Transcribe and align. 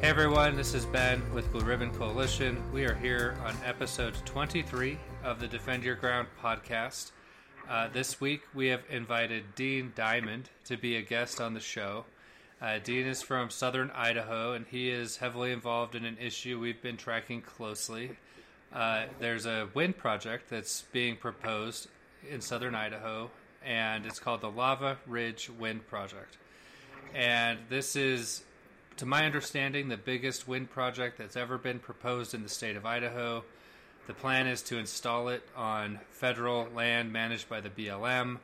Hey 0.00 0.10
everyone, 0.10 0.54
this 0.54 0.74
is 0.74 0.86
Ben 0.86 1.20
with 1.34 1.50
Blue 1.50 1.64
Ribbon 1.64 1.90
Coalition. 1.90 2.62
We 2.72 2.84
are 2.84 2.94
here 2.94 3.36
on 3.44 3.56
episode 3.64 4.14
23 4.26 4.96
of 5.24 5.40
the 5.40 5.48
Defend 5.48 5.82
Your 5.82 5.96
Ground 5.96 6.28
podcast. 6.40 7.10
Uh, 7.68 7.88
this 7.88 8.20
week 8.20 8.42
we 8.54 8.68
have 8.68 8.82
invited 8.88 9.56
Dean 9.56 9.92
Diamond 9.96 10.50
to 10.66 10.76
be 10.76 10.94
a 10.94 11.02
guest 11.02 11.40
on 11.40 11.52
the 11.52 11.58
show. 11.58 12.04
Uh, 12.62 12.78
Dean 12.78 13.08
is 13.08 13.22
from 13.22 13.50
southern 13.50 13.90
Idaho 13.90 14.52
and 14.52 14.66
he 14.70 14.88
is 14.88 15.16
heavily 15.16 15.50
involved 15.50 15.96
in 15.96 16.04
an 16.04 16.16
issue 16.20 16.60
we've 16.60 16.80
been 16.80 16.96
tracking 16.96 17.42
closely. 17.42 18.12
Uh, 18.72 19.06
there's 19.18 19.46
a 19.46 19.68
wind 19.74 19.96
project 19.96 20.48
that's 20.48 20.82
being 20.92 21.16
proposed 21.16 21.88
in 22.30 22.40
southern 22.40 22.76
Idaho, 22.76 23.32
and 23.64 24.06
it's 24.06 24.20
called 24.20 24.42
the 24.42 24.50
Lava 24.50 24.96
Ridge 25.08 25.50
Wind 25.58 25.88
Project. 25.88 26.36
And 27.14 27.58
this 27.68 27.96
is 27.96 28.44
to 28.98 29.06
my 29.06 29.24
understanding, 29.24 29.88
the 29.88 29.96
biggest 29.96 30.48
wind 30.48 30.70
project 30.70 31.18
that's 31.18 31.36
ever 31.36 31.56
been 31.56 31.78
proposed 31.78 32.34
in 32.34 32.42
the 32.42 32.48
state 32.48 32.76
of 32.76 32.84
Idaho. 32.84 33.44
The 34.08 34.14
plan 34.14 34.48
is 34.48 34.60
to 34.62 34.78
install 34.78 35.28
it 35.28 35.42
on 35.56 36.00
federal 36.10 36.68
land 36.74 37.12
managed 37.12 37.48
by 37.48 37.60
the 37.60 37.70
BLM. 37.70 38.38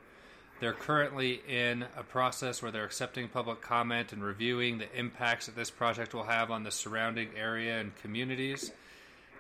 They're 0.61 0.73
currently 0.73 1.43
in 1.49 1.85
a 1.97 2.05
process 2.05 2.63
where 2.63 2.71
they're 2.71 2.85
accepting 2.85 3.29
public 3.29 3.63
comment 3.63 4.13
and 4.13 4.23
reviewing 4.23 4.79
the 4.79 4.97
impacts 4.97 5.47
that 5.47 5.57
this 5.57 5.71
project 5.71 6.15
will 6.15 6.25
have 6.25 6.53
on 6.53 6.63
the 6.63 6.71
surrounding 6.71 7.31
area 7.37 7.81
and 7.81 7.95
communities. 7.97 8.71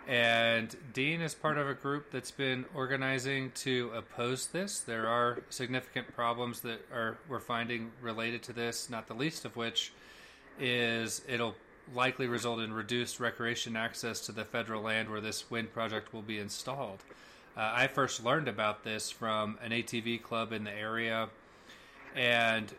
And 0.08 0.74
Dean 0.92 1.20
is 1.20 1.33
part 1.33 1.58
of 1.58 1.69
a 1.69 1.74
group 1.74 2.10
that's 2.10 2.33
been 2.33 2.64
organizing 2.74 3.52
to 3.56 3.92
oppose 3.94 4.48
this. 4.48 4.80
There 4.80 5.06
are 5.06 5.38
significant 5.48 6.12
problems 6.14 6.60
that 6.62 6.80
are 6.92 7.19
we're 7.28 7.39
finding 7.39 7.92
related 8.02 8.42
to 8.44 8.52
this, 8.52 8.91
not 8.91 9.06
the 9.06 9.14
least 9.14 9.44
of 9.44 9.55
which 9.55 9.92
is 10.58 11.22
it'll 11.28 11.55
likely 11.94 12.27
result 12.27 12.60
in 12.60 12.72
reduced 12.72 13.20
recreation 13.20 13.77
access 13.77 14.20
to 14.20 14.33
the 14.33 14.44
federal 14.44 14.83
land 14.83 15.11
where 15.11 15.20
this 15.20 15.50
wind 15.50 15.72
project 15.72 16.12
will 16.14 16.22
be 16.22 16.38
installed. 16.38 17.02
Uh, 17.56 17.72
I 17.74 17.86
first 17.86 18.24
learned 18.24 18.48
about 18.48 18.84
this 18.84 19.11
from 19.11 19.58
an 19.62 19.70
ATV 19.70 20.22
club 20.22 20.52
in 20.52 20.64
the 20.64 20.72
area, 20.72 21.28
and 22.14 22.72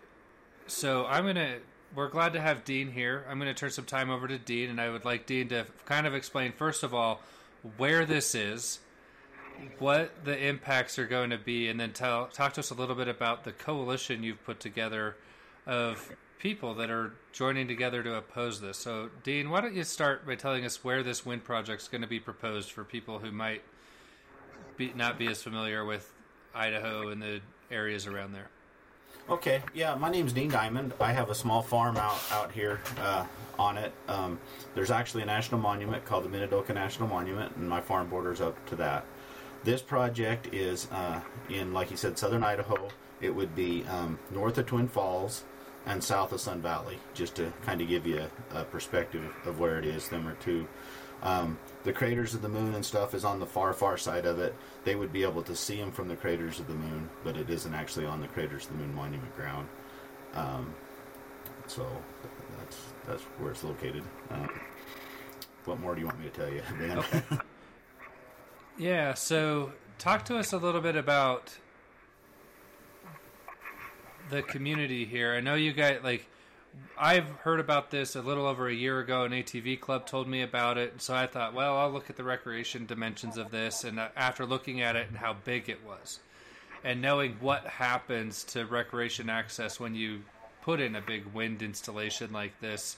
so 0.67 1.05
I'm 1.05 1.25
gonna. 1.25 1.57
We're 1.95 2.09
glad 2.09 2.33
to 2.33 2.41
have 2.41 2.65
Dean 2.65 2.91
here. 2.91 3.23
I'm 3.29 3.39
going 3.39 3.53
to 3.53 3.57
turn 3.57 3.69
some 3.69 3.85
time 3.85 4.09
over 4.09 4.27
to 4.27 4.37
Dean, 4.37 4.69
and 4.69 4.81
I 4.81 4.89
would 4.89 5.05
like 5.05 5.25
Dean 5.25 5.47
to 5.49 5.65
kind 5.85 6.05
of 6.05 6.13
explain 6.13 6.51
first 6.51 6.83
of 6.83 6.93
all 6.93 7.21
where 7.77 8.05
this 8.05 8.35
is, 8.35 8.79
what 9.79 10.25
the 10.25 10.37
impacts 10.37 10.99
are 10.99 11.07
going 11.07 11.29
to 11.29 11.37
be, 11.37 11.69
and 11.69 11.79
then 11.79 11.93
tell 11.93 12.25
talk 12.27 12.53
to 12.53 12.59
us 12.59 12.69
a 12.71 12.73
little 12.73 12.95
bit 12.95 13.07
about 13.07 13.45
the 13.45 13.53
coalition 13.53 14.23
you've 14.23 14.43
put 14.43 14.59
together 14.59 15.15
of 15.65 16.11
people 16.45 16.75
that 16.75 16.91
are 16.91 17.11
joining 17.33 17.67
together 17.67 18.03
to 18.03 18.13
oppose 18.13 18.61
this. 18.61 18.77
So, 18.77 19.09
Dean, 19.23 19.49
why 19.49 19.61
don't 19.61 19.73
you 19.73 19.83
start 19.83 20.27
by 20.27 20.35
telling 20.35 20.63
us 20.63 20.83
where 20.83 21.01
this 21.01 21.25
wind 21.25 21.43
project 21.43 21.81
is 21.81 21.87
going 21.87 22.03
to 22.03 22.07
be 22.07 22.19
proposed 22.19 22.71
for 22.71 22.83
people 22.83 23.17
who 23.17 23.31
might 23.31 23.63
be, 24.77 24.93
not 24.95 25.17
be 25.17 25.25
as 25.25 25.41
familiar 25.41 25.83
with 25.83 26.13
Idaho 26.53 27.09
and 27.09 27.19
the 27.19 27.41
areas 27.71 28.05
around 28.05 28.33
there? 28.33 28.51
Okay, 29.27 29.63
yeah, 29.73 29.95
my 29.95 30.11
name's 30.11 30.33
Dean 30.33 30.51
Diamond. 30.51 30.93
I 31.01 31.13
have 31.13 31.31
a 31.31 31.33
small 31.33 31.63
farm 31.63 31.97
out 31.97 32.21
out 32.31 32.51
here 32.51 32.79
uh, 32.99 33.25
on 33.57 33.79
it. 33.79 33.91
Um, 34.07 34.39
there's 34.75 34.91
actually 34.91 35.23
a 35.23 35.25
national 35.25 35.59
monument 35.59 36.05
called 36.05 36.25
the 36.25 36.29
Minidoka 36.29 36.75
National 36.75 37.09
Monument, 37.09 37.55
and 37.55 37.67
my 37.67 37.81
farm 37.81 38.07
borders 38.07 38.39
up 38.39 38.63
to 38.67 38.75
that. 38.75 39.03
This 39.63 39.81
project 39.81 40.53
is 40.53 40.87
uh, 40.91 41.21
in, 41.49 41.73
like 41.73 41.89
you 41.89 41.97
said, 41.97 42.19
southern 42.19 42.43
Idaho. 42.43 42.87
It 43.19 43.33
would 43.33 43.55
be 43.55 43.83
um, 43.85 44.19
north 44.29 44.59
of 44.59 44.67
Twin 44.67 44.87
Falls, 44.87 45.43
and 45.85 46.03
south 46.03 46.31
of 46.31 46.41
Sun 46.41 46.61
Valley, 46.61 46.97
just 47.13 47.35
to 47.35 47.51
kind 47.65 47.81
of 47.81 47.87
give 47.87 48.05
you 48.07 48.27
a, 48.51 48.61
a 48.61 48.63
perspective 48.63 49.23
of 49.45 49.59
where 49.59 49.77
it 49.77 49.85
is. 49.85 50.07
Them 50.07 50.35
two. 50.39 50.67
Um, 51.21 51.57
the 51.83 51.93
craters 51.93 52.33
of 52.33 52.41
the 52.41 52.49
moon 52.49 52.75
and 52.75 52.85
stuff 52.85 53.13
is 53.13 53.25
on 53.25 53.39
the 53.39 53.45
far, 53.45 53.73
far 53.73 53.97
side 53.97 54.25
of 54.25 54.39
it. 54.39 54.53
They 54.83 54.95
would 54.95 55.11
be 55.13 55.23
able 55.23 55.41
to 55.43 55.55
see 55.55 55.77
them 55.77 55.91
from 55.91 56.07
the 56.07 56.15
craters 56.15 56.59
of 56.59 56.67
the 56.67 56.73
moon, 56.73 57.09
but 57.23 57.37
it 57.37 57.49
isn't 57.49 57.73
actually 57.73 58.05
on 58.05 58.21
the 58.21 58.27
craters 58.27 58.65
of 58.65 58.73
the 58.73 58.77
moon 58.79 58.93
monument 58.93 59.35
ground. 59.35 59.67
Um, 60.33 60.73
so 61.67 61.87
that's 62.59 62.77
that's 63.07 63.23
where 63.39 63.51
it's 63.51 63.63
located. 63.63 64.03
Um, 64.29 64.49
what 65.65 65.79
more 65.79 65.95
do 65.95 66.01
you 66.01 66.07
want 66.07 66.19
me 66.19 66.29
to 66.29 66.31
tell 66.31 66.49
you? 66.51 66.61
Okay. 66.81 67.23
yeah. 68.77 69.13
So 69.13 69.71
talk 69.97 70.25
to 70.25 70.37
us 70.37 70.53
a 70.53 70.57
little 70.57 70.81
bit 70.81 70.95
about 70.95 71.57
the 74.29 74.41
community 74.41 75.05
here. 75.05 75.33
I 75.33 75.41
know 75.41 75.55
you 75.55 75.73
guys 75.73 75.99
like. 76.03 76.27
I've 76.97 77.29
heard 77.29 77.61
about 77.61 77.89
this 77.89 78.17
a 78.17 78.21
little 78.21 78.45
over 78.45 78.67
a 78.67 78.73
year 78.73 78.99
ago. 78.99 79.23
An 79.23 79.31
ATV 79.31 79.79
club 79.79 80.05
told 80.05 80.27
me 80.27 80.41
about 80.41 80.77
it, 80.77 81.01
so 81.01 81.15
I 81.15 81.25
thought, 81.25 81.53
well, 81.53 81.77
I'll 81.77 81.89
look 81.89 82.09
at 82.09 82.17
the 82.17 82.23
recreation 82.25 82.85
dimensions 82.85 83.37
of 83.37 83.49
this. 83.49 83.85
And 83.85 83.97
uh, 83.97 84.09
after 84.17 84.45
looking 84.45 84.81
at 84.81 84.97
it 84.97 85.07
and 85.07 85.17
how 85.17 85.37
big 85.45 85.69
it 85.69 85.85
was, 85.85 86.19
and 86.83 87.01
knowing 87.01 87.37
what 87.39 87.65
happens 87.65 88.43
to 88.45 88.65
recreation 88.65 89.29
access 89.29 89.79
when 89.79 89.95
you 89.95 90.23
put 90.63 90.81
in 90.81 90.95
a 90.95 91.01
big 91.01 91.25
wind 91.27 91.61
installation 91.61 92.33
like 92.33 92.59
this, 92.59 92.97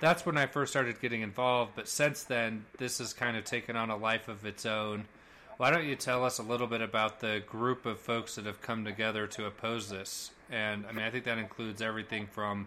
that's 0.00 0.26
when 0.26 0.36
I 0.36 0.46
first 0.46 0.72
started 0.72 1.00
getting 1.00 1.22
involved. 1.22 1.72
But 1.76 1.88
since 1.88 2.24
then, 2.24 2.64
this 2.78 2.98
has 2.98 3.12
kind 3.12 3.36
of 3.36 3.44
taken 3.44 3.76
on 3.76 3.90
a 3.90 3.96
life 3.96 4.28
of 4.28 4.44
its 4.44 4.66
own. 4.66 5.06
Why 5.56 5.70
don't 5.70 5.86
you 5.86 5.94
tell 5.94 6.24
us 6.24 6.40
a 6.40 6.42
little 6.42 6.66
bit 6.66 6.82
about 6.82 7.20
the 7.20 7.40
group 7.46 7.86
of 7.86 8.00
folks 8.00 8.34
that 8.34 8.44
have 8.44 8.60
come 8.60 8.84
together 8.84 9.28
to 9.28 9.46
oppose 9.46 9.88
this? 9.88 10.32
And 10.50 10.84
I 10.84 10.90
mean, 10.90 11.04
I 11.04 11.10
think 11.10 11.24
that 11.24 11.38
includes 11.38 11.80
everything 11.80 12.26
from 12.26 12.66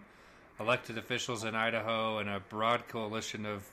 elected 0.58 0.96
officials 0.96 1.44
in 1.44 1.54
Idaho 1.54 2.16
and 2.16 2.30
a 2.30 2.40
broad 2.40 2.88
coalition 2.88 3.44
of 3.44 3.68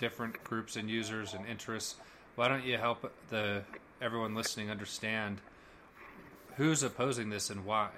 different 0.00 0.42
groups 0.42 0.74
and 0.74 0.90
users 0.90 1.34
and 1.34 1.46
interests. 1.46 1.96
Why 2.34 2.48
don't 2.48 2.64
you 2.64 2.78
help 2.78 3.12
the 3.28 3.62
everyone 4.02 4.34
listening 4.34 4.72
understand 4.72 5.40
who's 6.56 6.82
opposing 6.82 7.30
this 7.30 7.50
and 7.50 7.64
why? 7.64 7.90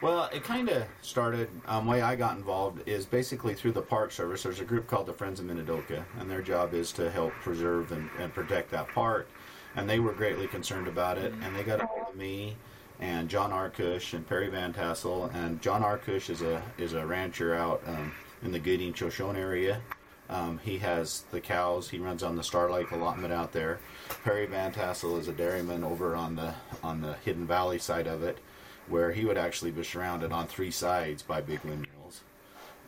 Well, 0.00 0.30
it 0.32 0.44
kind 0.44 0.68
of 0.68 0.84
started. 1.02 1.48
Um, 1.66 1.86
way 1.86 2.00
I 2.00 2.14
got 2.14 2.36
involved 2.36 2.86
is 2.86 3.06
basically 3.06 3.54
through 3.54 3.72
the 3.72 3.82
Park 3.82 4.12
Service. 4.12 4.44
There's 4.44 4.60
a 4.60 4.64
group 4.64 4.86
called 4.86 5.06
the 5.06 5.12
Friends 5.12 5.40
of 5.40 5.46
Minidoka, 5.46 6.04
and 6.20 6.30
their 6.30 6.42
job 6.42 6.74
is 6.74 6.92
to 6.92 7.10
help 7.10 7.32
preserve 7.42 7.90
and, 7.90 8.08
and 8.20 8.32
protect 8.32 8.70
that 8.70 8.86
park 8.88 9.28
and 9.76 9.88
they 9.88 9.98
were 9.98 10.12
greatly 10.12 10.46
concerned 10.46 10.88
about 10.88 11.18
it. 11.18 11.32
And 11.42 11.54
they 11.56 11.62
got 11.62 11.80
a 11.80 11.86
hold 11.86 12.08
of 12.08 12.16
me 12.16 12.56
and 13.00 13.28
John 13.28 13.50
Arkush 13.50 14.14
and 14.14 14.26
Perry 14.26 14.48
Van 14.48 14.72
Tassel. 14.72 15.30
And 15.34 15.60
John 15.60 15.82
Arkush 15.82 16.30
is 16.30 16.42
a 16.42 16.62
is 16.78 16.92
a 16.92 17.04
rancher 17.06 17.54
out 17.54 17.82
um, 17.86 18.12
in 18.42 18.52
the 18.52 18.58
Gooding 18.58 18.92
Shoshone 18.94 19.36
area. 19.36 19.80
Um, 20.30 20.58
he 20.64 20.78
has 20.78 21.24
the 21.30 21.40
cows. 21.40 21.90
He 21.90 21.98
runs 21.98 22.22
on 22.22 22.36
the 22.36 22.42
Star 22.42 22.70
Lake 22.70 22.90
allotment 22.92 23.32
out 23.32 23.52
there. 23.52 23.78
Perry 24.24 24.46
Van 24.46 24.72
Tassel 24.72 25.18
is 25.18 25.28
a 25.28 25.32
dairyman 25.32 25.84
over 25.84 26.16
on 26.16 26.36
the 26.36 26.54
on 26.82 27.02
the 27.02 27.14
Hidden 27.24 27.46
Valley 27.46 27.78
side 27.78 28.06
of 28.06 28.22
it, 28.22 28.38
where 28.88 29.12
he 29.12 29.24
would 29.24 29.38
actually 29.38 29.70
be 29.70 29.84
surrounded 29.84 30.32
on 30.32 30.46
three 30.46 30.70
sides 30.70 31.22
by 31.22 31.40
big 31.40 31.60
windmills. 31.60 31.93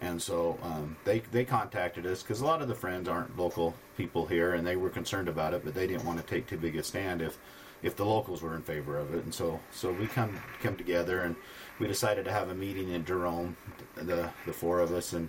And 0.01 0.21
so 0.21 0.59
um, 0.62 0.97
they 1.05 1.21
they 1.33 1.45
contacted 1.45 2.07
us 2.07 2.23
because 2.23 2.41
a 2.41 2.47
lot 2.47 2.61
of 2.61 2.69
the 2.69 2.75
friends 2.75 3.09
aren't 3.09 3.37
local 3.39 3.75
people 3.97 4.27
here, 4.27 4.55
and 4.55 4.67
they 4.67 4.77
were 4.77 4.91
concerned 4.91 5.29
about 5.29 5.55
it, 5.55 5.65
but 5.65 5.75
they 5.75 5.87
didn't 5.87 6.05
want 6.05 6.19
to 6.19 6.27
take 6.27 6.47
too 6.47 6.59
big 6.59 6.77
a 6.77 6.83
stand 6.83 7.23
if 7.23 7.39
if 7.83 7.97
the 7.97 8.05
locals 8.05 8.43
were 8.43 8.55
in 8.55 8.62
favor 8.62 8.99
of 8.99 9.15
it. 9.15 9.25
And 9.25 9.34
so 9.34 9.59
so 9.73 9.93
we 9.93 10.07
come 10.07 10.39
come 10.61 10.77
together 10.77 11.21
and 11.21 11.34
we 11.79 11.87
decided 11.87 12.25
to 12.27 12.33
have 12.33 12.51
a 12.51 12.55
meeting 12.55 12.91
in 12.91 13.05
Jerome, 13.05 13.57
the 13.95 14.29
the 14.45 14.53
four 14.53 14.81
of 14.81 14.93
us, 14.93 15.12
and 15.15 15.29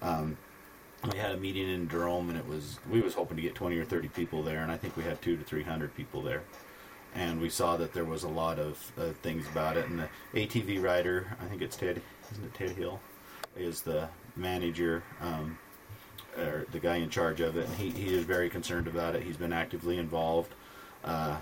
um, 0.00 0.36
we 1.12 1.18
had 1.18 1.32
a 1.32 1.36
meeting 1.36 1.68
in 1.68 1.88
Jerome, 1.88 2.30
and 2.30 2.38
it 2.38 2.46
was 2.46 2.78
we 2.90 3.00
was 3.02 3.14
hoping 3.14 3.36
to 3.36 3.42
get 3.42 3.54
twenty 3.54 3.76
or 3.78 3.84
thirty 3.84 4.08
people 4.08 4.42
there, 4.42 4.62
and 4.62 4.72
I 4.72 4.78
think 4.78 4.96
we 4.96 5.04
had 5.04 5.20
two 5.20 5.36
to 5.36 5.44
three 5.44 5.62
hundred 5.62 5.94
people 5.94 6.22
there. 6.22 6.42
And 7.14 7.40
we 7.40 7.48
saw 7.48 7.76
that 7.78 7.94
there 7.94 8.04
was 8.04 8.24
a 8.24 8.28
lot 8.28 8.58
of 8.58 8.92
uh, 8.98 9.12
things 9.22 9.46
about 9.48 9.76
it, 9.78 9.88
and 9.88 10.00
the 10.00 10.46
ATV 10.46 10.82
rider, 10.82 11.26
I 11.40 11.46
think 11.46 11.62
it's 11.62 11.76
Ted, 11.76 12.02
isn't 12.32 12.44
it 12.44 12.54
Ted 12.54 12.70
Hill? 12.72 13.00
Is 13.56 13.82
the 13.82 14.08
manager 14.36 15.02
um, 15.20 15.58
or 16.38 16.66
the 16.72 16.78
guy 16.78 16.96
in 16.96 17.10
charge 17.10 17.40
of 17.40 17.56
it, 17.56 17.66
and 17.66 17.74
he, 17.76 17.90
he 17.90 18.14
is 18.14 18.24
very 18.24 18.50
concerned 18.50 18.86
about 18.86 19.14
it. 19.14 19.22
He's 19.22 19.36
been 19.36 19.52
actively 19.52 19.98
involved. 19.98 20.52
Uh, 21.04 21.36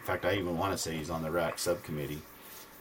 in 0.00 0.06
fact, 0.06 0.24
I 0.24 0.34
even 0.34 0.58
want 0.58 0.72
to 0.72 0.78
say 0.78 0.96
he's 0.96 1.10
on 1.10 1.22
the 1.22 1.30
RAC 1.30 1.58
subcommittee. 1.58 2.22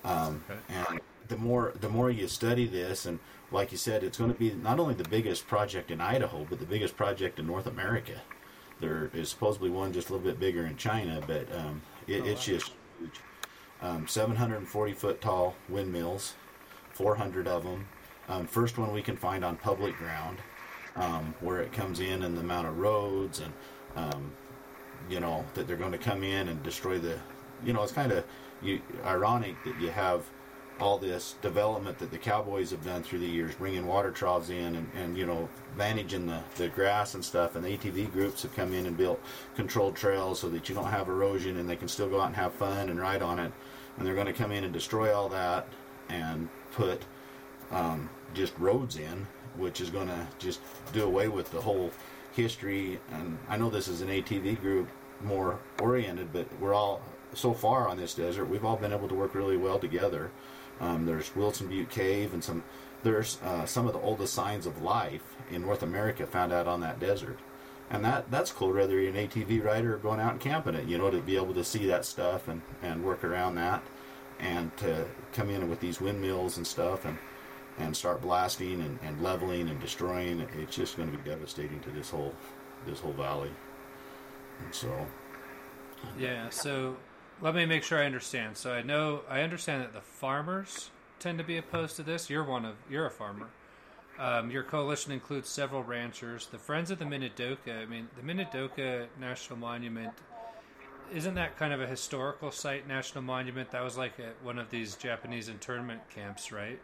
Um, 0.03 0.43
okay. 0.49 0.59
And 0.69 1.01
the 1.27 1.37
more 1.37 1.73
the 1.79 1.89
more 1.89 2.11
you 2.11 2.27
study 2.27 2.67
this, 2.67 3.05
and 3.05 3.19
like 3.51 3.71
you 3.71 3.77
said, 3.77 4.03
it's 4.03 4.17
going 4.17 4.31
to 4.31 4.37
be 4.37 4.51
not 4.51 4.79
only 4.79 4.93
the 4.93 5.07
biggest 5.09 5.47
project 5.47 5.91
in 5.91 6.01
Idaho, 6.01 6.45
but 6.49 6.59
the 6.59 6.65
biggest 6.65 6.95
project 6.95 7.39
in 7.39 7.47
North 7.47 7.67
America. 7.67 8.21
There 8.79 9.09
is 9.13 9.29
supposedly 9.29 9.69
one 9.69 9.93
just 9.93 10.09
a 10.09 10.13
little 10.13 10.27
bit 10.27 10.39
bigger 10.39 10.65
in 10.65 10.75
China, 10.77 11.21
but 11.25 11.47
um, 11.55 11.81
it, 12.07 12.21
oh, 12.21 12.25
it's 12.25 12.47
wow. 12.47 12.53
just 12.53 12.71
huge. 12.99 13.19
Um, 13.81 14.07
740 14.07 14.93
foot 14.93 15.21
tall 15.21 15.55
windmills, 15.69 16.33
400 16.93 17.47
of 17.47 17.63
them, 17.63 17.87
um, 18.27 18.47
first 18.47 18.77
one 18.77 18.91
we 18.91 19.01
can 19.01 19.15
find 19.15 19.45
on 19.45 19.57
public 19.57 19.97
ground, 19.97 20.39
um, 20.95 21.33
where 21.41 21.61
it 21.61 21.71
comes 21.71 21.99
in 21.99 22.23
and 22.23 22.35
the 22.35 22.41
amount 22.41 22.67
of 22.67 22.77
roads 22.77 23.39
and 23.39 23.53
um, 23.95 24.31
you 25.09 25.19
know 25.19 25.45
that 25.53 25.67
they're 25.67 25.75
going 25.75 25.91
to 25.91 25.97
come 25.97 26.23
in 26.23 26.49
and 26.49 26.61
destroy 26.63 26.97
the. 26.99 27.17
You 27.63 27.73
know, 27.73 27.83
it's 27.83 27.91
kind 27.91 28.11
of 28.11 28.25
ironic 29.05 29.55
that 29.63 29.79
you 29.79 29.89
have 29.89 30.23
all 30.79 30.97
this 30.97 31.35
development 31.41 31.97
that 31.99 32.11
the 32.11 32.17
cowboys 32.17 32.71
have 32.71 32.83
done 32.83 33.01
through 33.01 33.19
the 33.19 33.27
years, 33.27 33.55
bringing 33.55 33.87
water 33.87 34.11
troughs 34.11 34.49
in 34.49 34.75
and, 34.75 34.89
and 34.93 35.17
you 35.17 35.25
know 35.25 35.47
managing 35.77 36.25
the, 36.25 36.41
the 36.57 36.67
grass 36.67 37.13
and 37.13 37.23
stuff. 37.23 37.55
And 37.55 37.63
the 37.63 37.77
ATV 37.77 38.11
groups 38.11 38.41
have 38.43 38.55
come 38.55 38.73
in 38.73 38.85
and 38.85 38.97
built 38.97 39.21
controlled 39.55 39.95
trails 39.95 40.39
so 40.39 40.49
that 40.49 40.67
you 40.67 40.75
don't 40.75 40.85
have 40.85 41.07
erosion 41.07 41.57
and 41.57 41.69
they 41.69 41.75
can 41.75 41.87
still 41.87 42.09
go 42.09 42.19
out 42.19 42.27
and 42.27 42.35
have 42.35 42.53
fun 42.53 42.89
and 42.89 42.99
ride 42.99 43.21
on 43.21 43.39
it. 43.39 43.51
And 43.97 44.05
they're 44.05 44.15
going 44.15 44.27
to 44.27 44.33
come 44.33 44.51
in 44.51 44.63
and 44.65 44.73
destroy 44.73 45.15
all 45.15 45.29
that 45.29 45.67
and 46.09 46.49
put 46.73 47.03
um, 47.71 48.09
just 48.33 48.57
roads 48.57 48.97
in, 48.97 49.27
which 49.57 49.81
is 49.81 49.89
going 49.89 50.07
to 50.07 50.27
just 50.39 50.59
do 50.93 51.03
away 51.03 51.27
with 51.27 51.51
the 51.51 51.61
whole 51.61 51.91
history. 52.35 52.99
And 53.11 53.37
I 53.49 53.57
know 53.57 53.69
this 53.69 53.87
is 53.87 54.01
an 54.01 54.09
ATV 54.09 54.59
group 54.59 54.89
more 55.21 55.59
oriented, 55.81 56.31
but 56.33 56.47
we're 56.59 56.73
all 56.73 57.01
so 57.33 57.53
far 57.53 57.87
on 57.87 57.97
this 57.97 58.13
desert. 58.13 58.45
We've 58.45 58.65
all 58.65 58.77
been 58.77 58.93
able 58.93 59.07
to 59.07 59.15
work 59.15 59.35
really 59.35 59.57
well 59.57 59.79
together. 59.79 60.31
Um, 60.79 61.05
there's 61.05 61.35
Wilson 61.35 61.67
Butte 61.67 61.89
Cave 61.89 62.33
and 62.33 62.43
some. 62.43 62.63
There's 63.03 63.39
uh, 63.43 63.65
some 63.65 63.87
of 63.87 63.93
the 63.93 63.99
oldest 63.99 64.33
signs 64.33 64.65
of 64.65 64.81
life 64.81 65.35
in 65.51 65.61
North 65.61 65.83
America 65.83 66.25
found 66.25 66.51
out 66.51 66.67
on 66.67 66.81
that 66.81 66.99
desert, 66.99 67.39
and 67.89 68.03
that 68.03 68.29
that's 68.29 68.51
cool. 68.51 68.73
Whether 68.73 68.99
you're 68.99 69.13
an 69.13 69.27
ATV 69.27 69.63
rider 69.63 69.95
or 69.95 69.97
going 69.97 70.19
out 70.19 70.33
and 70.33 70.41
camping 70.41 70.75
it, 70.75 70.87
you 70.87 70.97
know, 70.97 71.09
to 71.09 71.21
be 71.21 71.37
able 71.37 71.53
to 71.53 71.63
see 71.63 71.85
that 71.85 72.03
stuff 72.03 72.47
and 72.47 72.61
and 72.81 73.05
work 73.05 73.23
around 73.23 73.55
that, 73.55 73.83
and 74.39 74.75
to 74.77 75.05
come 75.33 75.49
in 75.49 75.69
with 75.69 75.79
these 75.79 76.01
windmills 76.01 76.57
and 76.57 76.67
stuff 76.67 77.05
and 77.05 77.17
and 77.77 77.95
start 77.95 78.21
blasting 78.21 78.81
and, 78.81 78.99
and 79.03 79.21
leveling 79.21 79.69
and 79.69 79.79
destroying. 79.79 80.47
It's 80.57 80.75
just 80.75 80.97
going 80.97 81.11
to 81.11 81.17
be 81.17 81.29
devastating 81.29 81.79
to 81.81 81.89
this 81.91 82.09
whole 82.09 82.33
this 82.85 82.99
whole 82.99 83.13
valley. 83.13 83.51
And 84.63 84.73
so, 84.73 85.05
Yeah, 86.17 86.49
so 86.49 86.97
let 87.41 87.55
me 87.55 87.65
make 87.65 87.83
sure 87.83 88.01
I 88.01 88.05
understand. 88.05 88.57
So 88.57 88.73
I 88.73 88.81
know 88.81 89.21
I 89.29 89.41
understand 89.41 89.83
that 89.83 89.93
the 89.93 90.01
farmers 90.01 90.91
tend 91.19 91.37
to 91.39 91.43
be 91.43 91.57
opposed 91.57 91.95
to 91.97 92.03
this. 92.03 92.29
You're 92.29 92.43
one 92.43 92.65
of 92.65 92.75
you're 92.89 93.05
a 93.05 93.11
farmer. 93.11 93.47
Um, 94.17 94.49
your 94.49 94.63
coalition 94.63 95.11
includes 95.11 95.49
several 95.49 95.83
ranchers. 95.83 96.47
The 96.47 96.57
Friends 96.57 96.89
of 96.89 96.99
the 96.99 97.05
Minidoka. 97.05 97.81
I 97.81 97.85
mean, 97.85 98.07
the 98.15 98.21
Minidoka 98.21 99.07
National 99.19 99.59
Monument. 99.59 100.13
Isn't 101.13 101.35
that 101.35 101.57
kind 101.57 101.73
of 101.73 101.81
a 101.81 101.87
historical 101.87 102.49
site, 102.49 102.87
national 102.87 103.23
monument? 103.23 103.71
That 103.71 103.83
was 103.83 103.97
like 103.97 104.17
a, 104.19 104.31
one 104.43 104.57
of 104.57 104.69
these 104.69 104.95
Japanese 104.95 105.49
internment 105.49 106.01
camps, 106.09 106.51
right? 106.51 106.79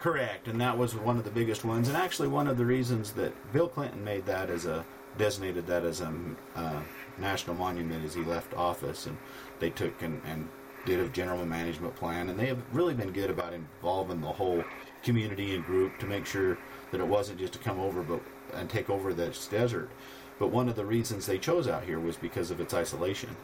Correct, 0.00 0.46
and 0.46 0.60
that 0.60 0.76
was 0.76 0.94
one 0.94 1.16
of 1.16 1.24
the 1.24 1.30
biggest 1.30 1.64
ones, 1.64 1.88
and 1.88 1.96
actually 1.96 2.28
one 2.28 2.46
of 2.46 2.58
the 2.58 2.66
reasons 2.66 3.12
that 3.12 3.32
Bill 3.52 3.68
Clinton 3.68 4.04
made 4.04 4.26
that 4.26 4.50
as 4.50 4.66
a 4.66 4.84
designated 5.16 5.66
that 5.66 5.84
as 5.84 6.02
a 6.02 6.12
uh, 6.54 6.80
national 7.18 7.56
monument 7.56 8.04
as 8.04 8.14
he 8.14 8.22
left 8.22 8.52
office, 8.54 9.06
and 9.06 9.16
they 9.58 9.70
took 9.70 10.02
and, 10.02 10.20
and 10.26 10.48
did 10.84 11.00
a 11.00 11.08
general 11.08 11.44
management 11.46 11.96
plan, 11.96 12.28
and 12.28 12.38
they 12.38 12.46
have 12.46 12.62
really 12.72 12.94
been 12.94 13.10
good 13.10 13.30
about 13.30 13.54
involving 13.54 14.20
the 14.20 14.26
whole 14.26 14.62
community 15.02 15.54
and 15.54 15.64
group 15.64 15.98
to 15.98 16.06
make 16.06 16.26
sure 16.26 16.58
that 16.90 17.00
it 17.00 17.06
wasn't 17.06 17.38
just 17.38 17.54
to 17.54 17.58
come 17.58 17.80
over 17.80 18.02
but 18.02 18.20
and 18.54 18.68
take 18.68 18.90
over 18.90 19.12
this 19.12 19.46
desert. 19.46 19.90
But 20.38 20.48
one 20.48 20.68
of 20.68 20.76
the 20.76 20.84
reasons 20.84 21.24
they 21.24 21.38
chose 21.38 21.66
out 21.66 21.84
here 21.84 21.98
was 21.98 22.16
because 22.16 22.50
of 22.50 22.60
its 22.60 22.74
isolation, 22.74 23.34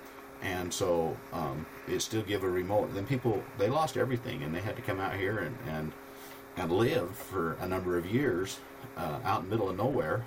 and 0.42 0.72
so 0.72 1.16
um, 1.32 1.64
it 1.88 2.00
still 2.00 2.22
give 2.22 2.44
a 2.44 2.48
remote. 2.48 2.94
Then 2.94 3.06
people 3.06 3.42
they 3.58 3.68
lost 3.68 3.96
everything, 3.96 4.42
and 4.42 4.54
they 4.54 4.60
had 4.60 4.76
to 4.76 4.82
come 4.82 5.00
out 5.00 5.16
here 5.16 5.38
and 5.38 5.56
and 5.66 5.92
and 6.56 6.70
live 6.70 7.14
for 7.16 7.54
a 7.60 7.68
number 7.68 7.96
of 7.96 8.06
years 8.06 8.60
uh, 8.96 9.18
out 9.24 9.42
in 9.42 9.48
the 9.48 9.54
middle 9.54 9.70
of 9.70 9.76
nowhere 9.76 10.24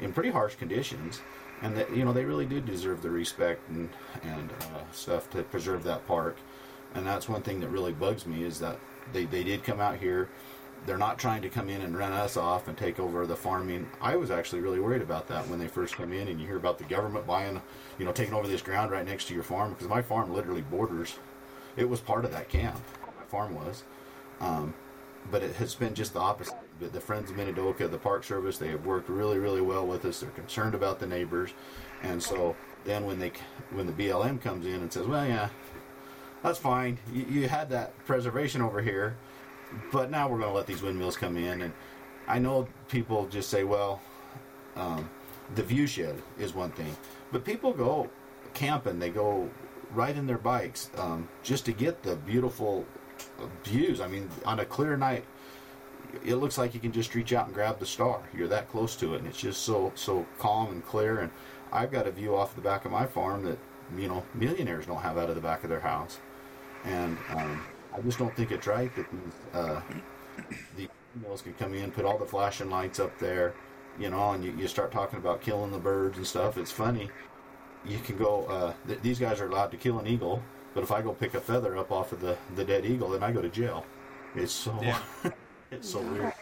in 0.00 0.12
pretty 0.12 0.30
harsh 0.30 0.54
conditions. 0.56 1.20
And 1.60 1.76
that 1.76 1.94
you 1.94 2.04
know 2.04 2.12
they 2.12 2.24
really 2.24 2.46
do 2.46 2.60
deserve 2.60 3.02
the 3.02 3.10
respect 3.10 3.68
and 3.68 3.88
and 4.24 4.50
uh, 4.50 4.92
stuff 4.92 5.30
to 5.30 5.44
preserve 5.44 5.84
that 5.84 6.06
park. 6.08 6.36
And 6.94 7.06
that's 7.06 7.28
one 7.28 7.42
thing 7.42 7.60
that 7.60 7.68
really 7.68 7.92
bugs 7.92 8.26
me 8.26 8.42
is 8.42 8.58
that 8.58 8.78
they, 9.12 9.24
they 9.24 9.44
did 9.44 9.62
come 9.62 9.80
out 9.80 9.96
here. 9.96 10.28
They're 10.84 10.98
not 10.98 11.18
trying 11.18 11.40
to 11.42 11.48
come 11.48 11.68
in 11.68 11.80
and 11.82 11.96
run 11.96 12.12
us 12.12 12.36
off 12.36 12.66
and 12.66 12.76
take 12.76 12.98
over 12.98 13.24
the 13.24 13.36
farming. 13.36 13.88
I 14.00 14.16
was 14.16 14.32
actually 14.32 14.60
really 14.60 14.80
worried 14.80 15.02
about 15.02 15.28
that 15.28 15.46
when 15.48 15.60
they 15.60 15.68
first 15.68 15.94
come 15.94 16.12
in 16.12 16.26
and 16.26 16.40
you 16.40 16.46
hear 16.48 16.56
about 16.56 16.78
the 16.78 16.84
government 16.84 17.24
buying 17.24 17.62
you 17.98 18.04
know 18.04 18.12
taking 18.12 18.34
over 18.34 18.48
this 18.48 18.62
ground 18.62 18.90
right 18.90 19.06
next 19.06 19.26
to 19.28 19.34
your 19.34 19.44
farm 19.44 19.70
because 19.70 19.86
my 19.86 20.02
farm 20.02 20.34
literally 20.34 20.62
borders 20.62 21.14
it 21.76 21.88
was 21.88 22.00
part 22.00 22.24
of 22.24 22.32
that 22.32 22.48
camp 22.48 22.80
my 23.22 23.24
farm 23.26 23.54
was. 23.54 23.84
Um, 24.40 24.74
but 25.30 25.42
it 25.42 25.54
has 25.56 25.74
been 25.74 25.94
just 25.94 26.14
the 26.14 26.20
opposite. 26.20 26.54
The 26.80 27.00
Friends 27.00 27.30
of 27.30 27.36
Minidoka, 27.36 27.88
the 27.88 27.98
Park 27.98 28.24
Service, 28.24 28.58
they 28.58 28.68
have 28.68 28.84
worked 28.84 29.08
really, 29.08 29.38
really 29.38 29.60
well 29.60 29.86
with 29.86 30.04
us. 30.04 30.20
They're 30.20 30.30
concerned 30.30 30.74
about 30.74 30.98
the 30.98 31.06
neighbors, 31.06 31.50
and 32.02 32.20
so 32.20 32.56
then 32.84 33.06
when 33.06 33.18
they 33.18 33.32
when 33.70 33.86
the 33.86 33.92
BLM 33.92 34.40
comes 34.40 34.66
in 34.66 34.74
and 34.74 34.92
says, 34.92 35.06
"Well, 35.06 35.26
yeah, 35.26 35.48
that's 36.42 36.58
fine. 36.58 36.98
You, 37.12 37.24
you 37.30 37.48
had 37.48 37.70
that 37.70 37.96
preservation 38.04 38.62
over 38.62 38.82
here, 38.82 39.16
but 39.92 40.10
now 40.10 40.28
we're 40.28 40.38
going 40.38 40.50
to 40.50 40.56
let 40.56 40.66
these 40.66 40.82
windmills 40.82 41.16
come 41.16 41.36
in." 41.36 41.62
And 41.62 41.72
I 42.26 42.38
know 42.40 42.66
people 42.88 43.26
just 43.28 43.48
say, 43.48 43.62
"Well, 43.62 44.00
um, 44.74 45.08
the 45.54 45.62
view 45.62 45.86
shed 45.86 46.20
is 46.38 46.52
one 46.52 46.72
thing," 46.72 46.96
but 47.30 47.44
people 47.44 47.72
go 47.72 48.10
camping. 48.54 48.98
They 48.98 49.10
go 49.10 49.48
riding 49.94 50.26
their 50.26 50.38
bikes 50.38 50.90
um, 50.96 51.28
just 51.42 51.64
to 51.66 51.72
get 51.72 52.02
the 52.02 52.16
beautiful 52.16 52.86
views. 53.64 54.00
I 54.00 54.06
mean, 54.06 54.28
on 54.44 54.60
a 54.60 54.64
clear 54.64 54.96
night, 54.96 55.24
it 56.24 56.36
looks 56.36 56.58
like 56.58 56.74
you 56.74 56.80
can 56.80 56.92
just 56.92 57.14
reach 57.14 57.32
out 57.32 57.46
and 57.46 57.54
grab 57.54 57.78
the 57.78 57.86
star. 57.86 58.20
You're 58.36 58.48
that 58.48 58.68
close 58.70 58.96
to 58.96 59.14
it, 59.14 59.18
and 59.18 59.26
it's 59.26 59.38
just 59.38 59.62
so 59.62 59.92
so 59.94 60.26
calm 60.38 60.70
and 60.70 60.84
clear. 60.84 61.20
And 61.20 61.30
I've 61.72 61.90
got 61.90 62.06
a 62.06 62.10
view 62.10 62.36
off 62.36 62.54
the 62.54 62.60
back 62.60 62.84
of 62.84 62.92
my 62.92 63.06
farm 63.06 63.44
that 63.44 63.58
you 63.96 64.08
know 64.08 64.24
millionaires 64.34 64.86
don't 64.86 65.00
have 65.00 65.18
out 65.18 65.28
of 65.28 65.34
the 65.34 65.40
back 65.40 65.64
of 65.64 65.70
their 65.70 65.80
house. 65.80 66.18
And 66.84 67.16
um, 67.30 67.64
I 67.94 68.00
just 68.00 68.18
don't 68.18 68.34
think 68.36 68.50
it's 68.50 68.66
right 68.66 68.90
that 68.96 69.06
uh, 69.54 69.80
the 70.76 70.88
mills 71.22 71.42
can 71.42 71.54
come 71.54 71.74
in, 71.74 71.90
put 71.92 72.04
all 72.04 72.18
the 72.18 72.26
flashing 72.26 72.70
lights 72.70 72.98
up 72.98 73.16
there, 73.18 73.54
you 73.98 74.10
know, 74.10 74.32
and 74.32 74.44
you, 74.44 74.52
you 74.58 74.66
start 74.66 74.90
talking 74.90 75.18
about 75.18 75.40
killing 75.40 75.70
the 75.70 75.78
birds 75.78 76.16
and 76.16 76.26
stuff. 76.26 76.58
It's 76.58 76.72
funny. 76.72 77.10
You 77.84 77.98
can 77.98 78.16
go. 78.16 78.46
Uh, 78.46 78.72
th- 78.86 79.00
these 79.02 79.18
guys 79.18 79.40
are 79.40 79.48
allowed 79.48 79.70
to 79.72 79.76
kill 79.76 79.98
an 79.98 80.06
eagle 80.06 80.42
but 80.74 80.82
if 80.82 80.90
I 80.90 81.02
go 81.02 81.12
pick 81.12 81.34
a 81.34 81.40
feather 81.40 81.76
up 81.76 81.90
off 81.90 82.12
of 82.12 82.20
the, 82.20 82.36
the 82.56 82.64
dead 82.64 82.84
eagle, 82.84 83.10
then 83.10 83.22
I 83.22 83.32
go 83.32 83.42
to 83.42 83.48
jail. 83.48 83.84
It's 84.34 84.52
so 84.52 84.78
Yeah. 84.82 84.98
it's 85.70 85.90
so 85.90 86.00
weird. 86.00 86.32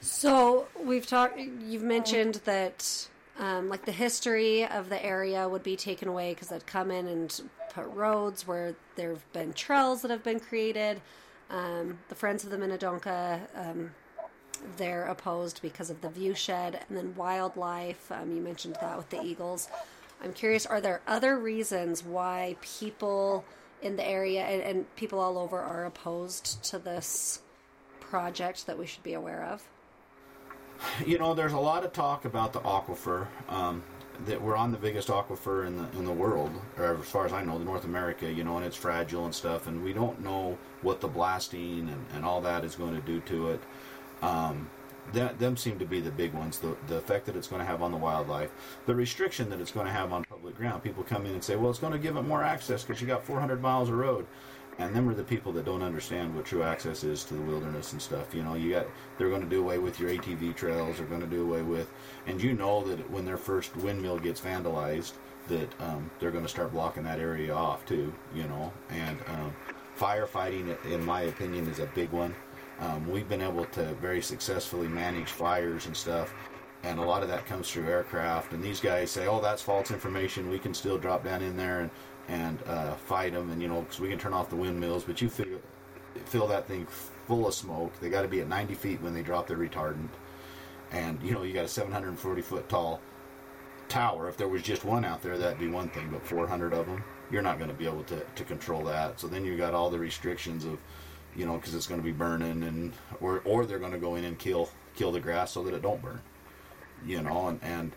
So 0.00 0.66
we've 0.82 1.06
talked. 1.06 1.38
You've 1.38 1.82
mentioned 1.82 2.40
that, 2.44 3.08
um, 3.38 3.68
like 3.68 3.86
the 3.86 3.92
history 3.92 4.66
of 4.66 4.90
the 4.90 5.02
area 5.04 5.48
would 5.48 5.62
be 5.62 5.76
taken 5.76 6.08
away 6.08 6.34
because 6.34 6.48
they'd 6.48 6.66
come 6.66 6.90
in 6.90 7.06
and 7.08 7.40
put 7.72 7.86
roads 7.86 8.46
where 8.46 8.74
there 8.96 9.10
have 9.10 9.32
been 9.32 9.52
trails 9.54 10.02
that 10.02 10.10
have 10.10 10.22
been 10.22 10.40
created. 10.40 11.00
Um, 11.50 11.98
the 12.08 12.14
Friends 12.14 12.44
of 12.44 12.50
the 12.50 12.58
Minnetonka, 12.58 13.40
um, 13.56 13.92
they're 14.76 15.06
opposed 15.06 15.60
because 15.62 15.90
of 15.90 16.00
the 16.00 16.08
view 16.08 16.34
shed, 16.34 16.80
and 16.88 16.96
then 16.98 17.14
wildlife. 17.16 18.10
Um, 18.12 18.34
you 18.34 18.42
mentioned 18.42 18.76
that 18.80 18.96
with 18.96 19.08
the 19.10 19.22
eagles. 19.22 19.68
I'm 20.24 20.32
curious, 20.32 20.64
are 20.64 20.80
there 20.80 21.02
other 21.06 21.38
reasons 21.38 22.02
why 22.02 22.56
people 22.62 23.44
in 23.82 23.96
the 23.96 24.06
area 24.06 24.42
and, 24.42 24.62
and 24.62 24.96
people 24.96 25.20
all 25.20 25.36
over 25.36 25.60
are 25.60 25.84
opposed 25.84 26.64
to 26.64 26.78
this 26.78 27.42
project 28.00 28.66
that 28.66 28.78
we 28.78 28.86
should 28.86 29.02
be 29.02 29.12
aware 29.12 29.44
of? 29.44 29.62
You 31.06 31.18
know, 31.18 31.34
there's 31.34 31.52
a 31.52 31.58
lot 31.58 31.84
of 31.84 31.92
talk 31.92 32.24
about 32.24 32.54
the 32.54 32.60
aquifer. 32.60 33.26
Um, 33.50 33.82
that 34.26 34.40
we're 34.40 34.56
on 34.56 34.70
the 34.70 34.78
biggest 34.78 35.08
aquifer 35.08 35.66
in 35.66 35.76
the 35.76 35.98
in 35.98 36.04
the 36.04 36.12
world, 36.12 36.52
or 36.78 36.94
as 36.94 37.06
far 37.06 37.26
as 37.26 37.32
I 37.32 37.42
know, 37.42 37.58
the 37.58 37.64
North 37.64 37.84
America. 37.84 38.32
You 38.32 38.44
know, 38.44 38.56
and 38.56 38.64
it's 38.64 38.76
fragile 38.76 39.24
and 39.24 39.34
stuff, 39.34 39.66
and 39.66 39.82
we 39.82 39.92
don't 39.92 40.20
know 40.20 40.56
what 40.82 41.00
the 41.00 41.08
blasting 41.08 41.88
and, 41.88 42.06
and 42.14 42.24
all 42.24 42.40
that 42.42 42.64
is 42.64 42.76
going 42.76 42.94
to 42.94 43.00
do 43.00 43.20
to 43.20 43.50
it. 43.50 43.60
Um, 44.22 44.70
that, 45.12 45.38
them 45.38 45.56
seem 45.56 45.78
to 45.78 45.84
be 45.84 46.00
the 46.00 46.10
big 46.10 46.32
ones. 46.32 46.58
The, 46.58 46.76
the 46.88 46.96
effect 46.96 47.26
that 47.26 47.36
it's 47.36 47.48
going 47.48 47.60
to 47.60 47.66
have 47.66 47.82
on 47.82 47.92
the 47.92 47.96
wildlife, 47.96 48.50
the 48.86 48.94
restriction 48.94 49.50
that 49.50 49.60
it's 49.60 49.70
going 49.70 49.86
to 49.86 49.92
have 49.92 50.12
on 50.12 50.24
public 50.24 50.56
ground. 50.56 50.82
People 50.82 51.04
come 51.04 51.26
in 51.26 51.32
and 51.32 51.44
say, 51.44 51.56
"Well, 51.56 51.70
it's 51.70 51.78
going 51.78 51.92
to 51.92 51.98
give 51.98 52.16
it 52.16 52.22
more 52.22 52.42
access 52.42 52.82
because 52.82 53.00
you 53.00 53.06
got 53.06 53.24
400 53.24 53.60
miles 53.60 53.88
of 53.88 53.96
road," 53.96 54.26
and 54.78 54.94
them 54.94 55.08
are 55.08 55.14
the 55.14 55.24
people 55.24 55.52
that 55.52 55.64
don't 55.64 55.82
understand 55.82 56.34
what 56.34 56.46
true 56.46 56.62
access 56.62 57.04
is 57.04 57.24
to 57.24 57.34
the 57.34 57.42
wilderness 57.42 57.92
and 57.92 58.00
stuff. 58.00 58.34
You 58.34 58.42
know, 58.42 58.54
you 58.54 58.70
got 58.70 58.86
they're 59.18 59.28
going 59.28 59.42
to 59.42 59.48
do 59.48 59.60
away 59.60 59.78
with 59.78 60.00
your 60.00 60.10
ATV 60.10 60.56
trails. 60.56 60.98
They're 60.98 61.06
going 61.06 61.20
to 61.20 61.26
do 61.26 61.42
away 61.42 61.62
with, 61.62 61.90
and 62.26 62.42
you 62.42 62.54
know 62.54 62.82
that 62.84 63.10
when 63.10 63.24
their 63.24 63.36
first 63.36 63.76
windmill 63.76 64.18
gets 64.18 64.40
vandalized, 64.40 65.12
that 65.48 65.68
um, 65.80 66.10
they're 66.18 66.30
going 66.30 66.44
to 66.44 66.50
start 66.50 66.72
blocking 66.72 67.04
that 67.04 67.18
area 67.20 67.54
off 67.54 67.84
too. 67.86 68.12
You 68.34 68.44
know, 68.44 68.72
and 68.90 69.18
um, 69.28 69.54
firefighting, 69.98 70.76
in 70.86 71.04
my 71.04 71.22
opinion, 71.22 71.68
is 71.68 71.78
a 71.78 71.86
big 71.86 72.10
one. 72.10 72.34
Um, 72.80 73.08
we've 73.08 73.28
been 73.28 73.42
able 73.42 73.64
to 73.66 73.94
very 73.94 74.20
successfully 74.20 74.88
manage 74.88 75.28
fires 75.28 75.86
and 75.86 75.96
stuff, 75.96 76.34
and 76.82 76.98
a 76.98 77.02
lot 77.02 77.22
of 77.22 77.28
that 77.28 77.46
comes 77.46 77.70
through 77.70 77.88
aircraft. 77.88 78.52
And 78.52 78.62
these 78.62 78.80
guys 78.80 79.10
say, 79.10 79.26
"Oh, 79.26 79.40
that's 79.40 79.62
false 79.62 79.90
information. 79.90 80.50
We 80.50 80.58
can 80.58 80.74
still 80.74 80.98
drop 80.98 81.24
down 81.24 81.42
in 81.42 81.56
there 81.56 81.80
and 81.80 81.90
and 82.28 82.58
uh, 82.66 82.94
fight 82.94 83.32
them, 83.32 83.50
and 83.50 83.60
you 83.60 83.68
know, 83.68 83.82
because 83.82 84.00
we 84.00 84.08
can 84.08 84.18
turn 84.18 84.32
off 84.32 84.50
the 84.50 84.56
windmills, 84.56 85.04
but 85.04 85.20
you 85.20 85.28
fill, 85.28 85.60
fill 86.24 86.46
that 86.48 86.66
thing 86.66 86.86
full 87.26 87.46
of 87.46 87.54
smoke. 87.54 87.92
They 88.00 88.08
got 88.08 88.22
to 88.22 88.28
be 88.28 88.40
at 88.40 88.48
90 88.48 88.74
feet 88.74 89.02
when 89.02 89.14
they 89.14 89.22
drop 89.22 89.46
their 89.46 89.58
retardant, 89.58 90.08
and 90.90 91.20
you 91.22 91.32
know, 91.32 91.42
you 91.42 91.52
got 91.52 91.64
a 91.64 91.68
740 91.68 92.42
foot 92.42 92.68
tall 92.68 93.00
tower. 93.88 94.28
If 94.28 94.36
there 94.36 94.48
was 94.48 94.62
just 94.62 94.84
one 94.84 95.04
out 95.04 95.22
there, 95.22 95.36
that'd 95.36 95.58
be 95.58 95.68
one 95.68 95.88
thing, 95.90 96.08
but 96.10 96.26
400 96.26 96.72
of 96.72 96.86
them, 96.86 97.02
you're 97.30 97.42
not 97.42 97.58
going 97.58 97.70
to 97.70 97.76
be 97.76 97.86
able 97.86 98.04
to, 98.04 98.24
to 98.34 98.44
control 98.44 98.82
that. 98.84 99.20
So 99.20 99.26
then 99.26 99.44
you 99.44 99.56
got 99.56 99.74
all 99.74 99.90
the 99.90 99.98
restrictions 99.98 100.64
of 100.64 100.78
you 101.36 101.46
know, 101.46 101.56
because 101.56 101.74
it's 101.74 101.86
going 101.86 102.00
to 102.00 102.04
be 102.04 102.12
burning, 102.12 102.62
and 102.62 102.92
or 103.20 103.42
or 103.44 103.66
they're 103.66 103.78
going 103.78 103.92
to 103.92 103.98
go 103.98 104.14
in 104.14 104.24
and 104.24 104.38
kill 104.38 104.70
kill 104.96 105.12
the 105.12 105.20
grass 105.20 105.52
so 105.52 105.62
that 105.64 105.74
it 105.74 105.82
don't 105.82 106.02
burn, 106.02 106.20
you 107.04 107.20
know, 107.22 107.48
and 107.48 107.60
and 107.62 107.92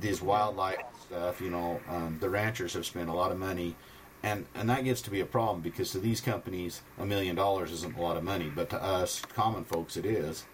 these 0.00 0.20
wildlife 0.20 0.78
stuff, 1.06 1.40
you 1.40 1.50
know, 1.50 1.80
um, 1.88 2.18
the 2.20 2.28
ranchers 2.28 2.74
have 2.74 2.86
spent 2.86 3.08
a 3.08 3.12
lot 3.12 3.30
of 3.30 3.38
money. 3.38 3.76
And, 4.22 4.46
and 4.54 4.70
that 4.70 4.84
gets 4.84 5.02
to 5.02 5.10
be 5.10 5.20
a 5.20 5.26
problem 5.26 5.60
because 5.60 5.90
to 5.90 5.98
these 5.98 6.22
companies, 6.22 6.80
a 6.98 7.04
million 7.04 7.36
dollars 7.36 7.70
isn't 7.72 7.94
a 7.94 8.00
lot 8.00 8.16
of 8.16 8.24
money, 8.24 8.50
but 8.52 8.70
to 8.70 8.82
us 8.82 9.20
common 9.20 9.64
folks, 9.64 9.98
it 9.98 10.06
is 10.06 10.46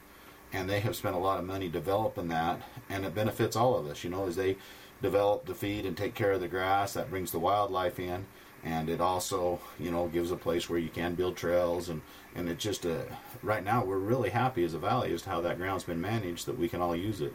and 0.53 0.69
they 0.69 0.81
have 0.81 0.97
spent 0.97 1.15
a 1.15 1.19
lot 1.19 1.39
of 1.39 1.45
money 1.45 1.69
developing 1.69 2.29
that, 2.29 2.61
and 2.89 3.05
it 3.05 3.15
benefits 3.15 3.57
all 3.57 3.77
of 3.77 3.87
us. 3.87 4.03
You 4.03 4.11
know, 4.11 4.27
as 4.27 4.37
they 4.37 4.57
develop 5.01 5.47
the 5.47 5.55
feed 5.55 5.87
and 5.87 5.97
take 5.97 6.15
care 6.15 6.33
of 6.33 6.41
the 6.41 6.49
grass, 6.49 6.93
that 6.95 7.11
brings 7.11 7.33
the 7.33 7.39
wildlife 7.39 7.99
in, 7.99 8.27
and 8.65 8.91
it 8.91 9.01
also, 9.01 9.61
you 9.79 9.91
know, 9.91 10.09
gives 10.09 10.31
a 10.31 10.37
place 10.37 10.69
where 10.69 10.79
you 10.79 10.91
can 10.91 11.15
build 11.15 11.37
trails, 11.37 11.89
and 11.89 12.03
and 12.35 12.49
it 12.49 12.59
just 12.59 12.85
a 12.85 13.07
right 13.43 13.65
now 13.65 13.85
we're 13.85 13.99
really 13.99 14.31
happy 14.31 14.65
as 14.65 14.75
a 14.75 14.79
valley 14.79 15.13
as 15.13 15.23
to 15.23 15.31
how 15.31 15.41
that 15.41 15.57
ground's 15.57 15.85
been 15.85 16.01
managed 16.01 16.47
that 16.47 16.59
we 16.59 16.69
can 16.69 16.81
all 16.81 16.95
use 16.95 17.21
it. 17.21 17.33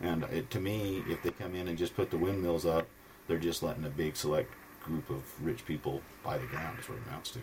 And 0.00 0.24
it, 0.24 0.50
to 0.50 0.60
me, 0.60 1.02
if 1.08 1.22
they 1.22 1.30
come 1.30 1.54
in 1.54 1.68
and 1.68 1.78
just 1.78 1.94
put 1.94 2.10
the 2.10 2.16
windmills 2.16 2.66
up, 2.66 2.86
they're 3.26 3.38
just 3.38 3.62
letting 3.62 3.84
a 3.84 3.90
big 3.90 4.16
select 4.16 4.52
group 4.82 5.08
of 5.10 5.22
rich 5.44 5.64
people 5.64 6.00
buy 6.22 6.38
the 6.38 6.46
ground. 6.46 6.78
Is 6.78 6.88
what 6.88 6.98
it 6.98 7.04
amounts 7.08 7.30
to. 7.32 7.40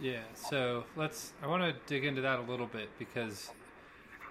Yeah. 0.00 0.22
So 0.34 0.84
let's. 0.96 1.32
I 1.42 1.46
want 1.46 1.62
to 1.62 1.74
dig 1.86 2.04
into 2.04 2.22
that 2.22 2.38
a 2.38 2.42
little 2.42 2.66
bit 2.66 2.88
because 2.98 3.50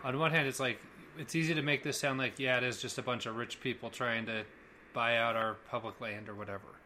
on 0.03 0.17
one 0.17 0.31
hand, 0.31 0.47
it's 0.47 0.59
like 0.59 0.79
it's 1.17 1.35
easy 1.35 1.53
to 1.53 1.61
make 1.61 1.83
this 1.83 1.99
sound 1.99 2.17
like 2.17 2.39
yeah, 2.39 2.57
it 2.57 2.63
is 2.63 2.81
just 2.81 2.97
a 2.97 3.03
bunch 3.03 3.25
of 3.25 3.35
rich 3.35 3.61
people 3.61 3.89
trying 3.89 4.25
to 4.25 4.43
buy 4.93 5.17
out 5.17 5.35
our 5.35 5.55
public 5.69 6.01
land 6.01 6.27
or 6.27 6.35
whatever. 6.35 6.80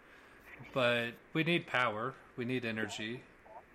But 0.73 1.11
we 1.33 1.43
need 1.43 1.67
power, 1.67 2.13
we 2.37 2.45
need 2.45 2.65
energy. 2.65 3.21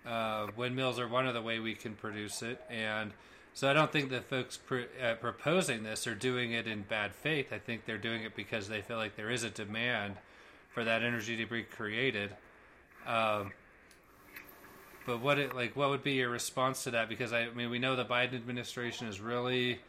Uh, 0.05 0.47
windmills 0.55 0.99
are 0.99 1.07
one 1.07 1.27
of 1.27 1.33
the 1.33 1.41
way 1.41 1.59
we 1.59 1.75
can 1.75 1.93
produce 1.95 2.41
it, 2.41 2.61
and 2.69 3.11
so 3.53 3.69
I 3.69 3.73
don't 3.73 3.91
think 3.91 4.09
the 4.09 4.21
folks 4.21 4.57
pr- 4.57 4.89
uh, 5.01 5.15
proposing 5.15 5.83
this 5.83 6.07
are 6.07 6.15
doing 6.15 6.53
it 6.53 6.67
in 6.67 6.81
bad 6.83 7.13
faith. 7.13 7.51
I 7.51 7.59
think 7.59 7.85
they're 7.85 7.97
doing 7.97 8.23
it 8.23 8.35
because 8.35 8.67
they 8.67 8.81
feel 8.81 8.97
like 8.97 9.15
there 9.15 9.29
is 9.29 9.43
a 9.43 9.49
demand 9.49 10.15
for 10.73 10.83
that 10.83 11.03
energy 11.03 11.37
to 11.37 11.45
be 11.45 11.63
created. 11.63 12.31
Um, 13.05 13.51
but 15.05 15.19
what 15.21 15.39
it 15.39 15.55
like 15.55 15.75
what 15.75 15.89
would 15.89 16.03
be 16.03 16.13
your 16.13 16.29
response 16.29 16.83
to 16.83 16.91
that 16.91 17.09
because 17.09 17.33
I, 17.33 17.41
I 17.41 17.49
mean 17.49 17.69
we 17.69 17.79
know 17.79 17.95
the 17.95 18.05
Biden 18.05 18.35
administration 18.35 19.07
is 19.07 19.19
really 19.19 19.79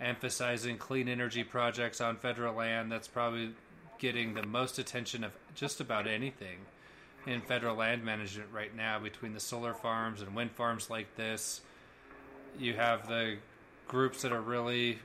emphasizing 0.00 0.76
clean 0.76 1.08
energy 1.08 1.44
projects 1.44 2.00
on 2.00 2.16
federal 2.16 2.54
land 2.54 2.92
that's 2.92 3.08
probably 3.08 3.52
getting 3.98 4.34
the 4.34 4.44
most 4.44 4.78
attention 4.78 5.24
of 5.24 5.32
just 5.54 5.80
about 5.80 6.06
anything 6.06 6.58
in 7.26 7.40
federal 7.40 7.76
land 7.76 8.04
management 8.04 8.48
right 8.52 8.74
now 8.76 8.98
between 8.98 9.32
the 9.32 9.40
solar 9.40 9.74
farms 9.74 10.22
and 10.22 10.34
wind 10.34 10.50
farms 10.52 10.88
like 10.88 11.14
this 11.16 11.60
you 12.58 12.74
have 12.74 13.08
the 13.08 13.36
groups 13.88 14.22
that 14.22 14.32
are 14.32 14.40
really 14.40 14.98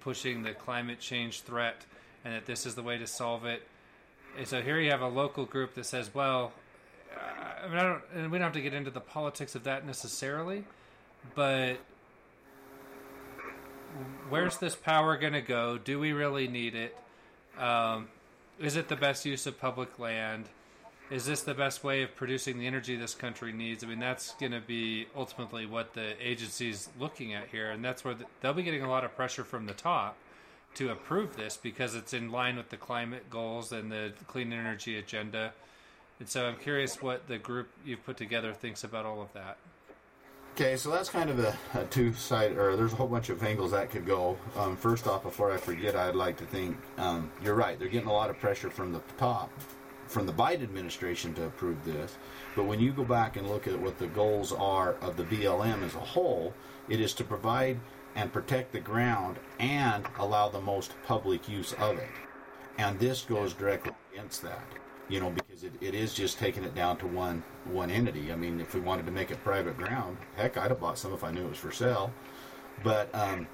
pushing 0.00 0.42
the 0.42 0.52
climate 0.52 1.00
change 1.00 1.40
threat 1.40 1.84
and 2.24 2.34
that 2.34 2.46
this 2.46 2.64
is 2.64 2.74
the 2.74 2.82
way 2.82 2.96
to 2.96 3.06
solve 3.06 3.44
it 3.44 3.66
and 4.36 4.46
so 4.46 4.62
here 4.62 4.78
you 4.80 4.90
have 4.90 5.02
a 5.02 5.08
local 5.08 5.44
group 5.44 5.74
that 5.74 5.84
says 5.84 6.14
well 6.14 6.52
I 7.64 7.68
mean, 7.68 7.78
I 7.78 7.82
don't, 7.82 8.02
and 8.14 8.30
we 8.30 8.38
don't 8.38 8.44
have 8.44 8.52
to 8.54 8.60
get 8.60 8.74
into 8.74 8.90
the 8.90 9.00
politics 9.00 9.54
of 9.54 9.64
that 9.64 9.86
necessarily, 9.86 10.64
but 11.34 11.78
where's 14.28 14.58
this 14.58 14.76
power 14.76 15.16
going 15.16 15.32
to 15.32 15.40
go? 15.40 15.78
Do 15.78 15.98
we 15.98 16.12
really 16.12 16.46
need 16.46 16.74
it? 16.74 16.96
Um, 17.58 18.08
is 18.60 18.76
it 18.76 18.88
the 18.88 18.96
best 18.96 19.24
use 19.24 19.46
of 19.46 19.58
public 19.58 19.98
land? 19.98 20.48
Is 21.10 21.26
this 21.26 21.42
the 21.42 21.54
best 21.54 21.84
way 21.84 22.02
of 22.02 22.14
producing 22.16 22.58
the 22.58 22.66
energy 22.66 22.96
this 22.96 23.14
country 23.14 23.52
needs? 23.52 23.84
I 23.84 23.86
mean, 23.86 23.98
that's 24.00 24.34
going 24.34 24.52
to 24.52 24.60
be 24.60 25.06
ultimately 25.14 25.66
what 25.66 25.92
the 25.92 26.14
agency's 26.26 26.88
looking 26.98 27.34
at 27.34 27.48
here, 27.48 27.70
and 27.70 27.84
that's 27.84 28.04
where 28.04 28.14
the, 28.14 28.24
they'll 28.40 28.54
be 28.54 28.62
getting 28.62 28.82
a 28.82 28.88
lot 28.88 29.04
of 29.04 29.14
pressure 29.14 29.44
from 29.44 29.66
the 29.66 29.74
top 29.74 30.16
to 30.74 30.90
approve 30.90 31.36
this 31.36 31.56
because 31.56 31.94
it's 31.94 32.12
in 32.12 32.30
line 32.30 32.56
with 32.56 32.70
the 32.70 32.76
climate 32.76 33.28
goals 33.30 33.70
and 33.70 33.92
the 33.92 34.12
clean 34.26 34.52
energy 34.52 34.98
agenda. 34.98 35.52
And 36.18 36.28
so 36.28 36.46
I'm 36.46 36.56
curious 36.56 37.02
what 37.02 37.28
the 37.28 37.38
group 37.38 37.68
you've 37.84 38.04
put 38.04 38.16
together 38.16 38.52
thinks 38.52 38.82
about 38.82 39.04
all 39.04 39.20
of 39.20 39.32
that. 39.34 39.56
Okay, 40.54 40.76
so 40.76 40.88
that's 40.88 41.08
kind 41.08 41.30
of 41.30 41.40
a, 41.40 41.58
a 41.74 41.84
two 41.86 42.12
side, 42.12 42.56
or 42.56 42.76
there's 42.76 42.92
a 42.92 42.96
whole 42.96 43.08
bunch 43.08 43.28
of 43.28 43.42
angles 43.42 43.72
that 43.72 43.90
could 43.90 44.06
go. 44.06 44.38
Um, 44.56 44.76
first 44.76 45.08
off, 45.08 45.24
before 45.24 45.50
I 45.50 45.56
forget, 45.56 45.96
I'd 45.96 46.14
like 46.14 46.36
to 46.36 46.46
think 46.46 46.76
um, 46.96 47.28
you're 47.42 47.56
right. 47.56 47.76
They're 47.76 47.88
getting 47.88 48.08
a 48.08 48.12
lot 48.12 48.30
of 48.30 48.38
pressure 48.38 48.70
from 48.70 48.92
the 48.92 49.00
top, 49.18 49.50
from 50.06 50.26
the 50.26 50.32
Biden 50.32 50.62
administration 50.62 51.34
to 51.34 51.46
approve 51.46 51.84
this. 51.84 52.16
But 52.54 52.66
when 52.66 52.78
you 52.78 52.92
go 52.92 53.02
back 53.02 53.36
and 53.36 53.50
look 53.50 53.66
at 53.66 53.76
what 53.80 53.98
the 53.98 54.06
goals 54.06 54.52
are 54.52 54.94
of 55.00 55.16
the 55.16 55.24
BLM 55.24 55.82
as 55.82 55.96
a 55.96 55.98
whole, 55.98 56.54
it 56.88 57.00
is 57.00 57.14
to 57.14 57.24
provide 57.24 57.80
and 58.14 58.32
protect 58.32 58.70
the 58.70 58.78
ground 58.78 59.40
and 59.58 60.06
allow 60.20 60.48
the 60.48 60.60
most 60.60 60.94
public 61.04 61.48
use 61.48 61.72
of 61.80 61.98
it. 61.98 62.10
And 62.78 62.96
this 63.00 63.22
goes 63.22 63.54
directly 63.54 63.90
against 64.12 64.42
that 64.42 64.62
you 65.08 65.20
know, 65.20 65.34
because 65.54 65.64
it, 65.64 65.86
it 65.86 65.94
is 65.94 66.14
just 66.14 66.38
taking 66.38 66.64
it 66.64 66.74
down 66.74 66.96
to 66.98 67.06
one 67.06 67.42
one 67.64 67.90
entity. 67.90 68.32
I 68.32 68.36
mean, 68.36 68.60
if 68.60 68.74
we 68.74 68.80
wanted 68.80 69.06
to 69.06 69.12
make 69.12 69.30
it 69.30 69.42
private 69.44 69.76
ground, 69.76 70.16
heck, 70.36 70.56
I'd 70.56 70.70
have 70.70 70.80
bought 70.80 70.98
some 70.98 71.12
if 71.12 71.22
I 71.22 71.30
knew 71.30 71.44
it 71.44 71.50
was 71.50 71.58
for 71.58 71.70
sale. 71.70 72.12
But 72.82 73.14
um, 73.14 73.46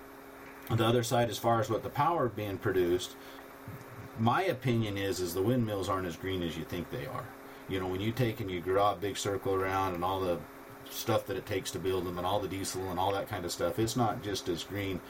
the 0.74 0.86
other 0.86 1.02
side, 1.02 1.28
as 1.28 1.38
far 1.38 1.60
as 1.60 1.68
what 1.68 1.82
the 1.82 1.90
power 1.90 2.28
being 2.28 2.58
produced, 2.58 3.16
my 4.18 4.42
opinion 4.44 4.96
is 4.96 5.20
is 5.20 5.34
the 5.34 5.42
windmills 5.42 5.88
aren't 5.88 6.06
as 6.06 6.16
green 6.16 6.42
as 6.42 6.56
you 6.56 6.64
think 6.64 6.90
they 6.90 7.06
are. 7.06 7.24
You 7.68 7.80
know, 7.80 7.86
when 7.86 8.00
you 8.00 8.12
take 8.12 8.40
and 8.40 8.50
you 8.50 8.60
draw 8.60 8.92
a 8.92 8.96
big 8.96 9.16
circle 9.16 9.54
around 9.54 9.94
and 9.94 10.04
all 10.04 10.20
the 10.20 10.38
stuff 10.90 11.26
that 11.26 11.36
it 11.36 11.46
takes 11.46 11.70
to 11.70 11.78
build 11.78 12.04
them 12.04 12.18
and 12.18 12.26
all 12.26 12.40
the 12.40 12.48
diesel 12.48 12.90
and 12.90 12.98
all 12.98 13.12
that 13.12 13.28
kind 13.28 13.44
of 13.44 13.52
stuff, 13.52 13.78
it's 13.78 13.96
not 13.96 14.22
just 14.22 14.48
as 14.48 14.64
green. 14.64 15.00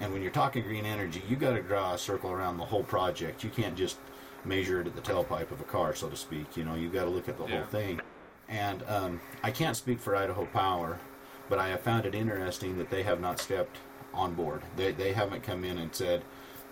And 0.00 0.12
when 0.12 0.22
you're 0.22 0.32
talking 0.32 0.62
green 0.62 0.86
energy, 0.86 1.22
you 1.28 1.36
got 1.36 1.52
to 1.52 1.62
draw 1.62 1.94
a 1.94 1.98
circle 1.98 2.30
around 2.30 2.56
the 2.56 2.64
whole 2.64 2.84
project. 2.84 3.44
You 3.44 3.50
can't 3.50 3.76
just 3.76 3.98
measure 4.44 4.80
it 4.80 4.86
at 4.86 4.94
the 4.94 5.02
tailpipe 5.02 5.50
of 5.50 5.60
a 5.60 5.64
car, 5.64 5.94
so 5.94 6.08
to 6.08 6.16
speak. 6.16 6.56
You 6.56 6.64
know, 6.64 6.74
you've 6.74 6.92
got 6.92 7.04
to 7.04 7.10
look 7.10 7.28
at 7.28 7.38
the 7.38 7.46
yeah. 7.46 7.58
whole 7.58 7.66
thing. 7.66 8.00
And 8.48 8.82
um, 8.88 9.20
I 9.42 9.50
can't 9.50 9.76
speak 9.76 10.00
for 10.00 10.16
Idaho 10.16 10.46
Power, 10.46 10.98
but 11.48 11.58
I 11.58 11.68
have 11.68 11.80
found 11.80 12.06
it 12.06 12.14
interesting 12.14 12.78
that 12.78 12.90
they 12.90 13.02
have 13.02 13.20
not 13.20 13.38
stepped 13.38 13.76
on 14.14 14.34
board. 14.34 14.62
They, 14.76 14.92
they 14.92 15.12
haven't 15.12 15.42
come 15.42 15.64
in 15.64 15.78
and 15.78 15.94
said 15.94 16.22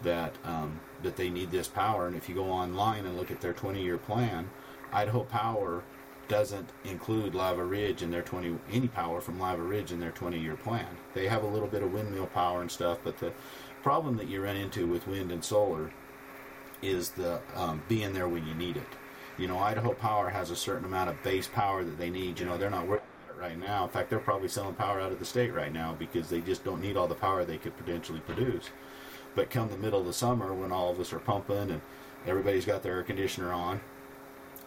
that 0.03 0.35
um, 0.45 0.81
that 1.03 1.17
they 1.17 1.31
need 1.31 1.51
this 1.51 1.69
power. 1.69 2.07
And 2.07 2.17
if 2.17 2.29
you 2.29 2.35
go 2.35 2.51
online 2.51 3.07
and 3.07 3.17
look 3.17 3.31
at 3.31 3.41
their 3.41 3.55
20-year 3.55 3.99
plan, 3.99 4.49
Idaho 4.93 5.25
Power 5.25 5.83
doesn't 6.29 6.69
include 6.85 7.35
Lava 7.35 7.65
Ridge 7.65 8.03
in 8.03 8.11
their 8.11 8.23
20 8.23 8.59
any 8.73 8.89
power 8.89 9.21
from 9.21 9.39
Lava 9.39 9.63
Ridge 9.63 9.93
in 9.93 10.01
their 10.01 10.11
20-year 10.11 10.57
plan. 10.57 10.87
They 11.15 11.29
have 11.29 11.45
a 11.45 11.47
little 11.47 11.69
bit 11.69 11.83
of 11.83 11.93
windmill 11.93 12.27
power 12.27 12.63
and 12.63 12.71
stuff, 12.71 12.99
but 13.05 13.19
the 13.19 13.33
problem 13.83 14.17
that 14.17 14.29
you 14.29 14.43
run 14.43 14.57
into 14.57 14.87
with 14.87 15.07
wind 15.07 15.31
and 15.31 15.45
solar 15.45 15.93
is 16.87 17.11
the 17.11 17.41
um, 17.55 17.83
being 17.89 18.13
there 18.13 18.29
when 18.29 18.47
you 18.47 18.55
need 18.55 18.77
it. 18.77 18.87
You 19.39 19.49
know, 19.49 19.59
Idaho 19.59 19.93
Power 19.93 20.31
has 20.31 20.51
a 20.51 20.57
certain 20.57 20.85
amount 20.85 21.11
of 21.11 21.23
base 21.23 21.47
power 21.47 21.85
that 21.85 21.99
they 21.99 22.11
need. 22.11 22.39
You 22.41 22.47
know, 22.47 22.57
they're 22.57 22.71
not 22.71 22.87
working 22.87 23.07
right 23.39 23.59
now. 23.59 23.85
In 23.85 23.91
fact, 23.91 24.09
they're 24.09 24.19
probably 24.19 24.49
selling 24.49 24.75
power 24.75 25.01
out 25.01 25.13
of 25.13 25.19
the 25.19 25.25
state 25.25 25.53
right 25.53 25.73
now 25.73 25.95
because 25.99 26.31
they 26.31 26.41
just 26.41 26.65
don't 26.65 26.81
need 26.81 26.97
all 26.97 27.07
the 27.07 27.15
power 27.15 27.45
they 27.45 27.59
could 27.59 27.77
potentially 27.77 28.21
produce. 28.21 28.71
But 29.35 29.51
come 29.51 29.69
the 29.69 29.77
middle 29.77 30.01
of 30.01 30.07
the 30.07 30.13
summer, 30.13 30.55
when 30.55 30.73
all 30.73 30.91
of 30.91 30.99
us 30.99 31.13
are 31.13 31.19
pumping 31.19 31.71
and 31.71 31.83
everybody's 32.27 32.65
got 32.65 32.83
their 32.83 32.95
air 32.95 33.03
conditioner 33.03 33.53
on, 33.53 33.81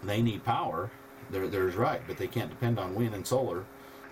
they 0.04 0.22
need 0.22 0.44
power. 0.44 0.92
There's 1.32 1.76
right, 1.76 2.02
but 2.08 2.18
they 2.18 2.28
can't 2.28 2.50
depend 2.50 2.80
on 2.80 2.96
wind 2.96 3.16
and 3.16 3.26
solar, 3.26 3.66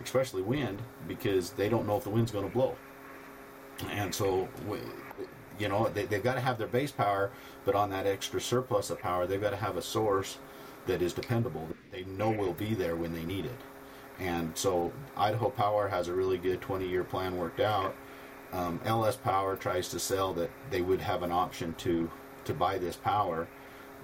especially 0.03 0.41
wind, 0.41 0.81
because 1.07 1.51
they 1.51 1.69
don't 1.69 1.87
know 1.87 1.97
if 1.97 2.03
the 2.03 2.09
wind's 2.09 2.31
going 2.31 2.47
to 2.47 2.53
blow. 2.53 2.75
And 3.91 4.13
so 4.13 4.47
you 5.59 5.67
know 5.69 5.89
they, 5.89 6.05
they've 6.05 6.23
got 6.23 6.35
to 6.35 6.41
have 6.41 6.57
their 6.57 6.67
base 6.67 6.91
power 6.91 7.31
but 7.65 7.75
on 7.75 7.89
that 7.89 8.05
extra 8.05 8.39
surplus 8.39 8.89
of 8.89 8.99
power 8.99 9.25
they've 9.27 9.41
got 9.41 9.51
to 9.51 9.55
have 9.57 9.77
a 9.77 9.81
source 9.81 10.37
that 10.87 11.01
is 11.01 11.13
dependable. 11.13 11.67
That 11.67 11.91
they 11.91 12.03
know 12.11 12.31
will 12.31 12.53
be 12.53 12.73
there 12.73 12.95
when 12.95 13.13
they 13.13 13.23
need 13.23 13.45
it. 13.45 13.59
And 14.19 14.57
so 14.57 14.91
idaho 15.15 15.49
power 15.49 15.87
has 15.87 16.07
a 16.07 16.13
really 16.13 16.37
good 16.37 16.59
20 16.61 16.87
year 16.87 17.03
plan 17.03 17.37
worked 17.37 17.59
out. 17.59 17.95
Um, 18.51 18.79
ls 18.85 19.17
power 19.17 19.55
tries 19.55 19.89
to 19.89 19.99
sell 19.99 20.33
that 20.33 20.49
they 20.71 20.81
would 20.81 21.01
have 21.01 21.21
an 21.21 21.31
option 21.31 21.75
to 21.79 22.09
to 22.45 22.53
buy 22.53 22.77
this 22.77 22.95
power 22.95 23.45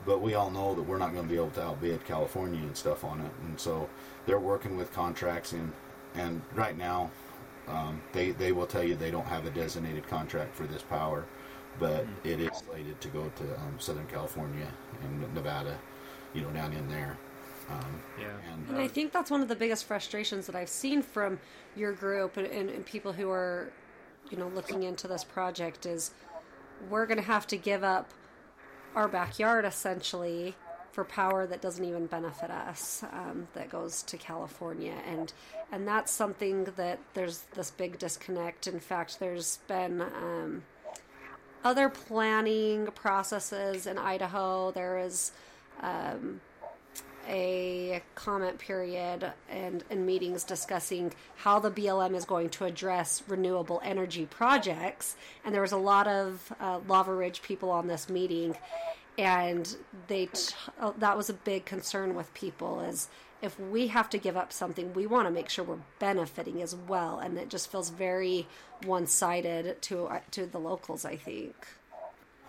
but 0.05 0.21
we 0.21 0.33
all 0.33 0.51
know 0.51 0.75
that 0.75 0.81
we're 0.81 0.97
not 0.97 1.13
going 1.13 1.23
to 1.23 1.29
be 1.29 1.37
able 1.37 1.51
to 1.51 1.63
outbid 1.63 2.03
california 2.03 2.59
and 2.59 2.75
stuff 2.75 3.05
on 3.05 3.21
it. 3.21 3.31
And 3.45 3.57
so 3.57 3.89
they're 4.25 4.39
working 4.39 4.75
with 4.75 4.91
contracts 4.91 5.53
and 5.53 5.71
and 6.13 6.41
right 6.53 6.77
now 6.77 7.09
um, 7.69 8.01
they 8.11 8.31
they 8.31 8.51
will 8.51 8.67
tell 8.67 8.83
you 8.83 8.95
they 8.95 9.11
don't 9.11 9.25
have 9.25 9.45
a 9.45 9.49
designated 9.49 10.05
contract 10.07 10.53
for 10.53 10.67
this 10.67 10.81
power 10.81 11.23
but 11.79 12.05
it 12.23 12.39
is 12.39 12.51
slated 12.57 12.99
to 13.01 13.07
go 13.09 13.31
to 13.35 13.43
um, 13.43 13.75
Southern 13.79 14.07
California 14.07 14.67
and 15.03 15.33
Nevada, 15.33 15.77
you 16.33 16.41
know, 16.41 16.49
down 16.49 16.73
in 16.73 16.87
there. 16.87 17.17
Um, 17.69 18.01
yeah, 18.19 18.25
and, 18.51 18.69
and 18.69 18.77
uh, 18.77 18.81
I 18.81 18.87
think 18.87 19.11
that's 19.11 19.31
one 19.31 19.41
of 19.41 19.47
the 19.47 19.55
biggest 19.55 19.85
frustrations 19.85 20.45
that 20.47 20.55
I've 20.55 20.69
seen 20.69 21.01
from 21.01 21.39
your 21.75 21.93
group 21.93 22.37
and, 22.37 22.47
and, 22.47 22.69
and 22.69 22.85
people 22.85 23.13
who 23.13 23.29
are, 23.29 23.71
you 24.29 24.37
know, 24.37 24.49
looking 24.49 24.83
into 24.83 25.07
this 25.07 25.23
project 25.23 25.85
is 25.85 26.11
we're 26.89 27.05
going 27.05 27.17
to 27.19 27.23
have 27.25 27.47
to 27.47 27.57
give 27.57 27.83
up 27.83 28.11
our 28.95 29.07
backyard 29.07 29.65
essentially 29.65 30.55
for 30.91 31.03
power 31.03 31.47
that 31.47 31.59
doesn't 31.59 31.85
even 31.85 32.05
benefit 32.05 32.51
us 32.51 33.03
um, 33.11 33.47
that 33.53 33.69
goes 33.69 34.03
to 34.03 34.17
California. 34.17 34.93
And 35.07 35.33
and 35.71 35.87
that's 35.87 36.11
something 36.11 36.65
that 36.75 36.99
there's 37.15 37.45
this 37.55 37.71
big 37.71 37.97
disconnect. 37.97 38.67
In 38.67 38.79
fact 38.79 39.19
there's 39.19 39.57
been 39.67 40.01
um, 40.01 40.63
other 41.63 41.89
planning 41.89 42.87
processes 42.87 43.87
in 43.87 43.97
Idaho 43.97 44.71
there 44.71 44.99
is 44.99 45.31
um, 45.81 46.41
a 47.27 48.01
comment 48.15 48.59
period 48.59 49.31
and, 49.49 49.83
and 49.89 50.05
meetings 50.05 50.43
discussing 50.43 51.13
how 51.37 51.59
the 51.59 51.71
BLM 51.71 52.15
is 52.15 52.25
going 52.25 52.49
to 52.49 52.65
address 52.65 53.23
renewable 53.27 53.81
energy 53.83 54.25
projects. 54.25 55.15
And 55.45 55.53
there 55.53 55.61
was 55.61 55.71
a 55.71 55.77
lot 55.77 56.07
of 56.07 56.53
uh, 56.59 56.79
Lava 56.87 57.13
Ridge 57.13 57.41
people 57.41 57.69
on 57.69 57.87
this 57.87 58.09
meeting, 58.09 58.57
and 59.17 59.75
they 60.07 60.27
t- 60.27 60.53
uh, 60.79 60.91
that 60.97 61.15
was 61.15 61.29
a 61.29 61.33
big 61.33 61.65
concern 61.65 62.15
with 62.15 62.33
people 62.33 62.81
is 62.81 63.07
if 63.43 63.59
we 63.59 63.87
have 63.87 64.09
to 64.09 64.17
give 64.17 64.37
up 64.37 64.53
something, 64.53 64.93
we 64.93 65.05
want 65.05 65.27
to 65.27 65.31
make 65.31 65.49
sure 65.49 65.65
we're 65.65 65.77
benefiting 65.99 66.61
as 66.61 66.73
well. 66.73 67.19
And 67.19 67.37
it 67.37 67.49
just 67.49 67.69
feels 67.69 67.89
very 67.89 68.47
one 68.85 69.05
sided 69.05 69.81
to 69.83 70.05
uh, 70.05 70.21
to 70.31 70.45
the 70.45 70.59
locals, 70.59 71.03
I 71.03 71.17
think. 71.17 71.53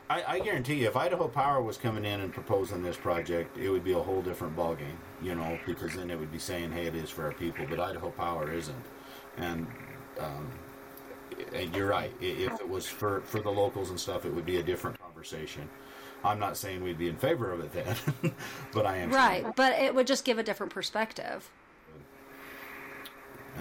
I, 0.08 0.22
I, 0.34 0.38
guarantee 0.38 0.74
you, 0.74 0.86
if 0.86 0.96
Idaho 0.96 1.28
Power 1.28 1.62
was 1.62 1.78
coming 1.78 2.04
in 2.04 2.20
and 2.20 2.32
proposing 2.32 2.82
this 2.82 2.96
project, 2.96 3.56
it 3.56 3.70
would 3.70 3.82
be 3.82 3.94
a 3.94 3.98
whole 3.98 4.20
different 4.20 4.54
ballgame, 4.54 4.98
you 5.22 5.34
know, 5.34 5.58
because 5.66 5.94
then 5.94 6.10
it 6.10 6.18
would 6.18 6.30
be 6.30 6.38
saying, 6.38 6.72
hey, 6.72 6.86
it 6.86 6.94
is 6.94 7.08
for 7.08 7.24
our 7.24 7.32
people, 7.32 7.66
but 7.68 7.80
Idaho 7.80 8.10
Power 8.10 8.52
isn't. 8.52 8.84
And, 9.38 9.66
um, 10.20 10.50
and 11.54 11.74
you're 11.74 11.88
right. 11.88 12.12
If 12.20 12.52
it 12.60 12.68
was 12.68 12.86
for, 12.86 13.22
for 13.22 13.40
the 13.40 13.50
locals 13.50 13.88
and 13.88 13.98
stuff, 13.98 14.26
it 14.26 14.34
would 14.34 14.44
be 14.44 14.58
a 14.58 14.62
different 14.62 15.00
conversation. 15.00 15.70
I'm 16.24 16.38
not 16.38 16.56
saying 16.56 16.82
we'd 16.82 16.98
be 16.98 17.08
in 17.08 17.16
favor 17.16 17.52
of 17.52 17.60
it 17.60 17.72
then, 17.72 18.34
but 18.72 18.86
I 18.86 18.96
am. 18.96 19.10
Right, 19.10 19.44
but 19.54 19.78
it 19.78 19.94
would 19.94 20.06
just 20.06 20.24
give 20.24 20.38
a 20.38 20.42
different 20.42 20.72
perspective. 20.72 21.50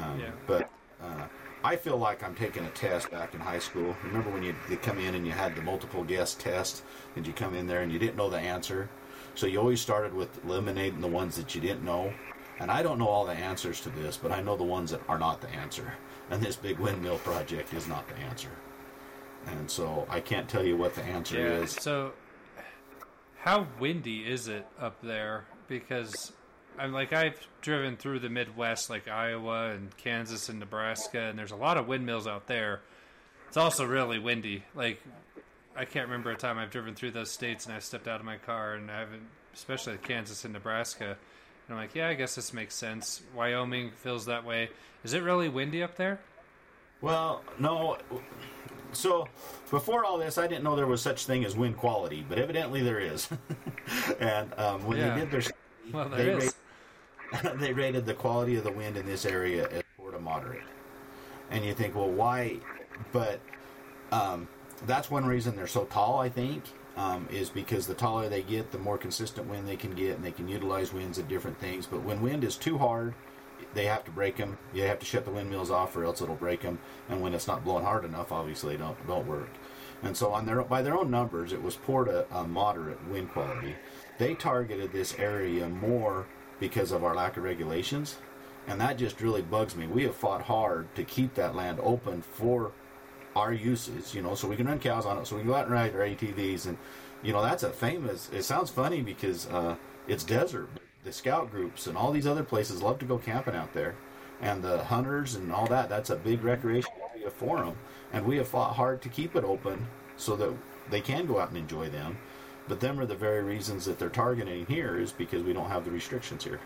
Um, 0.02 0.20
yeah. 0.20 0.32
But 0.48 0.70
uh, 1.02 1.28
I 1.64 1.76
feel 1.76 1.98
like 1.98 2.24
I'm 2.24 2.36
taking 2.36 2.66
a 2.66 2.70
test 2.70 3.12
back 3.12 3.34
in 3.34 3.40
high 3.40 3.60
school. 3.60 3.96
Remember 4.04 4.30
when 4.30 4.44
you, 4.44 4.56
you 4.70 4.78
come 4.78 4.98
in 5.00 5.16
and 5.16 5.26
you 5.26 5.34
had 5.34 5.56
the 5.56 5.62
multiple 5.62 6.04
guess 6.04 6.36
test, 6.36 6.84
and 7.16 7.28
you 7.28 7.34
come 7.34 7.54
in 7.54 7.68
there 7.68 7.82
and 7.82 7.92
you 7.92 8.00
didn't 8.00 8.16
know 8.16 8.30
the 8.30 8.40
answer? 8.40 8.90
So 9.36 9.48
you 9.48 9.60
always 9.60 9.82
started 9.82 10.14
with 10.14 10.44
eliminating 10.46 11.02
the 11.02 11.08
ones 11.08 11.36
that 11.36 11.54
you 11.56 11.62
didn't 11.62 11.84
know. 11.84 12.14
And 12.60 12.70
I 12.70 12.84
don't 12.84 13.00
know 13.00 13.08
all 13.08 13.26
the 13.26 13.34
answers 13.34 13.82
to 13.82 13.90
this, 13.90 14.16
but 14.16 14.32
I 14.32 14.42
know 14.42 14.56
the 14.56 14.64
ones 14.64 14.92
that 14.92 15.02
are 15.10 15.18
not 15.18 15.42
the 15.42 15.50
answer. 15.50 15.94
And 16.30 16.42
this 16.42 16.56
big 16.56 16.80
windmill 16.80 17.18
project 17.20 17.74
is 17.74 17.88
not 17.88 18.08
the 18.08 18.16
answer. 18.18 18.52
And 19.48 19.70
so 19.70 20.06
I 20.10 20.20
can't 20.20 20.48
tell 20.48 20.64
you 20.64 20.78
what 20.78 20.96
the 20.96 21.04
answer 21.04 21.38
yeah, 21.38 21.64
is. 21.64 21.72
So, 21.72 22.14
how 23.44 23.68
windy 23.78 24.20
is 24.20 24.48
it 24.48 24.66
up 24.80 25.02
there? 25.02 25.44
Because 25.68 26.32
I'm 26.80 26.94
like 26.94 27.12
I've 27.12 27.46
driven 27.62 27.98
through 27.98 28.20
the 28.20 28.30
Midwest, 28.30 28.90
like 28.90 29.10
Iowa 29.10 29.72
and 29.72 29.96
Kansas 29.98 30.48
and 30.48 30.60
Nebraska, 30.60 31.20
and 31.20 31.38
there's 31.38 31.52
a 31.52 31.58
lot 31.58 31.78
of 31.78 31.86
windmills 31.86 32.26
out 32.26 32.48
there. 32.48 32.80
It's 33.50 33.58
also 33.58 33.86
really 33.86 34.18
windy. 34.18 34.64
Like 34.74 35.02
I 35.76 35.84
can't 35.84 36.08
remember 36.08 36.32
a 36.32 36.38
time 36.38 36.58
I've 36.58 36.72
driven 36.72 36.96
through 36.96 37.12
those 37.12 37.32
states 37.32 37.66
and 37.66 37.76
I 37.76 37.80
stepped 37.80 38.08
out 38.08 38.22
of 38.22 38.26
my 38.26 38.38
car 38.38 38.76
and 38.76 38.90
I 38.90 39.00
haven't, 39.00 39.28
especially 39.54 39.98
Kansas 39.98 40.46
and 40.46 40.54
Nebraska. 40.54 41.06
And 41.06 41.18
I'm 41.70 41.78
like, 41.78 41.96
yeah, 41.96 42.08
I 42.08 42.14
guess 42.14 42.36
this 42.36 42.54
makes 42.54 42.76
sense. 42.76 43.22
Wyoming 43.36 43.92
feels 43.98 44.26
that 44.28 44.46
way. 44.46 44.70
Is 45.04 45.14
it 45.14 45.22
really 45.22 45.50
windy 45.50 45.84
up 45.84 45.98
there? 45.98 46.22
Well, 47.02 47.42
no. 47.60 47.98
So 48.94 49.28
before 49.70 50.06
all 50.06 50.18
this, 50.18 50.38
I 50.38 50.48
didn't 50.48 50.64
know 50.64 50.76
there 50.76 50.88
was 50.88 51.02
such 51.02 51.26
thing 51.26 51.46
as 51.46 51.56
wind 51.56 51.78
quality, 51.78 52.26
but 52.28 52.38
evidently 52.38 52.82
there 52.82 53.00
is. 53.00 53.28
and 54.20 54.54
um, 54.58 54.86
when 54.86 54.98
yeah. 54.98 55.14
they 55.14 55.22
did 55.22 55.32
their, 55.32 55.42
well, 55.92 56.10
they 56.10 56.32
is. 56.32 56.56
they 57.56 57.74
rated 57.74 58.06
the 58.06 58.14
quality 58.14 58.56
of 58.56 58.64
the 58.64 58.72
wind 58.72 58.98
in 58.98 59.06
this 59.06 59.26
area 59.26 59.68
as 59.70 59.84
poor 59.98 60.12
to 60.12 60.20
moderate. 60.20 60.62
And 61.50 61.66
you 61.66 61.74
think, 61.74 61.96
well, 61.96 62.10
why? 62.10 62.58
But 63.12 63.40
um, 64.12 64.48
that's 64.86 65.10
one 65.10 65.26
reason 65.26 65.56
they're 65.56 65.68
so 65.68 65.86
tall, 65.86 66.20
I 66.20 66.30
think, 66.30 66.64
um, 66.96 67.28
is 67.32 67.50
because 67.50 67.88
the 67.88 67.94
taller 67.94 68.30
they 68.30 68.44
get, 68.44 68.72
the 68.72 68.78
more 68.78 68.98
consistent 68.98 69.48
wind 69.48 69.68
they 69.68 69.76
can 69.76 69.92
get, 69.92 70.16
and 70.16 70.24
they 70.24 70.32
can 70.32 70.48
utilize 70.48 70.94
winds 70.94 71.18
at 71.20 71.28
different 71.28 71.60
things. 71.60 71.86
But 71.86 72.04
when 72.04 72.22
wind 72.22 72.44
is 72.44 72.56
too 72.56 72.78
hard, 72.78 73.14
they 73.74 73.86
have 73.86 74.04
to 74.06 74.12
brake 74.12 74.38
them. 74.38 74.58
You 74.74 74.84
have 74.84 75.00
to 75.00 75.06
shut 75.06 75.26
the 75.26 75.32
windmills 75.32 75.72
off, 75.72 75.96
or 75.96 76.06
else 76.06 76.22
it'll 76.22 76.36
break 76.36 76.62
them. 76.62 76.80
And 77.10 77.22
when 77.22 77.34
it's 77.34 77.48
not 77.48 77.64
blowing 77.64 77.86
hard 77.86 78.06
enough, 78.06 78.32
obviously, 78.32 78.76
they 78.76 78.84
don't 78.84 79.08
don't 79.08 79.28
work. 79.28 79.50
And 80.02 80.16
so, 80.16 80.32
on 80.32 80.46
their 80.46 80.62
by 80.64 80.82
their 80.82 80.98
own 80.98 81.10
numbers, 81.12 81.54
it 81.54 81.62
was 81.62 81.76
poor 81.76 82.06
to 82.06 82.26
uh, 82.36 82.44
moderate 82.44 83.08
wind 83.08 83.32
quality. 83.32 83.76
They 84.18 84.36
targeted 84.36 84.92
this 84.92 85.16
area 85.18 85.68
more 85.68 86.28
because 86.60 86.92
of 86.92 87.04
our 87.04 87.16
lack 87.16 87.38
of 87.38 87.44
regulations. 87.44 88.18
And 88.68 88.80
that 88.80 88.98
just 88.98 89.20
really 89.20 89.42
bugs 89.42 89.76
me. 89.76 89.88
We 89.88 90.04
have 90.04 90.16
fought 90.16 90.44
hard 90.44 90.94
to 90.96 91.04
keep 91.04 91.34
that 91.36 91.56
land 91.56 91.80
open 91.84 92.22
for 92.22 92.72
our 93.36 93.52
uses, 93.52 94.14
you 94.14 94.22
know, 94.22 94.36
so 94.36 94.48
we 94.48 94.56
can 94.56 94.68
run 94.68 94.80
cows 94.80 95.06
on 95.06 95.18
it, 95.18 95.28
so 95.28 95.36
we 95.36 95.42
can 95.42 95.50
go 95.50 95.56
out 95.56 95.66
and 95.66 95.74
ride 95.74 95.96
our 95.96 96.02
ATVs. 96.02 96.68
And, 96.68 96.78
you 97.22 97.34
know, 97.34 97.42
that's 97.42 97.64
a 97.64 97.70
famous, 97.72 98.30
it 98.32 98.44
sounds 98.44 98.70
funny 98.70 99.02
because 99.02 99.48
uh, 99.48 99.76
it's 100.08 100.24
desert. 100.24 100.70
The 101.04 101.12
scout 101.12 101.52
groups 101.52 101.88
and 101.88 101.98
all 101.98 102.12
these 102.12 102.28
other 102.28 102.44
places 102.44 102.82
love 102.82 103.00
to 103.00 103.06
go 103.06 103.18
camping 103.18 103.56
out 103.56 103.74
there. 103.74 103.96
And 104.42 104.62
the 104.62 104.84
hunters 104.84 105.36
and 105.36 105.52
all 105.52 105.68
that, 105.68 105.90
that's 105.90 106.10
a 106.10 106.16
big 106.16 106.44
recreation 106.44 106.92
area 107.14 107.30
for 107.30 107.58
them. 107.58 107.76
And 108.12 108.26
we 108.26 108.38
have 108.38 108.48
fought 108.48 108.76
hard 108.76 109.02
to 109.02 109.10
keep 109.10 109.36
it 109.36 109.44
open 109.44 109.88
so 110.18 110.36
that 110.36 110.54
they 110.90 111.02
can 111.02 111.26
go 111.26 111.40
out 111.40 111.50
and 111.50 111.58
enjoy 111.58 111.90
them. 111.90 112.18
But 112.68 112.80
them 112.80 113.00
are 113.00 113.06
the 113.06 113.16
very 113.16 113.44
reasons 113.44 113.86
that 113.86 114.00
they're 114.00 114.10
targeting 114.10 114.66
here 114.66 114.98
is 114.98 115.12
because 115.12 115.44
we 115.44 115.54
don't 115.54 115.70
have 115.70 115.86
the 115.86 115.92
restrictions 115.92 116.44
here. 116.44 116.60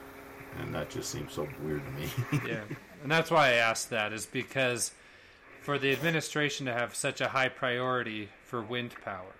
And 0.59 0.73
that 0.73 0.89
just 0.89 1.09
seems 1.09 1.33
so 1.33 1.47
weird 1.63 1.83
to 1.85 1.91
me. 1.91 2.09
yeah. 2.47 2.61
And 3.01 3.11
that's 3.11 3.31
why 3.31 3.49
I 3.49 3.53
asked 3.53 3.89
that, 3.89 4.13
is 4.13 4.25
because 4.25 4.91
for 5.61 5.77
the 5.77 5.91
administration 5.91 6.65
to 6.65 6.73
have 6.73 6.95
such 6.95 7.21
a 7.21 7.29
high 7.29 7.49
priority 7.49 8.29
for 8.45 8.61
wind 8.61 8.95
power, 9.03 9.35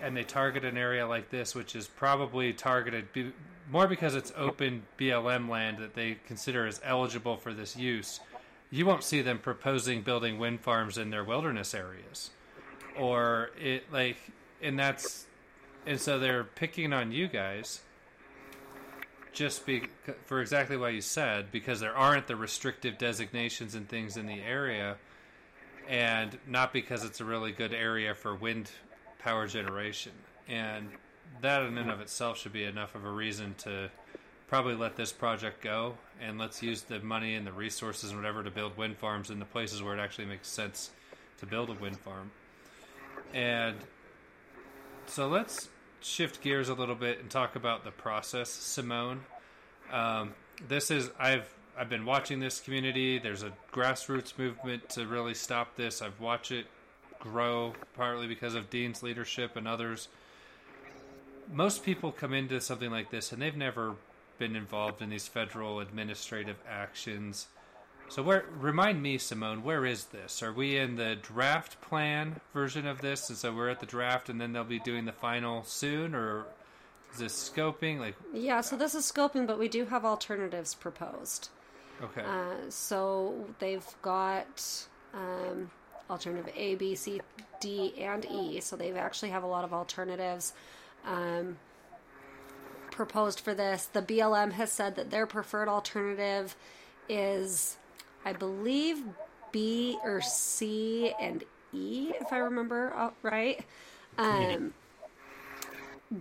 and 0.00 0.16
they 0.16 0.22
target 0.22 0.64
an 0.64 0.76
area 0.76 1.06
like 1.06 1.30
this, 1.30 1.54
which 1.54 1.74
is 1.74 1.88
probably 1.88 2.52
targeted 2.52 3.08
more 3.70 3.86
because 3.86 4.14
it's 4.14 4.32
open 4.36 4.82
BLM 4.98 5.48
land 5.48 5.78
that 5.78 5.94
they 5.94 6.18
consider 6.26 6.66
as 6.66 6.80
eligible 6.84 7.36
for 7.36 7.52
this 7.52 7.76
use, 7.76 8.20
you 8.70 8.86
won't 8.86 9.04
see 9.04 9.22
them 9.22 9.38
proposing 9.38 10.02
building 10.02 10.38
wind 10.38 10.60
farms 10.60 10.98
in 10.98 11.10
their 11.10 11.24
wilderness 11.24 11.74
areas. 11.74 12.30
Or 12.96 13.50
it 13.58 13.92
like 13.92 14.16
and 14.62 14.78
that's 14.78 15.26
and 15.86 16.00
so 16.00 16.18
they're 16.18 16.44
picking 16.44 16.92
on 16.92 17.12
you 17.12 17.28
guys 17.28 17.80
just 19.32 19.64
be 19.64 19.84
for 20.24 20.40
exactly 20.40 20.76
what 20.76 20.94
you 20.94 21.00
said 21.00 21.52
because 21.52 21.80
there 21.80 21.96
aren't 21.96 22.26
the 22.26 22.34
restrictive 22.34 22.98
designations 22.98 23.74
and 23.74 23.88
things 23.88 24.16
in 24.16 24.26
the 24.26 24.40
area 24.40 24.96
and 25.88 26.38
not 26.46 26.72
because 26.72 27.04
it's 27.04 27.20
a 27.20 27.24
really 27.24 27.52
good 27.52 27.72
area 27.72 28.14
for 28.14 28.34
wind 28.34 28.70
power 29.18 29.46
generation 29.46 30.12
and 30.48 30.88
that 31.40 31.62
in 31.62 31.78
and 31.78 31.90
of 31.90 32.00
itself 32.00 32.38
should 32.38 32.52
be 32.52 32.64
enough 32.64 32.94
of 32.94 33.04
a 33.04 33.10
reason 33.10 33.54
to 33.58 33.90
probably 34.48 34.74
let 34.74 34.96
this 34.96 35.12
project 35.12 35.62
go 35.62 35.94
and 36.20 36.38
let's 36.38 36.62
use 36.62 36.82
the 36.82 37.00
money 37.00 37.34
and 37.34 37.46
the 37.46 37.52
resources 37.52 38.10
and 38.10 38.18
whatever 38.18 38.42
to 38.42 38.50
build 38.50 38.76
wind 38.76 38.96
farms 38.96 39.30
in 39.30 39.38
the 39.38 39.44
places 39.44 39.82
where 39.82 39.96
it 39.96 40.00
actually 40.00 40.24
makes 40.24 40.48
sense 40.48 40.90
to 41.38 41.46
build 41.46 41.68
a 41.68 41.74
wind 41.74 41.98
farm 41.98 42.30
and 43.34 43.76
so 45.06 45.28
let's 45.28 45.68
shift 46.00 46.42
gears 46.42 46.68
a 46.68 46.74
little 46.74 46.94
bit 46.94 47.20
and 47.20 47.30
talk 47.30 47.56
about 47.56 47.84
the 47.84 47.90
process, 47.90 48.50
Simone. 48.50 49.20
Um, 49.92 50.34
this 50.66 50.90
is 50.90 51.10
I've 51.18 51.52
I've 51.78 51.88
been 51.88 52.04
watching 52.04 52.40
this 52.40 52.60
community. 52.60 53.18
There's 53.18 53.42
a 53.42 53.52
grassroots 53.72 54.36
movement 54.36 54.88
to 54.90 55.06
really 55.06 55.34
stop 55.34 55.76
this. 55.76 56.02
I've 56.02 56.20
watched 56.20 56.50
it 56.50 56.66
grow 57.20 57.72
partly 57.94 58.26
because 58.26 58.54
of 58.54 58.70
Dean's 58.70 59.02
leadership 59.02 59.56
and 59.56 59.66
others. 59.66 60.08
Most 61.50 61.82
people 61.82 62.12
come 62.12 62.34
into 62.34 62.60
something 62.60 62.90
like 62.90 63.10
this 63.10 63.32
and 63.32 63.40
they've 63.40 63.56
never 63.56 63.94
been 64.38 64.54
involved 64.56 65.02
in 65.02 65.10
these 65.10 65.28
federal 65.28 65.80
administrative 65.80 66.56
actions. 66.68 67.48
So 68.08 68.22
where 68.22 68.46
remind 68.58 69.02
me, 69.02 69.18
Simone, 69.18 69.62
where 69.62 69.84
is 69.84 70.06
this? 70.06 70.42
Are 70.42 70.52
we 70.52 70.78
in 70.78 70.96
the 70.96 71.16
draft 71.16 71.80
plan 71.82 72.40
version 72.54 72.86
of 72.86 73.02
this? 73.02 73.28
And 73.28 73.36
so 73.36 73.54
we're 73.54 73.68
at 73.68 73.80
the 73.80 73.86
draft, 73.86 74.30
and 74.30 74.40
then 74.40 74.52
they'll 74.52 74.64
be 74.64 74.78
doing 74.78 75.04
the 75.04 75.12
final 75.12 75.62
soon, 75.64 76.14
or 76.14 76.46
is 77.12 77.18
this 77.18 77.50
scoping? 77.50 77.98
Like 77.98 78.14
yeah, 78.32 78.62
so 78.62 78.76
this 78.76 78.94
is 78.94 79.10
scoping, 79.10 79.46
but 79.46 79.58
we 79.58 79.68
do 79.68 79.84
have 79.84 80.06
alternatives 80.06 80.74
proposed. 80.74 81.50
Okay. 82.02 82.22
Uh, 82.22 82.70
so 82.70 83.46
they've 83.58 83.86
got 84.00 84.86
um, 85.12 85.70
alternative 86.08 86.50
A, 86.56 86.76
B, 86.76 86.94
C, 86.94 87.20
D, 87.60 87.92
and 87.98 88.24
E. 88.24 88.60
So 88.60 88.76
they 88.76 88.90
actually 88.92 89.30
have 89.30 89.42
a 89.42 89.46
lot 89.46 89.64
of 89.64 89.74
alternatives. 89.74 90.54
Um, 91.04 91.58
proposed 92.90 93.40
for 93.40 93.54
this. 93.54 93.86
The 93.86 94.02
BLM 94.02 94.52
has 94.52 94.72
said 94.72 94.96
that 94.96 95.10
their 95.10 95.26
preferred 95.26 95.68
alternative 95.68 96.56
is 97.08 97.76
I 98.24 98.32
believe 98.32 99.02
B 99.52 99.96
or 100.04 100.20
C 100.20 101.12
and 101.20 101.44
E, 101.72 102.12
if 102.20 102.32
I 102.32 102.38
remember 102.38 103.12
right. 103.22 103.64
Um, 104.18 104.74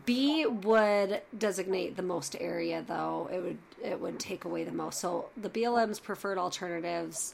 B 0.05 0.45
would 0.45 1.21
designate 1.37 1.95
the 1.95 2.03
most 2.03 2.35
area, 2.39 2.83
though 2.85 3.29
it 3.31 3.41
would 3.41 3.57
it 3.83 3.99
would 3.99 4.19
take 4.19 4.45
away 4.45 4.63
the 4.63 4.71
most. 4.71 4.99
So 4.99 5.29
the 5.37 5.49
BLM's 5.49 5.99
preferred 5.99 6.37
alternatives 6.37 7.33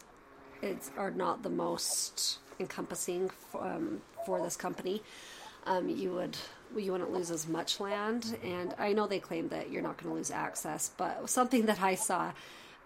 it's, 0.62 0.92
are 0.98 1.12
not 1.12 1.44
the 1.44 1.50
most 1.50 2.40
encompassing 2.60 3.30
um, 3.60 4.02
for 4.26 4.42
this 4.42 4.56
company. 4.56 5.02
Um, 5.66 5.90
you 5.90 6.12
would 6.12 6.38
you 6.78 6.92
wouldn't 6.92 7.12
lose 7.12 7.32
as 7.32 7.48
much 7.48 7.80
land, 7.80 8.38
and 8.44 8.74
I 8.78 8.94
know 8.94 9.08
they 9.08 9.20
claim 9.20 9.50
that 9.50 9.72
you're 9.72 9.82
not 9.82 9.98
going 9.98 10.12
to 10.12 10.18
lose 10.18 10.32
access, 10.32 10.92
but 10.98 11.30
something 11.30 11.66
that 11.66 11.82
I 11.82 11.96
saw. 11.96 12.32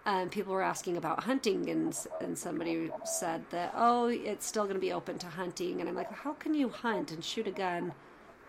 Um, 0.06 0.30
people 0.30 0.54
were 0.54 0.62
asking 0.62 0.96
about 0.96 1.24
hunting, 1.24 1.68
and 1.68 1.96
and 2.20 2.38
somebody 2.38 2.90
said 3.04 3.44
that 3.50 3.74
oh, 3.76 4.06
it's 4.06 4.46
still 4.46 4.64
going 4.64 4.76
to 4.76 4.80
be 4.80 4.92
open 4.92 5.18
to 5.18 5.26
hunting, 5.26 5.80
and 5.80 5.88
I'm 5.88 5.94
like, 5.94 6.10
how 6.10 6.32
can 6.34 6.54
you 6.54 6.68
hunt 6.70 7.12
and 7.12 7.22
shoot 7.22 7.46
a 7.46 7.50
gun 7.50 7.92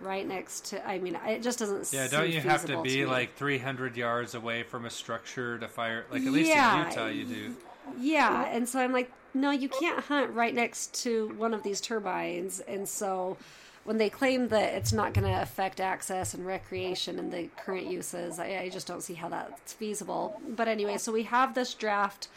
right 0.01 0.27
next 0.27 0.65
to. 0.67 0.87
I 0.87 0.99
mean, 0.99 1.17
it 1.27 1.43
just 1.43 1.59
doesn't. 1.59 1.91
Yeah, 1.91 2.07
don't 2.07 2.29
you 2.29 2.39
have 2.41 2.65
to 2.65 2.81
be 2.81 2.97
to 2.97 3.07
like 3.07 3.35
300 3.35 3.97
yards 3.97 4.35
away 4.35 4.63
from 4.63 4.85
a 4.85 4.89
structure 4.89 5.57
to 5.57 5.67
fire? 5.67 6.05
Like 6.11 6.23
at 6.23 6.31
least 6.31 6.49
Yeah. 6.49 6.81
in 6.81 6.89
Utah, 6.89 7.07
you 7.07 7.25
do. 7.25 7.55
Yeah, 7.99 8.45
and 8.45 8.67
so 8.69 8.79
I'm 8.79 8.91
like, 8.91 9.11
no, 9.33 9.51
you 9.51 9.69
can't 9.69 9.99
hunt 9.99 10.31
right 10.31 10.53
next 10.53 10.93
to 11.03 11.29
one 11.37 11.53
of 11.53 11.63
these 11.63 11.81
turbines, 11.81 12.59
and 12.61 12.87
so 12.87 13.37
when 13.83 13.97
they 13.97 14.09
claim 14.09 14.49
that 14.49 14.73
it's 14.73 14.93
not 14.93 15.13
going 15.13 15.27
to 15.27 15.41
affect 15.41 15.79
access 15.79 16.33
and 16.33 16.45
recreation 16.45 17.17
and 17.17 17.31
the 17.31 17.49
current 17.57 17.87
uses, 17.87 18.39
I, 18.39 18.59
I 18.63 18.69
just 18.69 18.87
don't 18.87 19.01
see 19.01 19.13
how 19.13 19.29
that's 19.29 19.73
feasible. 19.73 20.39
But 20.47 20.67
anyway, 20.67 20.97
so 20.97 21.11
we 21.11 21.23
have 21.23 21.55
this 21.55 21.73
draft. 21.73 22.27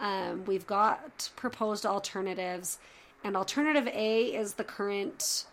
Um, 0.00 0.44
we've 0.44 0.66
got 0.66 1.30
proposed 1.36 1.86
alternatives, 1.86 2.78
and 3.24 3.36
alternative 3.36 3.88
A 3.88 4.24
is 4.24 4.54
the 4.54 4.64
current 4.64 5.46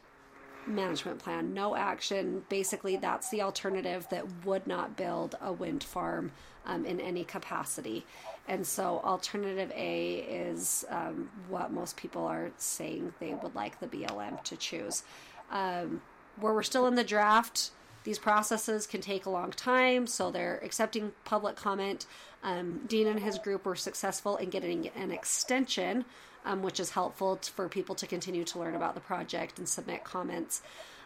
management 0.68 1.20
plan. 1.20 1.54
No 1.54 1.76
action. 1.76 2.44
Basically, 2.50 2.98
that's 2.98 3.30
the 3.30 3.42
alternative 3.42 4.08
that 4.10 4.46
would 4.46 4.66
not 4.68 4.96
build 4.96 5.36
a 5.42 5.52
wind 5.54 5.84
farm 5.84 6.32
um, 6.66 6.86
in 6.86 7.00
any 7.00 7.24
capacity. 7.24 8.06
And 8.48 8.66
so, 8.66 9.02
alternative 9.04 9.72
A 9.76 10.16
is 10.18 10.86
um, 10.90 11.30
what 11.50 11.72
most 11.72 11.98
people 11.98 12.26
are 12.26 12.52
saying 12.58 13.14
they 13.20 13.34
would 13.34 13.56
like 13.56 13.80
the 13.80 13.88
BLM 13.88 14.44
to 14.44 14.56
choose. 14.56 15.04
Um, 15.52 16.02
where 16.40 16.54
we're 16.54 16.64
still 16.64 16.86
in 16.88 16.96
the 16.96 17.04
draft, 17.04 17.72
these 18.04 18.20
processes 18.20 18.86
can 18.86 19.02
take 19.02 19.26
a 19.26 19.30
long 19.30 19.52
time, 19.52 20.06
so 20.06 20.30
they're 20.30 20.60
accepting 20.64 21.14
public 21.24 21.56
comment. 21.56 22.06
Um, 22.44 22.82
Dean 22.88 23.08
and 23.08 23.20
his 23.20 23.40
group 23.40 23.66
were 23.66 23.76
successful 23.76 24.38
in 24.38 24.50
getting 24.50 24.90
an 24.90 25.12
extension, 25.12 26.06
um, 26.46 26.62
which 26.62 26.80
is 26.80 26.92
helpful 26.92 27.38
t- 27.38 27.52
for 27.56 27.68
people 27.68 27.96
to 27.96 28.06
continue 28.06 28.44
to 28.44 28.60
learn 28.60 28.76
about 28.76 28.94
the 28.94 29.02
project 29.02 29.58
and 29.58 29.68
submit 29.68 30.04
comments. 30.04 30.62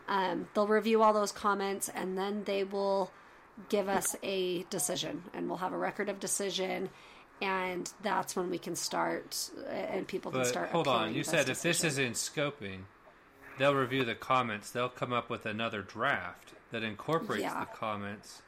Um, 0.08 0.47
they'll 0.54 0.67
review 0.67 1.02
all 1.02 1.13
those 1.13 1.32
comments 1.32 1.88
and 1.88 2.17
then 2.17 2.43
they 2.45 2.63
will 2.63 3.12
give 3.69 3.89
us 3.89 4.15
a 4.23 4.63
decision, 4.63 5.23
and 5.34 5.47
we'll 5.47 5.58
have 5.58 5.73
a 5.73 5.78
record 5.78 6.10
of 6.10 6.19
decision. 6.19 6.89
And 7.41 7.91
that's 8.02 8.36
when 8.36 8.49
we 8.49 8.58
can 8.58 8.75
start, 8.75 9.49
uh, 9.65 9.69
and 9.69 10.08
people 10.08 10.32
can 10.32 10.45
start. 10.45 10.69
hold 10.69 10.88
on, 10.88 11.13
you 11.13 11.23
said 11.23 11.49
if 11.49 11.62
this 11.62 11.84
is 11.84 11.97
in 11.97 12.12
scoping, 12.13 12.82
they'll 13.60 13.76
review 13.76 14.04
the 14.04 14.15
comments. 14.15 14.72
They'll 14.72 14.89
come 14.89 15.13
up 15.13 15.30
with 15.30 15.45
another 15.45 15.84
draft 15.84 16.54
that 16.72 16.82
incorporates 16.82 17.43
Yeah. 17.43 17.60
the 17.60 17.65
comments. 17.67 18.41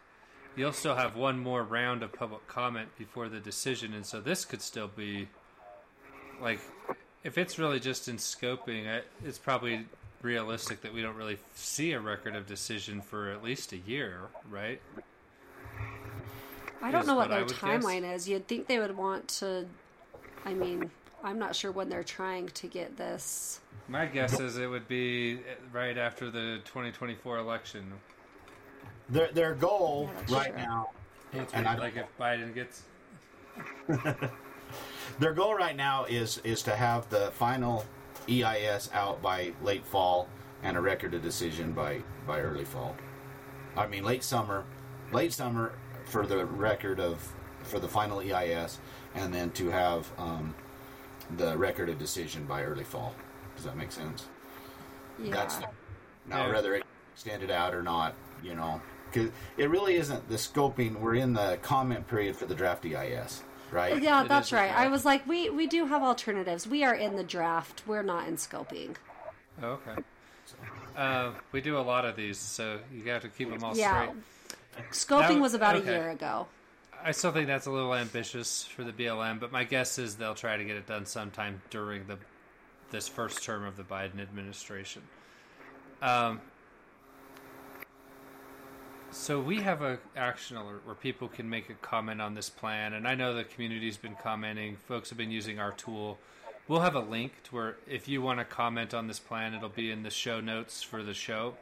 You'll 0.55 0.73
still 0.73 0.95
have 0.95 1.15
one 1.15 1.39
more 1.39 1.63
round 1.63 2.01
of 2.03 2.11
public 2.11 2.47
comment 2.47 2.89
before 2.97 3.29
the 3.29 3.39
decision, 3.39 3.93
and 3.93 4.05
so 4.05 4.19
this 4.19 4.43
could 4.45 4.61
still 4.61 4.87
be 4.87 5.27
like 6.41 6.59
if 7.23 7.37
it's 7.37 7.59
really 7.59 7.79
just 7.79 8.07
in 8.07 8.17
scoping, 8.17 9.01
it's 9.23 9.37
probably 9.37 9.85
realistic 10.23 10.81
that 10.81 10.91
we 10.93 11.01
don't 11.03 11.15
really 11.15 11.37
see 11.53 11.91
a 11.91 11.99
record 11.99 12.35
of 12.35 12.47
decision 12.47 12.99
for 13.01 13.29
at 13.29 13.43
least 13.43 13.73
a 13.73 13.77
year, 13.77 14.21
right? 14.49 14.81
I 16.81 16.89
don't 16.91 17.01
is 17.01 17.07
know 17.07 17.15
what 17.15 17.29
what 17.29 17.35
their 17.35 17.39
would 17.41 17.49
guess. 17.49 17.59
timeline 17.59 18.11
is. 18.15 18.27
You'd 18.27 18.47
think 18.47 18.67
they 18.67 18.79
would 18.79 18.97
want 18.97 19.27
to. 19.39 19.67
I 20.45 20.53
mean, 20.55 20.89
I'm 21.23 21.37
not 21.39 21.55
sure 21.55 21.71
when 21.71 21.89
they're 21.89 22.03
trying 22.03 22.47
to 22.49 22.67
get 22.67 22.97
this. 22.97 23.59
My 23.87 24.05
guess 24.05 24.39
is 24.39 24.57
it 24.57 24.67
would 24.67 24.87
be 24.87 25.39
right 25.71 25.97
after 25.97 26.31
the 26.31 26.59
2024 26.65 27.37
election. 27.37 27.91
Their 29.09 29.31
their 29.31 29.53
goal 29.53 30.09
Yeah, 30.27 30.37
right 30.37 30.51
true. 30.53 30.57
now, 30.61 30.89
It's 31.33 31.53
And 31.53 31.67
I- 31.67 31.77
like 31.77 31.95
if 31.97 32.05
Biden 32.19 32.53
gets 32.53 32.83
their 35.19 35.33
goal 35.33 35.55
right 35.55 35.75
now 35.75 36.05
is 36.05 36.37
is 36.43 36.61
to 36.63 36.75
have 36.75 37.09
the 37.09 37.31
final 37.31 37.85
EIS 38.29 38.89
out 38.93 39.21
by 39.21 39.53
late 39.61 39.85
fall 39.85 40.27
and 40.63 40.77
a 40.77 40.81
record 40.81 41.13
of 41.13 41.21
decision 41.21 41.73
by 41.73 42.01
by 42.25 42.39
early 42.39 42.65
fall. 42.65 42.95
I 43.75 43.87
mean 43.87 44.03
late 44.03 44.23
summer, 44.23 44.63
late 45.11 45.33
summer 45.33 45.73
for 46.05 46.25
the 46.25 46.45
record 46.45 46.99
of 46.99 47.33
for 47.63 47.79
the 47.79 47.87
final 47.87 48.21
EIS, 48.21 48.79
and 49.15 49.33
then 49.33 49.51
to 49.51 49.69
have 49.69 50.09
um, 50.17 50.55
the 51.37 51.57
record 51.57 51.89
of 51.89 51.97
decision 51.97 52.45
by 52.45 52.63
early 52.63 52.83
fall. 52.83 53.13
Does 53.55 53.65
that 53.65 53.77
make 53.77 53.91
sense? 53.91 54.27
Yeah. 55.21 55.33
That's 55.33 55.59
now 56.27 56.47
Yeah. 56.47 56.53
whether 56.53 56.75
it 56.75 56.83
extended 57.13 57.51
out 57.51 57.73
or 57.73 57.83
not, 57.83 58.13
you 58.43 58.55
know, 58.55 58.81
because 59.11 59.31
it 59.57 59.69
really 59.69 59.95
isn't 59.95 60.29
the 60.29 60.35
scoping. 60.35 60.99
We're 60.99 61.15
in 61.15 61.33
the 61.33 61.59
comment 61.61 62.07
period 62.07 62.35
for 62.35 62.45
the 62.45 62.55
draft 62.55 62.85
EIS, 62.85 63.43
right? 63.71 64.01
yeah, 64.01 64.23
It 64.23 64.29
that's 64.29 64.51
right. 64.51 64.71
I 64.73 64.87
was 64.87 65.05
like, 65.05 65.27
we 65.27 65.49
we 65.49 65.67
do 65.67 65.85
have 65.85 66.01
alternatives. 66.01 66.67
We 66.67 66.83
are 66.83 66.95
in 66.95 67.15
the 67.15 67.23
draft. 67.23 67.83
We're 67.85 68.03
not 68.03 68.27
in 68.27 68.35
scoping. 68.37 68.95
Oh, 69.61 69.79
okay. 69.87 70.01
Uh, 70.97 71.31
we 71.51 71.61
do 71.61 71.77
a 71.77 71.79
lot 71.81 72.03
of 72.03 72.15
these, 72.15 72.37
so 72.37 72.79
you 72.93 73.03
have 73.11 73.21
to 73.21 73.29
keep 73.29 73.49
them 73.49 73.63
all 73.63 73.75
yeah. 73.77 74.07
straight. 74.09 74.91
Scoping 74.91 75.27
That- 75.35 75.39
was 75.41 75.53
about 75.53 75.75
okay. 75.75 75.87
a 75.87 75.91
year 75.91 76.09
ago. 76.09 76.47
I 77.03 77.11
still 77.11 77.31
think 77.31 77.47
that's 77.47 77.65
a 77.65 77.71
little 77.71 77.93
ambitious 77.95 78.63
for 78.63 78.83
the 78.83 78.91
BLM, 78.91 79.39
but 79.39 79.51
my 79.51 79.63
guess 79.63 79.97
is 79.97 80.15
they'll 80.15 80.35
try 80.35 80.57
to 80.57 80.63
get 80.63 80.75
it 80.75 80.85
done 80.85 81.05
sometime 81.05 81.61
during 81.69 82.05
the 82.07 82.17
this 82.91 83.07
first 83.07 83.43
term 83.43 83.63
of 83.63 83.77
the 83.77 83.83
Biden 83.83 84.19
administration. 84.19 85.01
Um, 86.01 86.41
so 89.11 89.39
we 89.39 89.61
have 89.61 89.81
a 89.81 89.99
action 90.15 90.57
alert 90.57 90.81
where 90.85 90.95
people 90.95 91.27
can 91.27 91.49
make 91.49 91.69
a 91.69 91.73
comment 91.75 92.21
on 92.21 92.33
this 92.33 92.49
plan, 92.49 92.93
and 92.93 93.07
I 93.07 93.15
know 93.15 93.33
the 93.33 93.43
community's 93.43 93.97
been 93.97 94.15
commenting. 94.15 94.77
Folks 94.87 95.09
have 95.09 95.17
been 95.17 95.31
using 95.31 95.59
our 95.59 95.71
tool. 95.71 96.17
We'll 96.67 96.81
have 96.81 96.95
a 96.95 97.01
link 97.01 97.33
to 97.43 97.55
where 97.55 97.77
if 97.87 98.07
you 98.07 98.21
want 98.21 98.39
to 98.39 98.45
comment 98.45 98.93
on 98.93 99.07
this 99.07 99.19
plan, 99.19 99.53
it'll 99.53 99.69
be 99.69 99.91
in 99.91 100.03
the 100.03 100.09
show 100.09 100.39
notes 100.39 100.83
for 100.83 101.03
the 101.03 101.13
show. 101.13 101.55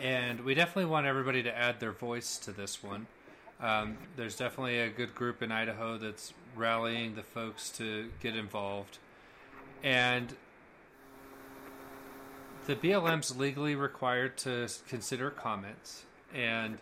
And 0.00 0.40
we 0.40 0.54
definitely 0.54 0.90
want 0.90 1.06
everybody 1.06 1.42
to 1.42 1.56
add 1.56 1.78
their 1.78 1.92
voice 1.92 2.38
to 2.38 2.52
this 2.52 2.82
one. 2.82 3.06
Um, 3.62 3.98
there's 4.16 4.36
definitely 4.36 4.80
a 4.80 4.88
good 4.88 5.14
group 5.14 5.42
in 5.42 5.52
Idaho 5.52 5.98
that's 5.98 6.32
rallying 6.56 7.14
the 7.14 7.22
folks 7.22 7.70
to 7.70 8.08
get 8.20 8.34
involved. 8.34 8.98
And 9.82 10.34
the 12.66 12.76
BLM's 12.76 13.36
legally 13.36 13.74
required 13.74 14.36
to 14.38 14.68
consider 14.88 15.30
comments. 15.30 16.04
And 16.34 16.78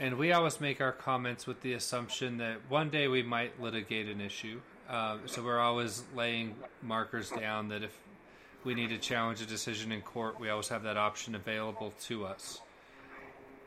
and 0.00 0.16
we 0.16 0.30
always 0.30 0.60
make 0.60 0.80
our 0.80 0.92
comments 0.92 1.44
with 1.44 1.60
the 1.62 1.72
assumption 1.72 2.36
that 2.36 2.58
one 2.68 2.88
day 2.88 3.08
we 3.08 3.22
might 3.22 3.60
litigate 3.60 4.06
an 4.06 4.20
issue. 4.20 4.60
Um, 4.88 5.22
so 5.26 5.42
we're 5.42 5.58
always 5.58 6.04
laying 6.14 6.54
markers 6.82 7.30
down 7.30 7.68
that 7.70 7.82
if 7.82 7.98
we 8.62 8.74
need 8.74 8.90
to 8.90 8.98
challenge 8.98 9.42
a 9.42 9.46
decision 9.46 9.90
in 9.90 10.00
court, 10.02 10.38
we 10.38 10.50
always 10.50 10.68
have 10.68 10.84
that 10.84 10.96
option 10.96 11.34
available 11.34 11.92
to 12.02 12.26
us. 12.26 12.60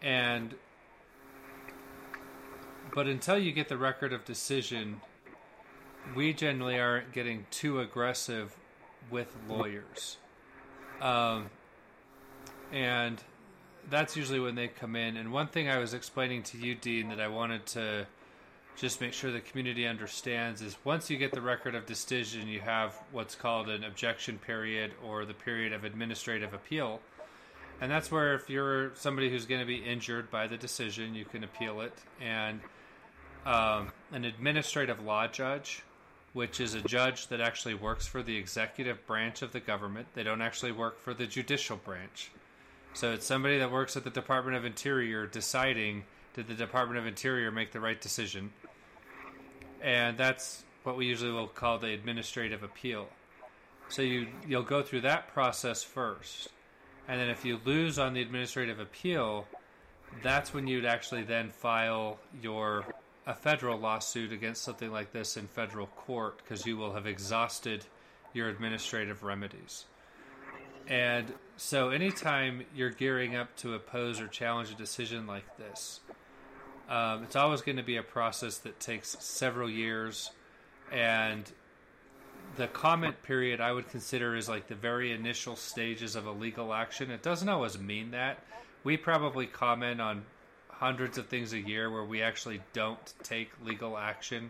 And 0.01 0.55
but 2.93 3.07
until 3.07 3.37
you 3.37 3.51
get 3.51 3.69
the 3.69 3.77
record 3.77 4.13
of 4.13 4.25
decision, 4.25 5.01
we 6.15 6.33
generally 6.33 6.79
aren't 6.79 7.11
getting 7.11 7.45
too 7.51 7.79
aggressive 7.79 8.55
with 9.09 9.35
lawyers. 9.47 10.17
Um, 11.01 11.49
and 12.71 13.21
that's 13.89 14.15
usually 14.15 14.39
when 14.39 14.55
they 14.55 14.67
come 14.67 14.95
in. 14.95 15.17
And 15.17 15.31
one 15.31 15.47
thing 15.47 15.69
I 15.69 15.77
was 15.77 15.93
explaining 15.93 16.43
to 16.43 16.57
you, 16.57 16.75
Dean, 16.75 17.09
that 17.09 17.19
I 17.19 17.27
wanted 17.27 17.65
to 17.67 18.05
just 18.75 19.01
make 19.01 19.13
sure 19.13 19.31
the 19.31 19.41
community 19.41 19.85
understands 19.85 20.61
is 20.61 20.77
once 20.83 21.09
you 21.09 21.17
get 21.17 21.31
the 21.33 21.41
record 21.41 21.75
of 21.75 21.85
decision, 21.85 22.47
you 22.47 22.61
have 22.61 22.95
what's 23.11 23.35
called 23.35 23.69
an 23.69 23.83
objection 23.83 24.37
period 24.37 24.93
or 25.05 25.25
the 25.25 25.33
period 25.33 25.73
of 25.73 25.83
administrative 25.83 26.53
appeal. 26.53 26.99
And 27.81 27.91
that's 27.91 28.11
where 28.11 28.35
if 28.35 28.49
you're 28.49 28.91
somebody 28.95 29.29
who's 29.29 29.45
going 29.45 29.59
to 29.59 29.67
be 29.67 29.77
injured 29.77 30.29
by 30.29 30.47
the 30.47 30.57
decision, 30.57 31.15
you 31.15 31.25
can 31.25 31.43
appeal 31.43 31.81
it. 31.81 31.93
And 32.21 32.59
um, 33.45 33.91
an 34.11 34.25
administrative 34.25 35.03
law 35.03 35.27
judge, 35.27 35.83
which 36.33 36.59
is 36.59 36.73
a 36.73 36.81
judge 36.81 37.27
that 37.27 37.41
actually 37.41 37.73
works 37.73 38.07
for 38.07 38.23
the 38.23 38.35
executive 38.35 39.05
branch 39.05 39.41
of 39.41 39.51
the 39.51 39.59
government, 39.59 40.07
they 40.13 40.23
don't 40.23 40.41
actually 40.41 40.71
work 40.71 40.99
for 40.99 41.13
the 41.13 41.25
judicial 41.25 41.77
branch. 41.77 42.31
So 42.93 43.11
it's 43.13 43.25
somebody 43.25 43.57
that 43.59 43.71
works 43.71 43.95
at 43.95 44.03
the 44.03 44.09
Department 44.09 44.57
of 44.57 44.65
Interior 44.65 45.25
deciding 45.25 46.03
did 46.33 46.47
the 46.47 46.53
Department 46.53 46.97
of 46.97 47.05
Interior 47.05 47.51
make 47.51 47.71
the 47.71 47.79
right 47.79 47.99
decision? 47.99 48.51
And 49.81 50.17
that's 50.17 50.63
what 50.83 50.95
we 50.95 51.05
usually 51.05 51.31
will 51.31 51.47
call 51.47 51.77
the 51.77 51.93
administrative 51.93 52.63
appeal. 52.63 53.09
So 53.89 54.01
you 54.01 54.27
you'll 54.47 54.63
go 54.63 54.81
through 54.81 55.01
that 55.01 55.33
process 55.33 55.83
first. 55.83 56.49
And 57.07 57.19
then 57.19 57.29
if 57.29 57.43
you 57.43 57.59
lose 57.65 57.99
on 57.99 58.13
the 58.13 58.21
administrative 58.21 58.79
appeal, 58.79 59.45
that's 60.23 60.53
when 60.53 60.67
you'd 60.67 60.85
actually 60.85 61.23
then 61.23 61.49
file 61.49 62.19
your 62.41 62.85
a 63.25 63.33
federal 63.33 63.77
lawsuit 63.77 64.31
against 64.31 64.63
something 64.63 64.91
like 64.91 65.11
this 65.11 65.37
in 65.37 65.47
federal 65.47 65.87
court 65.87 66.37
because 66.37 66.65
you 66.65 66.77
will 66.77 66.93
have 66.93 67.05
exhausted 67.05 67.85
your 68.33 68.49
administrative 68.49 69.23
remedies. 69.23 69.85
And 70.87 71.33
so, 71.57 71.89
anytime 71.89 72.65
you're 72.75 72.89
gearing 72.89 73.35
up 73.35 73.55
to 73.57 73.75
oppose 73.75 74.19
or 74.19 74.27
challenge 74.27 74.71
a 74.71 74.75
decision 74.75 75.27
like 75.27 75.57
this, 75.57 75.99
um, 76.89 77.23
it's 77.23 77.35
always 77.35 77.61
going 77.61 77.77
to 77.77 77.83
be 77.83 77.97
a 77.97 78.03
process 78.03 78.57
that 78.59 78.79
takes 78.79 79.15
several 79.19 79.69
years. 79.69 80.31
And 80.91 81.49
the 82.57 82.67
comment 82.67 83.21
period 83.23 83.61
I 83.61 83.71
would 83.71 83.89
consider 83.89 84.35
is 84.35 84.49
like 84.49 84.67
the 84.67 84.75
very 84.75 85.13
initial 85.13 85.55
stages 85.55 86.15
of 86.15 86.25
a 86.25 86.31
legal 86.31 86.73
action. 86.73 87.11
It 87.11 87.21
doesn't 87.21 87.47
always 87.47 87.79
mean 87.79 88.11
that. 88.11 88.43
We 88.83 88.97
probably 88.97 89.45
comment 89.45 90.01
on 90.01 90.23
hundreds 90.81 91.19
of 91.19 91.27
things 91.27 91.53
a 91.53 91.59
year 91.59 91.91
where 91.91 92.03
we 92.03 92.23
actually 92.23 92.59
don't 92.73 93.13
take 93.21 93.51
legal 93.63 93.99
action. 93.99 94.49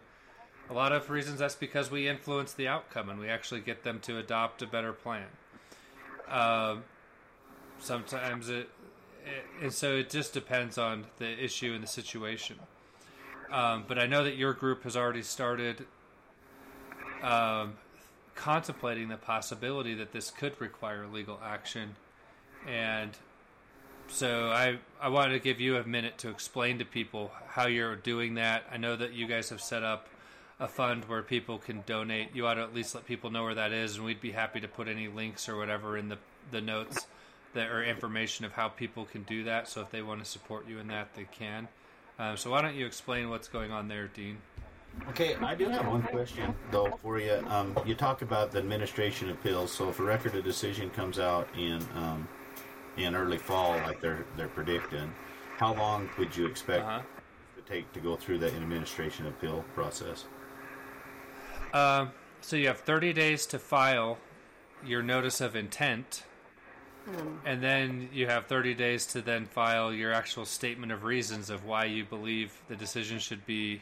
A 0.70 0.74
lot 0.74 0.94
of 0.94 1.10
reasons 1.10 1.40
that's 1.40 1.56
because 1.56 1.92
we 1.92 2.08
influence 2.08 2.54
the 2.54 2.70
outcome 2.70 3.10
and 3.10 3.20
we 3.20 3.28
actually 3.28 3.60
get 3.60 3.84
them 3.84 4.00
to 4.04 4.18
adopt 4.18 4.62
a 4.62 4.66
better 4.66 4.94
plan. 4.94 5.26
Um, 6.30 6.84
sometimes 7.80 8.48
it, 8.48 8.70
it, 9.26 9.46
and 9.62 9.74
so 9.74 9.98
it 9.98 10.10
just 10.10 10.32
depends 10.32 10.78
on 10.78 11.04
the 11.18 11.44
issue 11.44 11.74
and 11.74 11.84
the 11.84 11.88
situation. 11.88 12.56
Um, 13.52 13.84
but 13.86 14.00
I 14.00 14.08
know 14.08 14.24
that 14.24 14.38
your 14.38 14.54
group 14.54 14.84
has 14.84 14.96
already 14.96 15.24
started 15.24 15.86
um, 17.22 17.74
contemplating 18.36 19.10
the 19.10 19.18
possibility 19.18 19.96
that 19.96 20.14
this 20.14 20.32
could 20.32 20.60
require 20.62 21.08
legal 21.08 21.42
action, 21.44 21.98
and 22.66 23.12
so 24.12 24.50
I 24.50 24.78
I 25.02 25.10
wanted 25.10 25.34
to 25.34 25.40
give 25.40 25.60
you 25.60 25.78
a 25.78 25.84
minute 25.84 26.18
to 26.20 26.30
explain 26.30 26.80
to 26.80 26.86
people 26.86 27.32
how 27.48 27.68
you're 27.68 27.96
doing 27.96 28.36
that. 28.36 28.64
I 28.72 28.78
know 28.78 28.96
that 28.96 29.14
you 29.14 29.28
guys 29.28 29.50
have 29.50 29.62
set 29.62 29.84
up 29.84 30.08
a 30.60 30.68
fund 30.68 31.06
where 31.06 31.24
people 31.24 31.58
can 31.58 31.84
donate. 31.86 32.36
You 32.36 32.46
ought 32.46 32.56
to 32.56 32.62
at 32.62 32.74
least 32.74 32.94
let 32.94 33.06
people 33.06 33.32
know 33.32 33.44
where 33.44 33.56
that 33.56 33.72
is, 33.72 33.96
and 33.96 34.06
we'd 34.06 34.22
be 34.22 34.32
happy 34.32 34.60
to 34.60 34.68
put 34.68 34.88
any 34.88 35.08
links 35.08 35.50
or 35.50 35.58
whatever 35.58 35.98
in 35.98 36.10
the 36.10 36.18
the 36.52 36.62
notes 36.62 37.08
that 37.54 37.70
are 37.70 37.84
information 37.84 38.46
of 38.46 38.54
how 38.54 38.70
people 38.70 39.06
can 39.06 39.24
do 39.24 39.44
that. 39.46 39.68
So 39.68 39.82
if 39.82 39.90
they 39.90 40.02
want 40.02 40.24
to 40.24 40.30
support 40.30 40.68
you 40.68 40.80
in 40.80 40.88
that, 40.88 41.14
they 41.16 41.28
can. 41.32 41.68
Um, 42.20 42.38
so 42.38 42.52
why 42.52 42.62
don't 42.62 42.76
you 42.76 42.86
explain 42.86 43.30
what's 43.30 43.48
going 43.48 43.72
on 43.72 43.88
there, 43.88 44.08
Dean? 44.08 44.38
Okay, 45.10 45.36
I 45.36 45.56
do 45.56 45.70
have 45.70 45.88
one 45.88 46.04
question 46.04 46.54
though 46.70 47.00
for 47.02 47.20
you. 47.20 47.44
Um, 47.48 47.78
you 47.86 47.96
talk 47.96 48.22
about 48.22 48.52
the 48.52 48.60
administration 48.60 49.30
appeals. 49.30 49.72
So 49.72 49.90
if 49.90 50.00
a 50.00 50.04
record 50.04 50.36
of 50.36 50.44
decision 50.44 50.90
comes 50.90 51.18
out 51.18 51.48
in 51.58 51.82
um, 51.96 52.28
in 52.98 53.16
early 53.16 53.38
fall, 53.38 53.72
like 53.78 54.02
they're 54.02 54.26
they're 54.38 54.48
predicting, 54.50 55.12
how 55.58 55.74
long 55.74 56.10
would 56.18 56.36
you 56.36 56.46
expect 56.46 56.84
Uh-huh. 56.86 57.02
it 57.58 57.66
to 57.66 57.74
take 57.74 57.92
to 57.94 58.00
go 58.00 58.16
through 58.16 58.40
that 58.40 58.54
administration 58.54 59.28
appeal 59.28 59.64
process? 59.74 60.26
Um, 61.74 62.12
so 62.42 62.56
you 62.56 62.68
have 62.68 62.80
30 62.80 63.14
days 63.14 63.46
to 63.48 63.60
file 63.60 64.18
your 64.86 65.02
notice 65.02 65.42
of 65.42 65.56
intent, 65.56 66.24
and 67.46 67.64
then 67.64 68.10
you 68.12 68.28
have 68.28 68.46
30 68.48 68.74
days 68.74 69.06
to 69.08 69.22
then 69.22 69.46
file 69.46 69.94
your 69.94 70.12
actual 70.14 70.46
statement 70.46 70.92
of 70.92 71.04
reasons 71.04 71.50
of 71.50 71.66
why 71.66 71.86
you 71.86 72.04
believe 72.06 72.54
the 72.68 72.76
decision 72.76 73.20
should 73.20 73.46
be 73.46 73.82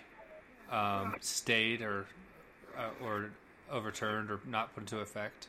um, 0.72 1.16
stayed 1.20 1.82
or 1.82 2.06
uh, 2.78 2.90
or 3.04 3.32
overturned 3.72 4.30
or 4.30 4.40
not 4.46 4.74
put 4.74 4.82
into 4.84 5.00
effect. 5.00 5.48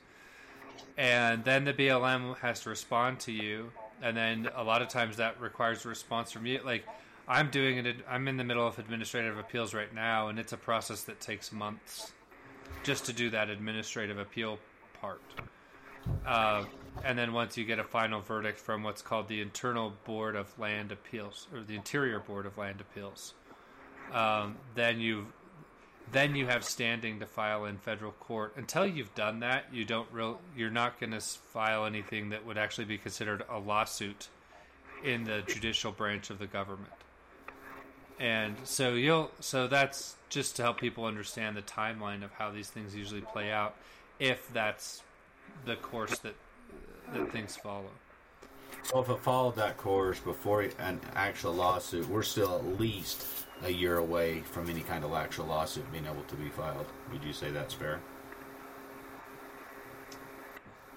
And 0.97 1.45
then 1.45 1.65
the 1.65 1.73
BLM 1.73 2.37
has 2.39 2.61
to 2.61 2.71
respond 2.71 3.21
to 3.21 3.33
you, 3.33 3.73
and 4.03 4.17
then 4.17 4.49
a 4.55 4.63
lot 4.63 4.83
of 4.83 4.89
times 4.89 5.17
that 5.17 5.41
requires 5.41 5.85
a 5.85 5.89
response 5.89 6.31
from 6.31 6.47
you. 6.47 6.61
Like 6.65 6.85
I'm 7.29 7.51
doing 7.51 7.85
it, 7.87 7.97
I'm 8.09 8.29
in 8.29 8.37
the 8.37 8.45
middle 8.45 8.67
of 8.67 8.79
administrative 8.79 9.39
appeals 9.39 9.73
right 9.73 9.95
now, 9.95 10.29
and 10.29 10.39
it's 10.39 10.53
a 10.53 10.57
process 10.57 11.03
that 11.03 11.21
takes 11.21 11.53
months 11.53 12.13
just 12.83 13.07
to 13.07 13.13
do 13.13 13.31
that 13.31 13.51
administrative 13.51 14.19
appeal 14.19 14.59
part. 15.01 15.23
Uh, 16.27 16.65
and 17.05 17.19
then 17.19 17.33
once 17.33 17.57
you 17.57 17.65
get 17.65 17.79
a 17.79 17.85
final 17.85 18.21
verdict 18.21 18.59
from 18.59 18.83
what's 18.83 19.03
called 19.03 19.29
the 19.29 19.41
Internal 19.41 19.93
Board 20.05 20.35
of 20.35 20.59
Land 20.59 20.93
Appeals 20.93 21.47
or 21.53 21.63
the 21.63 21.75
Interior 21.75 22.21
Board 22.21 22.47
of 22.47 22.57
Land 22.59 22.81
Appeals, 22.81 23.35
um, 24.13 24.57
then 24.75 25.01
you 25.01 25.27
then 26.13 26.35
you 26.35 26.47
have 26.47 26.65
standing 26.65 27.21
to 27.21 27.27
file 27.27 27.65
in 27.65 27.79
federal 27.79 28.13
court. 28.13 28.55
Until 28.57 28.87
you've 28.87 29.15
done 29.15 29.41
that, 29.41 29.65
you 29.73 29.85
don't 29.85 30.09
real 30.13 30.41
you're 30.57 30.71
not 30.71 30.99
going 30.99 31.13
to 31.13 31.21
file 31.21 31.85
anything 31.85 32.31
that 32.31 32.45
would 32.45 32.59
actually 32.59 32.85
be 32.87 32.99
considered 32.99 33.45
a 33.49 33.59
lawsuit 33.59 34.29
in 35.05 35.25
the 35.25 35.43
judicial 35.47 35.93
branch 35.93 36.31
of 36.31 36.39
the 36.39 36.47
government. 36.47 36.93
And 38.19 38.57
so 38.65 38.95
you'll 38.95 39.31
so 39.41 39.67
that's 39.67 40.17
just 40.29 40.57
to 40.57 40.63
help 40.63 40.81
people 40.81 41.05
understand 41.05 41.57
the 41.57 41.63
timeline 41.63 42.23
of 42.23 42.33
how 42.33 42.51
these 42.51 42.69
things 42.69 42.95
usually 42.95 43.23
play 43.23 43.51
out 43.51 43.75
if 44.19 44.53
that's 44.53 45.03
the 45.65 45.77
course 45.77 46.19
that 46.19 46.35
that 47.13 47.33
things 47.33 47.57
follow. 47.57 47.91
So 48.83 49.01
if 49.01 49.09
it 49.09 49.19
followed 49.21 49.57
that 49.57 49.77
course 49.77 50.19
before 50.21 50.63
an 50.79 51.01
actual 51.15 51.53
lawsuit, 51.53 52.09
we're 52.09 52.23
still 52.23 52.57
at 52.57 52.81
least 52.81 53.27
a 53.63 53.71
year 53.71 53.99
away 53.99 54.41
from 54.41 54.69
any 54.71 54.81
kind 54.81 55.05
of 55.05 55.13
actual 55.13 55.47
lawsuit 55.47 55.91
being 55.93 56.07
able 56.07 56.23
to 56.25 56.35
be 56.37 56.49
filed. 56.49 56.87
Would 57.13 57.23
you 57.25 57.33
say 57.33 57.51
that's 57.51 57.75
fair? 57.75 58.01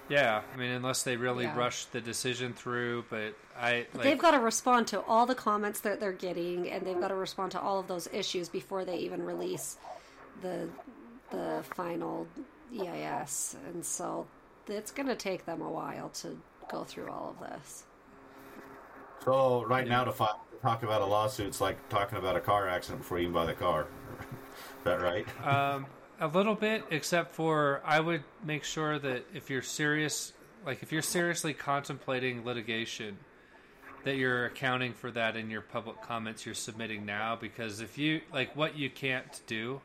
Yeah, 0.08 0.42
I 0.52 0.56
mean 0.58 0.70
unless 0.70 1.02
they 1.02 1.16
really 1.16 1.44
Yeah. 1.44 1.56
rush 1.56 1.86
the 1.86 2.00
decision 2.00 2.52
through, 2.52 3.04
but 3.08 3.34
I 3.58 3.86
like 3.94 4.02
they've 4.02 4.18
got 4.18 4.32
to 4.32 4.38
respond 4.40 4.86
to 4.88 5.00
all 5.02 5.24
the 5.24 5.34
comments 5.34 5.80
that 5.80 5.98
they're 5.98 6.12
getting, 6.12 6.70
and 6.70 6.86
they've 6.86 7.00
got 7.00 7.08
to 7.08 7.14
respond 7.14 7.52
to 7.52 7.60
all 7.60 7.78
of 7.78 7.88
those 7.88 8.06
issues 8.12 8.48
before 8.50 8.84
they 8.84 8.96
even 8.98 9.24
release 9.24 9.78
the 10.42 10.68
the 11.30 11.64
final 11.74 12.26
EIS. 12.78 13.56
And 13.72 13.84
so 13.84 14.26
it's 14.68 14.90
going 14.92 15.08
to 15.08 15.16
take 15.16 15.46
them 15.46 15.62
a 15.62 15.70
while 15.70 16.10
to 16.10 16.38
go 16.70 16.84
through 16.84 17.08
all 17.08 17.34
of 17.40 17.48
this. 17.48 17.84
So 19.24 19.64
right 19.64 19.88
now 19.88 20.04
to 20.04 20.12
fi- 20.12 20.36
talk 20.64 20.82
about 20.82 21.02
a 21.02 21.06
lawsuit's 21.06 21.60
like 21.60 21.88
talking 21.90 22.16
about 22.16 22.36
a 22.36 22.40
car 22.40 22.66
accident 22.66 23.02
before 23.02 23.18
you 23.18 23.24
even 23.24 23.34
buy 23.34 23.44
the 23.44 23.52
car. 23.52 23.86
Is 24.78 24.84
that 24.84 25.00
right? 25.02 25.26
Um, 25.46 25.84
a 26.20 26.26
little 26.26 26.54
bit, 26.54 26.84
except 26.90 27.34
for 27.34 27.82
I 27.84 28.00
would 28.00 28.24
make 28.42 28.64
sure 28.64 28.98
that 28.98 29.26
if 29.34 29.50
you're 29.50 29.60
serious, 29.60 30.32
like 30.64 30.82
if 30.82 30.90
you're 30.90 31.02
seriously 31.02 31.52
contemplating 31.52 32.46
litigation, 32.46 33.18
that 34.04 34.16
you're 34.16 34.46
accounting 34.46 34.94
for 34.94 35.10
that 35.10 35.36
in 35.36 35.50
your 35.50 35.60
public 35.60 36.00
comments 36.00 36.46
you're 36.46 36.54
submitting 36.54 37.04
now. 37.04 37.36
Because 37.36 37.80
if 37.80 37.98
you 37.98 38.22
like, 38.32 38.56
what 38.56 38.76
you 38.76 38.88
can't 38.88 39.42
do 39.46 39.82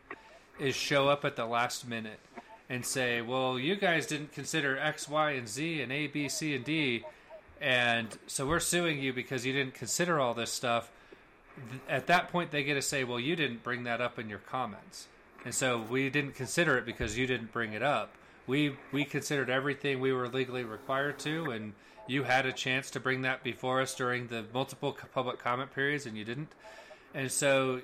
is 0.60 0.76
show 0.76 1.10
up 1.10 1.26
at 1.26 1.36
the 1.36 1.46
last 1.46 1.90
minute 1.90 2.20
and 2.70 2.86
say, 2.86 3.22
"Well, 3.22 3.60
you 3.60 3.76
guys 3.76 4.08
didn't 4.08 4.32
consider 4.32 4.78
X, 4.78 5.10
Y, 5.10 5.32
and 5.32 5.48
Z, 5.48 5.82
and 5.82 5.92
A, 5.92 6.08
B, 6.08 6.30
C, 6.30 6.56
and 6.56 6.64
D." 6.64 7.04
And 7.62 8.18
so 8.28 8.46
we're 8.46 8.60
suing 8.60 9.00
you 9.00 9.12
because 9.14 9.46
you 9.46 9.54
didn't 9.54 9.74
consider 9.74 10.20
all 10.20 10.34
this 10.34 10.52
stuff 10.52 10.92
at 11.88 12.08
that 12.08 12.30
point 12.30 12.52
they 12.52 12.64
get 12.64 12.76
to 12.76 12.82
say, 12.82 13.04
"Well, 13.04 13.20
you 13.20 13.36
didn't 13.36 13.64
bring 13.64 13.84
that 13.84 14.02
up 14.02 14.20
in 14.20 14.30
your 14.30 14.40
comments." 14.40 15.08
And 15.46 15.54
so 15.54 15.80
we 15.80 16.10
didn't 16.10 16.34
consider 16.34 16.78
it 16.78 16.86
because 16.86 17.18
you 17.18 17.26
didn't 17.26 17.52
bring 17.52 17.74
it 17.74 17.84
up. 17.84 18.14
We 18.48 18.78
we 18.92 19.06
considered 19.06 19.50
everything 19.50 20.00
we 20.00 20.14
were 20.14 20.28
legally 20.28 20.64
required 20.64 21.20
to 21.20 21.52
and 21.52 21.74
you 22.08 22.24
had 22.24 22.46
a 22.46 22.52
chance 22.52 22.90
to 22.92 23.00
bring 23.00 23.22
that 23.22 23.44
before 23.44 23.82
us 23.82 23.94
during 23.94 24.28
the 24.28 24.44
multiple 24.52 24.98
public 25.14 25.38
comment 25.38 25.74
periods 25.74 26.06
and 26.06 26.18
you 26.18 26.26
didn't. 26.26 26.52
And 27.14 27.32
so 27.32 27.82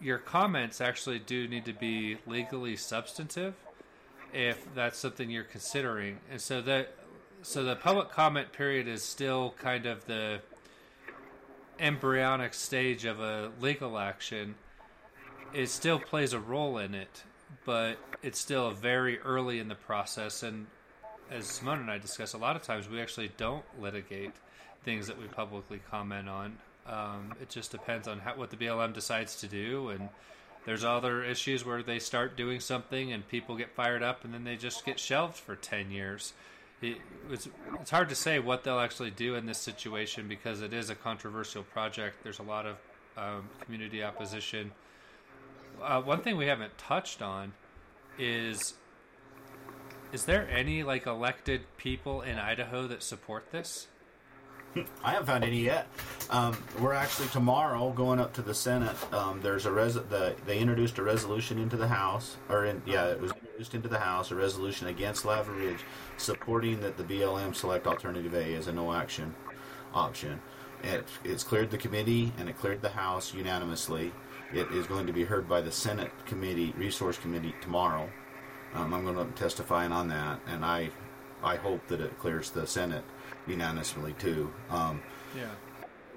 your 0.00 0.18
comments 0.18 0.80
actually 0.80 1.18
do 1.18 1.46
need 1.46 1.66
to 1.66 1.72
be 1.72 2.18
legally 2.26 2.76
substantive 2.76 3.54
if 4.32 4.66
that's 4.74 4.98
something 4.98 5.30
you're 5.30 5.44
considering. 5.44 6.18
And 6.30 6.40
so 6.40 6.62
that 6.62 6.94
so 7.46 7.62
the 7.62 7.76
public 7.76 8.10
comment 8.10 8.50
period 8.52 8.88
is 8.88 9.04
still 9.04 9.54
kind 9.62 9.86
of 9.86 10.04
the 10.06 10.40
embryonic 11.78 12.52
stage 12.52 13.04
of 13.04 13.20
a 13.20 13.52
legal 13.60 13.98
action, 13.98 14.56
it 15.54 15.68
still 15.68 16.00
plays 16.00 16.32
a 16.32 16.40
role 16.40 16.76
in 16.78 16.92
it, 16.92 17.22
but 17.64 17.98
it's 18.20 18.40
still 18.40 18.72
very 18.72 19.20
early 19.20 19.60
in 19.60 19.68
the 19.68 19.76
process. 19.76 20.42
And 20.42 20.66
as 21.30 21.46
Simone 21.46 21.78
and 21.78 21.88
I 21.88 21.98
discuss, 21.98 22.32
a 22.32 22.38
lot 22.38 22.56
of 22.56 22.62
times 22.62 22.88
we 22.88 23.00
actually 23.00 23.30
don't 23.36 23.64
litigate 23.80 24.32
things 24.84 25.06
that 25.06 25.16
we 25.16 25.28
publicly 25.28 25.80
comment 25.88 26.28
on. 26.28 26.58
Um, 26.84 27.32
it 27.40 27.48
just 27.48 27.70
depends 27.70 28.08
on 28.08 28.18
how, 28.18 28.34
what 28.34 28.50
the 28.50 28.56
BLM 28.56 28.92
decides 28.92 29.36
to 29.36 29.46
do, 29.46 29.90
and 29.90 30.08
there's 30.64 30.82
other 30.82 31.22
issues 31.22 31.64
where 31.64 31.84
they 31.84 32.00
start 32.00 32.36
doing 32.36 32.58
something 32.58 33.12
and 33.12 33.28
people 33.28 33.54
get 33.54 33.70
fired 33.70 34.02
up, 34.02 34.24
and 34.24 34.34
then 34.34 34.42
they 34.42 34.56
just 34.56 34.84
get 34.84 34.98
shelved 34.98 35.36
for 35.36 35.54
ten 35.54 35.92
years. 35.92 36.32
It, 36.82 36.98
it's, 37.30 37.48
it's 37.80 37.90
hard 37.90 38.08
to 38.10 38.14
say 38.14 38.38
what 38.38 38.64
they'll 38.64 38.80
actually 38.80 39.10
do 39.10 39.34
in 39.34 39.46
this 39.46 39.58
situation 39.58 40.28
because 40.28 40.60
it 40.60 40.72
is 40.72 40.90
a 40.90 40.94
controversial 40.94 41.62
project. 41.62 42.22
There's 42.22 42.38
a 42.38 42.44
lot 42.44 42.66
of 42.66 42.76
um, 43.16 43.48
community 43.60 44.02
opposition. 44.02 44.72
Uh, 45.82 46.02
one 46.02 46.20
thing 46.20 46.36
we 46.36 46.46
haven't 46.46 46.76
touched 46.78 47.22
on 47.22 47.52
is 48.18 48.74
is 50.12 50.24
there 50.24 50.48
any 50.50 50.82
like 50.82 51.06
elected 51.06 51.62
people 51.76 52.22
in 52.22 52.38
Idaho 52.38 52.86
that 52.86 53.02
support 53.02 53.50
this? 53.50 53.88
I 55.02 55.12
haven't 55.12 55.26
found 55.26 55.44
any 55.44 55.62
yet. 55.62 55.88
Um, 56.30 56.56
we're 56.80 56.92
actually 56.92 57.28
tomorrow 57.28 57.90
going 57.92 58.20
up 58.20 58.34
to 58.34 58.42
the 58.42 58.54
Senate. 58.54 58.96
Um, 59.12 59.40
there's 59.42 59.66
a 59.66 59.72
res- 59.72 59.94
the, 59.94 60.34
they 60.44 60.58
introduced 60.58 60.98
a 60.98 61.02
resolution 61.02 61.58
into 61.58 61.76
the 61.76 61.88
House, 61.88 62.36
or 62.48 62.66
in, 62.66 62.82
yeah, 62.84 63.06
it 63.06 63.20
was 63.20 63.32
introduced 63.56 63.74
into 63.74 63.88
the 63.88 63.98
House, 63.98 64.30
a 64.30 64.34
resolution 64.34 64.88
against 64.88 65.24
Lava 65.24 65.50
Ridge, 65.50 65.78
supporting 66.18 66.78
that 66.80 66.98
the 66.98 67.02
BLM 67.02 67.54
select 67.54 67.86
alternative 67.86 68.34
A 68.34 68.54
as 68.54 68.66
a 68.66 68.72
no 68.72 68.92
action 68.92 69.34
option. 69.94 70.38
It, 70.82 71.08
it's 71.24 71.42
cleared 71.42 71.70
the 71.70 71.78
committee 71.78 72.34
and 72.36 72.50
it 72.50 72.58
cleared 72.58 72.82
the 72.82 72.90
House 72.90 73.32
unanimously. 73.32 74.12
It 74.52 74.70
is 74.72 74.86
going 74.86 75.06
to 75.06 75.12
be 75.14 75.24
heard 75.24 75.48
by 75.48 75.62
the 75.62 75.72
Senate 75.72 76.10
Committee, 76.26 76.74
Resource 76.76 77.16
Committee 77.16 77.54
tomorrow. 77.62 78.10
Um, 78.74 78.92
I'm 78.92 79.04
going 79.06 79.16
to 79.16 79.32
testify 79.32 79.86
on 79.86 80.08
that, 80.08 80.38
and 80.46 80.62
I, 80.62 80.90
I 81.42 81.56
hope 81.56 81.86
that 81.88 82.02
it 82.02 82.18
clears 82.18 82.50
the 82.50 82.66
Senate 82.66 83.04
unanimously 83.46 84.12
too. 84.18 84.52
Um, 84.68 85.00
Yeah. 85.34 85.48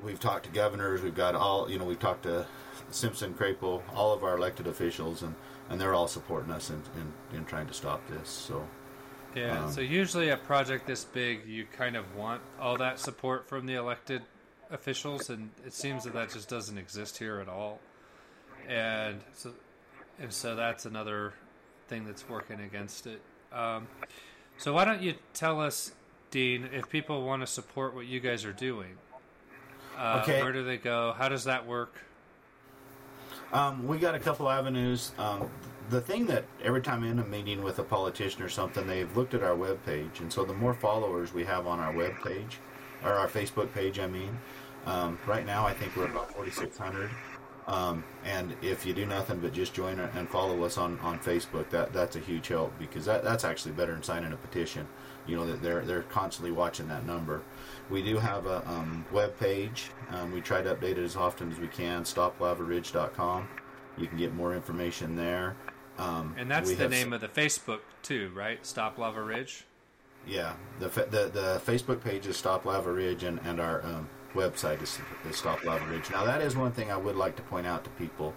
we've 0.03 0.19
talked 0.19 0.43
to 0.47 0.51
governors, 0.51 1.01
we've 1.01 1.15
got 1.15 1.35
all, 1.35 1.71
you 1.71 1.79
know, 1.79 1.85
we've 1.85 1.99
talked 1.99 2.23
to 2.23 2.45
Simpson, 2.91 3.33
Crapo, 3.33 3.81
all 3.95 4.11
of 4.11 4.25
our 4.25 4.35
elected 4.35 4.67
officials, 4.67 5.23
and, 5.23 5.35
and 5.69 5.79
they're 5.79 5.93
all 5.93 6.07
supporting 6.07 6.51
us 6.51 6.69
in, 6.69 6.81
in, 7.31 7.37
in 7.37 7.45
trying 7.45 7.67
to 7.67 7.73
stop 7.73 8.01
this. 8.09 8.29
So, 8.29 8.67
Yeah. 9.35 9.65
Um, 9.65 9.71
so 9.71 9.81
usually 9.81 10.29
a 10.29 10.37
project 10.37 10.87
this 10.87 11.03
big, 11.03 11.45
you 11.47 11.65
kind 11.77 11.95
of 11.95 12.15
want 12.15 12.41
all 12.59 12.77
that 12.77 12.99
support 12.99 13.47
from 13.47 13.65
the 13.65 13.75
elected 13.75 14.21
officials, 14.71 15.29
and 15.29 15.49
it 15.65 15.73
seems 15.73 16.03
that 16.03 16.13
that 16.13 16.31
just 16.31 16.49
doesn't 16.49 16.77
exist 16.77 17.17
here 17.17 17.39
at 17.39 17.47
all. 17.47 17.79
And 18.67 19.21
so, 19.35 19.51
and 20.19 20.31
so 20.31 20.55
that's 20.55 20.85
another 20.85 21.33
thing 21.87 22.05
that's 22.05 22.27
working 22.29 22.59
against 22.59 23.07
it. 23.07 23.21
Um, 23.51 23.87
so 24.57 24.73
why 24.73 24.85
don't 24.85 25.01
you 25.01 25.15
tell 25.33 25.59
us, 25.61 25.91
Dean, 26.31 26.69
if 26.73 26.89
people 26.89 27.25
want 27.25 27.41
to 27.41 27.47
support 27.47 27.95
what 27.95 28.05
you 28.05 28.19
guys 28.19 28.45
are 28.45 28.53
doing? 28.53 28.97
Uh, 29.97 30.19
Okay. 30.23 30.41
Where 30.41 30.53
do 30.53 30.63
they 30.63 30.77
go? 30.77 31.13
How 31.17 31.29
does 31.29 31.45
that 31.45 31.65
work? 31.65 31.93
Um, 33.53 33.87
we 33.87 33.97
got 33.97 34.15
a 34.15 34.19
couple 34.19 34.49
avenues. 34.49 35.11
Um, 35.17 35.49
the 35.89 36.01
thing 36.01 36.27
that 36.27 36.45
every 36.63 36.81
time 36.81 37.03
I'm 37.03 37.11
in 37.11 37.19
a 37.19 37.25
meeting 37.25 37.63
with 37.63 37.79
a 37.79 37.83
politician 37.83 38.43
or 38.43 38.49
something, 38.49 38.85
they've 38.85 39.15
looked 39.17 39.33
at 39.33 39.41
our 39.41 39.55
web 39.55 39.83
page, 39.85 40.19
and 40.19 40.31
so 40.31 40.45
the 40.45 40.53
more 40.53 40.73
followers 40.73 41.33
we 41.33 41.43
have 41.45 41.65
on 41.65 41.79
our 41.79 41.91
web 41.91 42.13
page, 42.23 42.59
or 43.03 43.13
our 43.13 43.27
Facebook 43.27 43.73
page, 43.73 43.97
I 43.99 44.07
mean, 44.07 44.37
um, 44.85 45.17
right 45.25 45.45
now 45.45 45.65
I 45.65 45.73
think 45.73 45.95
we're 45.95 46.05
about 46.05 46.33
4,600. 46.33 47.09
Um, 47.69 48.03
and 48.25 48.55
if 48.63 48.83
you 48.83 48.93
do 48.95 49.05
nothing 49.05 49.37
but 49.39 49.53
just 49.53 49.75
join 49.75 49.99
and 49.99 50.27
follow 50.27 50.63
us 50.63 50.79
on, 50.79 50.97
on 51.01 51.19
Facebook, 51.19 51.69
that 51.69 51.93
that's 51.93 52.15
a 52.15 52.19
huge 52.19 52.47
help 52.47 52.73
because 52.79 53.05
that, 53.05 53.23
that's 53.23 53.43
actually 53.43 53.73
better 53.73 53.93
than 53.93 54.01
signing 54.01 54.33
a 54.33 54.37
petition. 54.37 54.87
You 55.27 55.35
know 55.37 55.45
that 55.45 55.61
they're 55.61 55.81
they're 55.81 56.01
constantly 56.03 56.51
watching 56.51 56.87
that 56.87 57.05
number. 57.05 57.43
We 57.91 58.01
do 58.01 58.17
have 58.17 58.47
a 58.47 58.67
um, 58.67 59.05
web 59.11 59.37
page. 59.39 59.91
Um, 60.09 60.31
we 60.31 60.41
try 60.41 60.63
to 60.63 60.73
update 60.73 60.97
it 60.97 61.03
as 61.03 61.15
often 61.15 61.51
as 61.51 61.59
we 61.59 61.67
can. 61.67 62.03
StopLavaRidge.com. 62.03 63.47
You 63.99 64.07
can 64.07 64.17
get 64.17 64.33
more 64.33 64.55
information 64.55 65.15
there. 65.15 65.55
Um, 65.99 66.33
And 66.37 66.49
that's 66.49 66.73
the 66.73 66.89
name 66.89 67.13
of 67.13 67.21
the 67.21 67.27
Facebook 67.27 67.81
too, 68.01 68.31
right? 68.33 68.65
Stop 68.65 68.97
Lava 68.97 69.21
Ridge. 69.21 69.65
Yeah, 70.25 70.53
the 70.79 70.89
fa- 70.89 71.07
the 71.09 71.27
the 71.27 71.61
Facebook 71.65 72.01
page 72.03 72.25
is 72.25 72.35
Stop 72.35 72.65
Lava 72.65 72.91
Ridge, 72.91 73.23
and 73.23 73.39
and 73.45 73.59
our 73.59 73.85
um, 73.85 74.09
website 74.33 74.81
is, 74.81 74.99
is 75.27 75.37
Stop 75.37 75.63
Lava 75.63 75.85
Ridge. 75.85 76.09
Now 76.11 76.25
that 76.25 76.41
is 76.41 76.55
one 76.55 76.71
thing 76.71 76.91
I 76.91 76.97
would 76.97 77.15
like 77.15 77.35
to 77.37 77.41
point 77.43 77.67
out 77.67 77.83
to 77.83 77.89
people, 77.91 78.33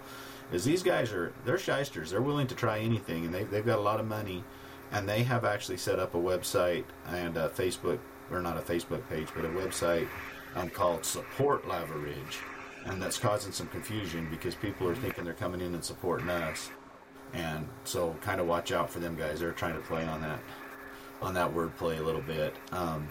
is 0.52 0.64
these 0.64 0.82
guys 0.82 1.12
are 1.12 1.32
they're 1.44 1.58
shysters. 1.58 2.10
They're 2.10 2.22
willing 2.22 2.46
to 2.48 2.54
try 2.54 2.78
anything, 2.78 3.24
and 3.24 3.34
they 3.34 3.44
they've 3.44 3.66
got 3.66 3.78
a 3.78 3.82
lot 3.82 4.00
of 4.00 4.06
money, 4.06 4.44
and 4.90 5.08
they 5.08 5.22
have 5.24 5.44
actually 5.44 5.78
set 5.78 5.98
up 5.98 6.14
a 6.14 6.18
website 6.18 6.84
and 7.08 7.36
a 7.36 7.48
Facebook 7.48 7.98
or 8.30 8.40
not 8.40 8.56
a 8.56 8.60
Facebook 8.60 9.06
page, 9.08 9.28
but 9.34 9.44
a 9.44 9.48
website 9.48 10.08
um, 10.54 10.70
called 10.70 11.04
Support 11.04 11.68
Lava 11.68 11.96
Ridge, 11.96 12.38
and 12.86 13.00
that's 13.00 13.18
causing 13.18 13.52
some 13.52 13.68
confusion 13.68 14.28
because 14.30 14.54
people 14.54 14.88
are 14.88 14.94
thinking 14.94 15.24
they're 15.24 15.34
coming 15.34 15.60
in 15.60 15.74
and 15.74 15.84
supporting 15.84 16.28
us, 16.28 16.70
and 17.32 17.68
so 17.84 18.16
kind 18.22 18.40
of 18.40 18.46
watch 18.46 18.72
out 18.72 18.90
for 18.90 19.00
them 19.00 19.16
guys. 19.16 19.40
They're 19.40 19.52
trying 19.52 19.74
to 19.74 19.80
play 19.80 20.04
on 20.04 20.20
that 20.22 20.40
on 21.20 21.34
that 21.34 21.54
wordplay 21.54 21.98
a 21.98 22.02
little 22.02 22.22
bit. 22.22 22.56
Um, 22.72 23.08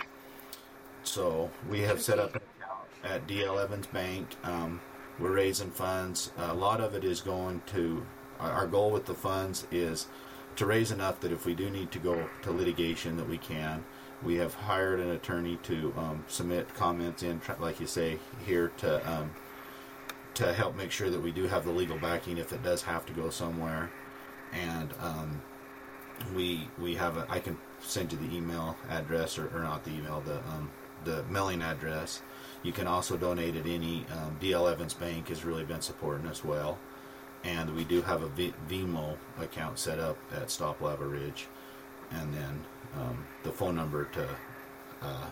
so 1.03 1.49
we 1.69 1.81
have 1.81 2.01
set 2.01 2.19
up 2.19 2.40
at 3.03 3.27
DL 3.27 3.61
Evans 3.61 3.87
Bank. 3.87 4.27
Um, 4.43 4.81
we're 5.19 5.33
raising 5.33 5.71
funds. 5.71 6.31
A 6.37 6.53
lot 6.53 6.81
of 6.81 6.95
it 6.95 7.03
is 7.03 7.21
going 7.21 7.61
to. 7.67 8.05
Our 8.39 8.65
goal 8.65 8.89
with 8.89 9.05
the 9.05 9.13
funds 9.13 9.67
is 9.71 10.07
to 10.55 10.65
raise 10.65 10.91
enough 10.91 11.19
that 11.19 11.31
if 11.31 11.45
we 11.45 11.53
do 11.53 11.69
need 11.69 11.91
to 11.91 11.99
go 11.99 12.27
to 12.41 12.51
litigation, 12.51 13.17
that 13.17 13.29
we 13.29 13.37
can. 13.37 13.83
We 14.23 14.35
have 14.35 14.53
hired 14.53 14.99
an 14.99 15.11
attorney 15.11 15.57
to 15.63 15.93
um, 15.97 16.25
submit 16.27 16.73
comments 16.73 17.23
in, 17.23 17.41
like 17.59 17.79
you 17.79 17.87
say 17.87 18.19
here, 18.45 18.71
to 18.77 19.11
um, 19.11 19.31
to 20.35 20.53
help 20.53 20.75
make 20.75 20.91
sure 20.91 21.09
that 21.09 21.21
we 21.21 21.31
do 21.31 21.47
have 21.47 21.65
the 21.65 21.71
legal 21.71 21.97
backing 21.97 22.37
if 22.37 22.53
it 22.53 22.63
does 22.63 22.81
have 22.83 23.05
to 23.07 23.13
go 23.13 23.29
somewhere. 23.29 23.91
And 24.53 24.93
um, 24.99 25.41
we 26.35 26.67
we 26.79 26.95
have 26.95 27.17
a 27.17 27.25
I 27.29 27.39
can 27.39 27.57
send 27.81 28.11
you 28.11 28.17
the 28.17 28.35
email 28.35 28.75
address 28.89 29.37
or, 29.37 29.55
or 29.55 29.61
not 29.61 29.83
the 29.83 29.91
email 29.91 30.21
the 30.21 30.37
um, 30.37 30.69
the 31.03 31.23
mailing 31.29 31.61
address. 31.61 32.21
You 32.63 32.71
can 32.71 32.87
also 32.87 33.17
donate 33.17 33.55
at 33.55 33.65
any 33.65 34.05
um, 34.11 34.37
DL 34.39 34.71
Evans 34.71 34.93
Bank 34.93 35.29
has 35.29 35.43
really 35.43 35.63
been 35.63 35.81
supporting 35.81 36.27
us 36.27 36.43
well, 36.43 36.77
and 37.43 37.75
we 37.75 37.83
do 37.83 38.01
have 38.01 38.21
a 38.21 38.27
v- 38.29 38.53
Venmo 38.69 39.17
account 39.39 39.79
set 39.79 39.99
up 39.99 40.17
at 40.35 40.51
Stop 40.51 40.79
Lava 40.81 41.05
Ridge, 41.05 41.47
and 42.11 42.33
then 42.33 42.63
um, 42.99 43.25
the 43.43 43.51
phone 43.51 43.75
number 43.75 44.05
to 44.05 44.27
uh, 45.01 45.25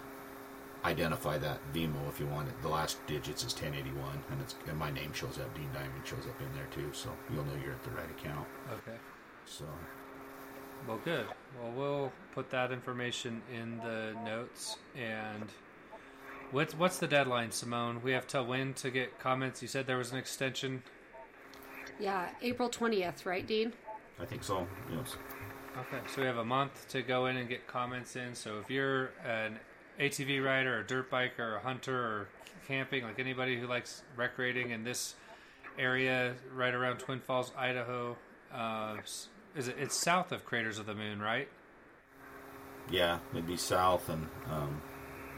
identify 0.85 1.37
that 1.37 1.59
Venmo 1.73 2.07
if 2.09 2.19
you 2.19 2.25
want 2.27 2.47
it. 2.47 2.59
The 2.63 2.69
last 2.69 3.05
digits 3.05 3.43
is 3.43 3.53
1081, 3.53 4.23
and 4.31 4.41
it's 4.41 4.55
and 4.67 4.77
my 4.77 4.89
name 4.89 5.13
shows 5.13 5.37
up. 5.37 5.53
Dean 5.55 5.69
Diamond 5.73 6.05
shows 6.05 6.25
up 6.27 6.39
in 6.41 6.47
there 6.55 6.67
too, 6.71 6.89
so 6.93 7.09
you'll 7.31 7.45
know 7.45 7.53
you're 7.63 7.73
at 7.73 7.83
the 7.83 7.91
right 7.91 8.09
account. 8.09 8.47
Okay. 8.71 8.97
So. 9.45 9.65
Well, 10.87 10.99
good. 11.03 11.25
Well, 11.61 11.71
we'll 11.75 12.11
put 12.33 12.49
that 12.51 12.71
information 12.71 13.41
in 13.53 13.77
the 13.79 14.15
notes. 14.23 14.77
And 14.95 15.49
what's 16.51 16.73
what's 16.75 16.99
the 16.99 17.07
deadline, 17.07 17.51
Simone? 17.51 18.01
We 18.03 18.11
have 18.11 18.27
till 18.27 18.45
when 18.45 18.73
to 18.75 18.89
get 18.89 19.19
comments? 19.19 19.61
You 19.61 19.67
said 19.67 19.87
there 19.87 19.97
was 19.97 20.11
an 20.11 20.17
extension. 20.17 20.83
Yeah, 21.99 22.29
April 22.41 22.69
20th, 22.69 23.25
right, 23.25 23.45
Dean? 23.45 23.73
I 24.21 24.25
think 24.25 24.43
so. 24.43 24.67
Yes. 24.91 25.15
Okay, 25.77 26.01
so 26.13 26.21
we 26.21 26.27
have 26.27 26.37
a 26.37 26.45
month 26.45 26.87
to 26.89 27.01
go 27.01 27.27
in 27.27 27.37
and 27.37 27.47
get 27.47 27.67
comments 27.67 28.15
in. 28.15 28.33
So 28.35 28.59
if 28.59 28.69
you're 28.69 29.11
an 29.25 29.59
ATV 29.99 30.43
rider, 30.43 30.79
a 30.79 30.87
dirt 30.87 31.11
biker, 31.11 31.57
a 31.57 31.59
hunter, 31.59 31.97
or 31.97 32.29
camping, 32.67 33.03
like 33.03 33.19
anybody 33.19 33.59
who 33.59 33.67
likes 33.67 34.03
recreating 34.15 34.71
in 34.71 34.83
this 34.83 35.15
area, 35.77 36.35
right 36.53 36.73
around 36.73 36.97
Twin 36.97 37.19
Falls, 37.19 37.51
Idaho, 37.57 38.17
uh, 38.53 38.97
is 39.55 39.67
it? 39.67 39.75
It's 39.79 39.95
south 39.95 40.31
of 40.31 40.45
Craters 40.45 40.79
of 40.79 40.85
the 40.85 40.95
Moon, 40.95 41.21
right? 41.21 41.47
Yeah, 42.91 43.19
it'd 43.33 43.47
be 43.47 43.57
south 43.57 44.09
and 44.09 44.27
um, 44.49 44.81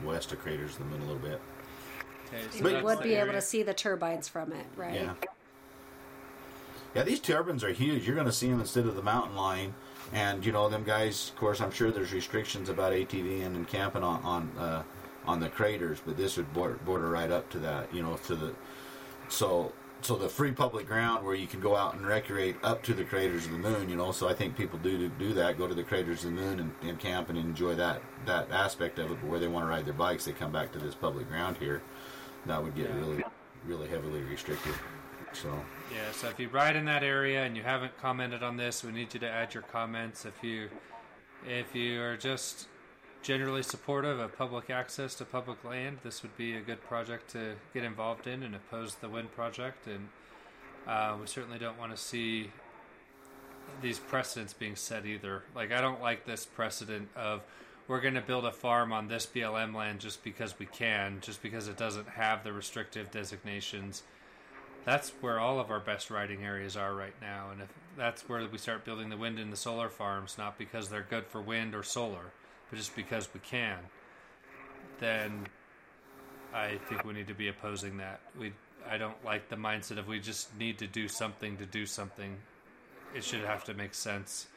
west 0.06 0.32
of 0.32 0.40
Craters 0.40 0.72
of 0.72 0.80
the 0.80 0.86
Moon 0.86 1.02
a 1.02 1.06
little 1.06 1.20
bit. 1.20 1.42
Okay, 2.28 2.42
so 2.52 2.58
You 2.58 2.84
would 2.84 3.00
the 3.00 3.04
be 3.04 3.16
able 3.16 3.34
to 3.34 3.42
see 3.42 3.64
the 3.64 3.74
turbines 3.74 4.28
from 4.28 4.52
it, 4.52 4.66
right? 4.76 4.94
Yeah. 4.94 5.14
Yeah, 6.96 7.04
these 7.04 7.20
turbines 7.20 7.64
are 7.64 7.72
huge. 7.72 8.06
You're 8.06 8.16
going 8.16 8.28
to 8.28 8.34
see 8.34 8.50
them 8.50 8.60
instead 8.60 8.86
of 8.86 8.96
the 8.96 9.02
mountain 9.02 9.36
lion. 9.36 9.74
And, 10.14 10.46
you 10.46 10.52
know, 10.52 10.68
them 10.68 10.84
guys, 10.84 11.30
of 11.30 11.38
course, 11.38 11.62
I'm 11.62 11.72
sure 11.72 11.90
there's 11.90 12.12
restrictions 12.12 12.68
about 12.68 12.92
ATVing 12.92 13.46
and 13.46 13.68
camping 13.68 14.04
on 14.04 14.22
on, 14.24 14.52
uh, 14.60 14.84
on 15.26 15.40
the 15.40 15.48
craters, 15.48 16.00
but 16.06 16.18
this 16.18 16.36
would 16.36 16.52
border, 16.54 16.76
border 16.86 17.10
right 17.10 17.32
up 17.32 17.50
to 17.52 17.60
that, 17.60 17.94
you 17.94 18.02
know, 18.02 18.18
to 18.28 18.36
the. 18.36 18.54
So. 19.30 19.72
So 20.04 20.16
the 20.16 20.28
free 20.30 20.52
public 20.52 20.88
ground 20.88 21.24
where 21.24 21.36
you 21.36 21.46
can 21.46 21.60
go 21.60 21.76
out 21.76 21.94
and 21.94 22.06
recreate 22.06 22.56
up 22.64 22.82
to 22.84 22.94
the 22.94 23.04
craters 23.04 23.46
of 23.46 23.52
the 23.52 23.58
moon, 23.60 23.88
you 23.88 23.96
know. 23.96 24.12
So 24.12 24.28
I 24.28 24.34
think 24.34 24.58
people 24.58 24.80
do 24.80 25.08
do 25.20 25.34
that, 25.34 25.58
go 25.60 25.68
to 25.68 25.76
the 25.76 25.84
craters 25.84 26.26
of 26.26 26.34
the 26.36 26.42
moon 26.42 26.60
and, 26.60 26.72
and 26.82 27.00
camp 27.00 27.30
and 27.30 27.38
enjoy 27.38 27.76
that 27.76 28.02
that 28.26 28.52
aspect 28.52 28.98
of 28.98 29.12
it. 29.12 29.18
But 29.22 29.30
where 29.30 29.40
they 29.40 29.48
want 29.48 29.66
to 29.66 29.70
ride 29.70 29.86
their 29.86 29.94
bikes, 29.94 30.26
they 30.26 30.32
come 30.32 30.52
back 30.52 30.72
to 30.74 30.80
this 30.80 30.96
public 30.96 31.28
ground 31.28 31.58
here. 31.58 31.82
That 32.48 32.64
would 32.64 32.76
get 32.76 32.90
Yeah. 32.90 32.96
really, 33.00 33.24
really 33.66 33.88
heavily 33.88 34.22
restricted. 34.22 34.74
So 35.34 35.50
Yeah, 35.94 36.12
so 36.12 36.30
if 36.30 36.40
you 36.40 36.50
ride 36.50 36.76
in 36.76 36.86
that 36.86 37.04
area 37.04 37.44
and 37.46 37.56
you 37.56 37.62
haven't 37.64 37.96
commented 38.02 38.42
on 38.44 38.58
this, 38.58 38.84
we 38.84 38.92
need 38.92 39.14
you 39.14 39.20
to 39.20 39.30
add 39.30 39.54
your 39.54 39.64
comments. 39.64 40.26
If 40.26 40.44
you 40.44 40.70
if 41.48 41.76
you 41.76 42.02
are 42.02 42.18
just 42.18 42.68
generally 43.22 43.64
supportive 43.64 44.20
of 44.20 44.38
public 44.38 44.70
access 44.70 45.16
to 45.16 45.26
public 45.26 45.64
land, 45.64 46.00
this 46.04 46.24
would 46.24 46.36
be 46.38 46.56
a 46.56 46.62
good 46.62 46.82
project 46.84 47.32
to 47.32 47.56
get 47.74 47.84
involved 47.84 48.28
in 48.28 48.44
and 48.44 48.56
oppose 48.56 48.96
the 48.96 49.10
wind 49.10 49.32
project. 49.34 49.88
And 49.88 50.10
uh, 50.88 51.16
we 51.20 51.28
certainly 51.28 51.60
don't 51.60 51.80
want 51.80 51.92
to 51.92 51.98
see 51.98 52.52
these 53.82 54.00
precedents 54.00 54.54
being 54.54 54.76
set 54.76 55.06
either. 55.06 55.44
Like 55.56 55.72
I 55.72 55.82
don't 55.82 56.02
like 56.02 56.26
this 56.26 56.46
precedent 56.46 57.10
of 57.16 57.42
we're 57.88 58.02
going 58.02 58.14
to 58.14 58.22
build 58.22 58.46
a 58.46 58.52
farm 58.52 58.94
on 58.94 59.08
this 59.08 59.26
BLM 59.26 59.76
land 59.76 60.00
just 60.00 60.24
because 60.24 60.58
we 60.58 60.66
can, 60.66 61.20
just 61.22 61.42
because 61.42 61.68
it 61.68 61.78
doesn't 61.78 62.08
have 62.08 62.44
the 62.44 62.54
restrictive 62.54 63.12
designations 63.12 64.04
that's 64.84 65.10
where 65.22 65.40
all 65.40 65.60
of 65.60 65.70
our 65.70 65.80
best 65.80 66.10
riding 66.10 66.44
areas 66.44 66.76
are 66.76 66.94
right 66.94 67.14
now. 67.22 67.50
And 67.52 67.62
if 67.62 67.70
that's 67.98 68.28
where 68.28 68.46
we 68.48 68.58
start 68.58 68.86
building 68.86 69.10
the 69.10 69.18
wind 69.18 69.40
and 69.40 69.52
the 69.52 69.58
solar 69.58 69.90
farms, 69.90 70.38
not 70.38 70.58
because 70.58 70.90
they're 70.90 71.06
good 71.08 71.26
for 71.28 71.42
wind 71.42 71.76
or 71.76 71.84
solar, 71.84 72.32
but 72.72 72.78
just 72.78 72.96
because 72.96 73.30
we 73.34 73.42
can, 73.42 73.78
then 75.00 75.46
I 76.54 76.78
think 76.90 77.04
we 77.04 77.14
need 77.14 77.28
to 77.28 77.34
be 77.34 77.50
opposing 77.50 77.98
that. 77.98 78.22
We 78.40 78.54
I 78.90 78.98
don't 78.98 79.24
like 79.24 79.50
the 79.50 79.56
mindset 79.56 80.00
of 80.00 80.08
we 80.08 80.20
just 80.20 80.58
need 80.58 80.80
to 80.80 80.88
do 80.88 81.08
something 81.08 81.58
to 81.58 81.66
do 81.66 81.86
something. 81.86 82.38
It 83.16 83.24
should 83.24 83.42
have 83.42 83.64
to 83.66 83.74
make 83.74 83.94
sense 83.94 84.48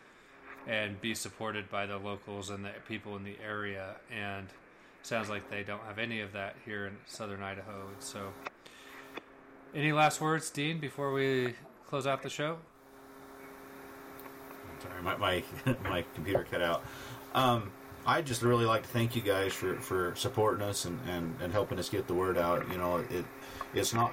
and 0.66 0.98
be 1.00 1.14
supported 1.14 1.68
by 1.68 1.86
the 1.86 1.98
locals 1.98 2.50
and 2.50 2.64
the 2.64 2.70
people 2.88 3.16
in 3.16 3.24
the 3.24 3.36
area. 3.44 3.96
And 4.10 4.46
sounds 5.02 5.28
like 5.28 5.50
they 5.50 5.62
don't 5.62 5.82
have 5.82 5.98
any 5.98 6.20
of 6.20 6.32
that 6.32 6.56
here 6.64 6.86
in 6.86 6.96
southern 7.06 7.42
Idaho. 7.42 7.88
So, 7.98 8.32
any 9.74 9.92
last 9.92 10.20
words, 10.20 10.48
Dean, 10.50 10.78
before 10.78 11.12
we 11.12 11.54
close 11.88 12.06
out 12.06 12.22
the 12.22 12.30
show? 12.30 12.58
Sorry, 14.80 15.02
my 15.02 15.16
my, 15.16 15.42
my 15.84 16.04
computer 16.14 16.46
cut 16.50 16.62
out. 16.62 16.82
Um, 17.34 17.72
I 18.06 18.20
just 18.20 18.42
really 18.42 18.66
like 18.66 18.82
to 18.82 18.88
thank 18.88 19.16
you 19.16 19.22
guys 19.22 19.52
for, 19.54 19.76
for 19.76 20.14
supporting 20.14 20.62
us 20.62 20.84
and, 20.84 20.98
and, 21.08 21.34
and 21.40 21.52
helping 21.52 21.78
us 21.78 21.88
get 21.88 22.06
the 22.06 22.14
word 22.14 22.36
out. 22.36 22.68
You 22.70 22.76
know, 22.76 22.98
it 22.98 23.24
it's 23.72 23.94
not 23.94 24.12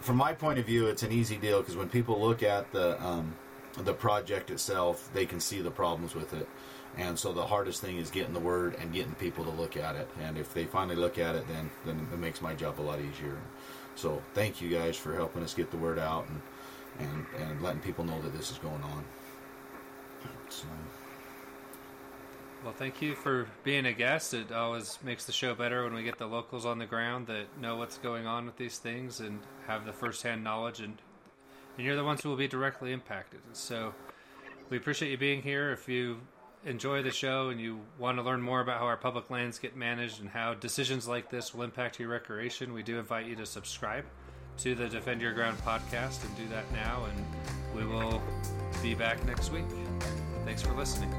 from 0.00 0.16
my 0.16 0.32
point 0.32 0.58
of 0.58 0.66
view, 0.66 0.86
it's 0.86 1.02
an 1.02 1.12
easy 1.12 1.36
deal 1.36 1.60
because 1.60 1.76
when 1.76 1.88
people 1.88 2.20
look 2.20 2.42
at 2.42 2.70
the 2.72 3.02
um, 3.04 3.34
the 3.84 3.94
project 3.94 4.50
itself, 4.50 5.10
they 5.14 5.26
can 5.26 5.38
see 5.38 5.60
the 5.60 5.70
problems 5.70 6.14
with 6.14 6.32
it. 6.32 6.48
And 6.96 7.16
so 7.16 7.32
the 7.32 7.46
hardest 7.46 7.80
thing 7.80 7.98
is 7.98 8.10
getting 8.10 8.34
the 8.34 8.40
word 8.40 8.74
and 8.80 8.92
getting 8.92 9.14
people 9.14 9.44
to 9.44 9.50
look 9.50 9.76
at 9.76 9.94
it. 9.94 10.08
And 10.20 10.36
if 10.36 10.52
they 10.52 10.64
finally 10.64 10.96
look 10.96 11.18
at 11.18 11.36
it, 11.36 11.46
then 11.46 11.70
then 11.84 12.08
it 12.12 12.18
makes 12.18 12.42
my 12.42 12.54
job 12.54 12.80
a 12.80 12.82
lot 12.82 12.98
easier. 13.00 13.38
So 13.94 14.20
thank 14.34 14.60
you 14.60 14.68
guys 14.70 14.96
for 14.96 15.14
helping 15.14 15.42
us 15.42 15.54
get 15.54 15.70
the 15.70 15.76
word 15.76 15.98
out 15.98 16.26
and 16.28 16.40
and, 16.98 17.26
and 17.38 17.62
letting 17.62 17.80
people 17.80 18.04
know 18.04 18.20
that 18.22 18.36
this 18.36 18.50
is 18.50 18.58
going 18.58 18.82
on. 18.82 19.04
So. 20.48 20.66
Well, 22.62 22.74
thank 22.74 23.00
you 23.00 23.14
for 23.14 23.46
being 23.64 23.86
a 23.86 23.92
guest. 23.92 24.34
It 24.34 24.52
always 24.52 24.98
makes 25.02 25.24
the 25.24 25.32
show 25.32 25.54
better 25.54 25.84
when 25.84 25.94
we 25.94 26.02
get 26.02 26.18
the 26.18 26.26
locals 26.26 26.66
on 26.66 26.78
the 26.78 26.84
ground 26.84 27.26
that 27.28 27.46
know 27.58 27.76
what's 27.76 27.96
going 27.96 28.26
on 28.26 28.44
with 28.44 28.56
these 28.58 28.76
things 28.76 29.20
and 29.20 29.40
have 29.66 29.86
the 29.86 29.92
firsthand 29.92 30.44
knowledge, 30.44 30.80
and 30.80 30.98
and 31.78 31.86
you're 31.86 31.96
the 31.96 32.04
ones 32.04 32.20
who 32.22 32.28
will 32.28 32.36
be 32.36 32.48
directly 32.48 32.92
impacted. 32.92 33.40
So 33.54 33.94
we 34.68 34.76
appreciate 34.76 35.10
you 35.10 35.16
being 35.16 35.40
here. 35.40 35.72
If 35.72 35.88
you 35.88 36.20
enjoy 36.66 37.02
the 37.02 37.10
show 37.10 37.48
and 37.48 37.58
you 37.58 37.80
want 37.98 38.18
to 38.18 38.22
learn 38.22 38.42
more 38.42 38.60
about 38.60 38.78
how 38.78 38.84
our 38.84 38.96
public 38.96 39.30
lands 39.30 39.58
get 39.58 39.74
managed 39.74 40.20
and 40.20 40.28
how 40.28 40.52
decisions 40.52 41.08
like 41.08 41.30
this 41.30 41.54
will 41.54 41.62
impact 41.62 41.98
your 41.98 42.10
recreation, 42.10 42.74
we 42.74 42.82
do 42.82 42.98
invite 42.98 43.26
you 43.26 43.36
to 43.36 43.46
subscribe 43.46 44.04
to 44.58 44.74
the 44.74 44.88
Defend 44.88 45.22
Your 45.22 45.32
Ground 45.32 45.56
podcast 45.64 46.22
and 46.24 46.36
do 46.36 46.46
that 46.48 46.70
now. 46.72 47.06
And 47.06 47.24
we 47.74 47.86
will 47.86 48.20
be 48.82 48.94
back 48.94 49.24
next 49.24 49.50
week. 49.50 49.64
Thanks 50.44 50.60
for 50.60 50.74
listening. 50.74 51.10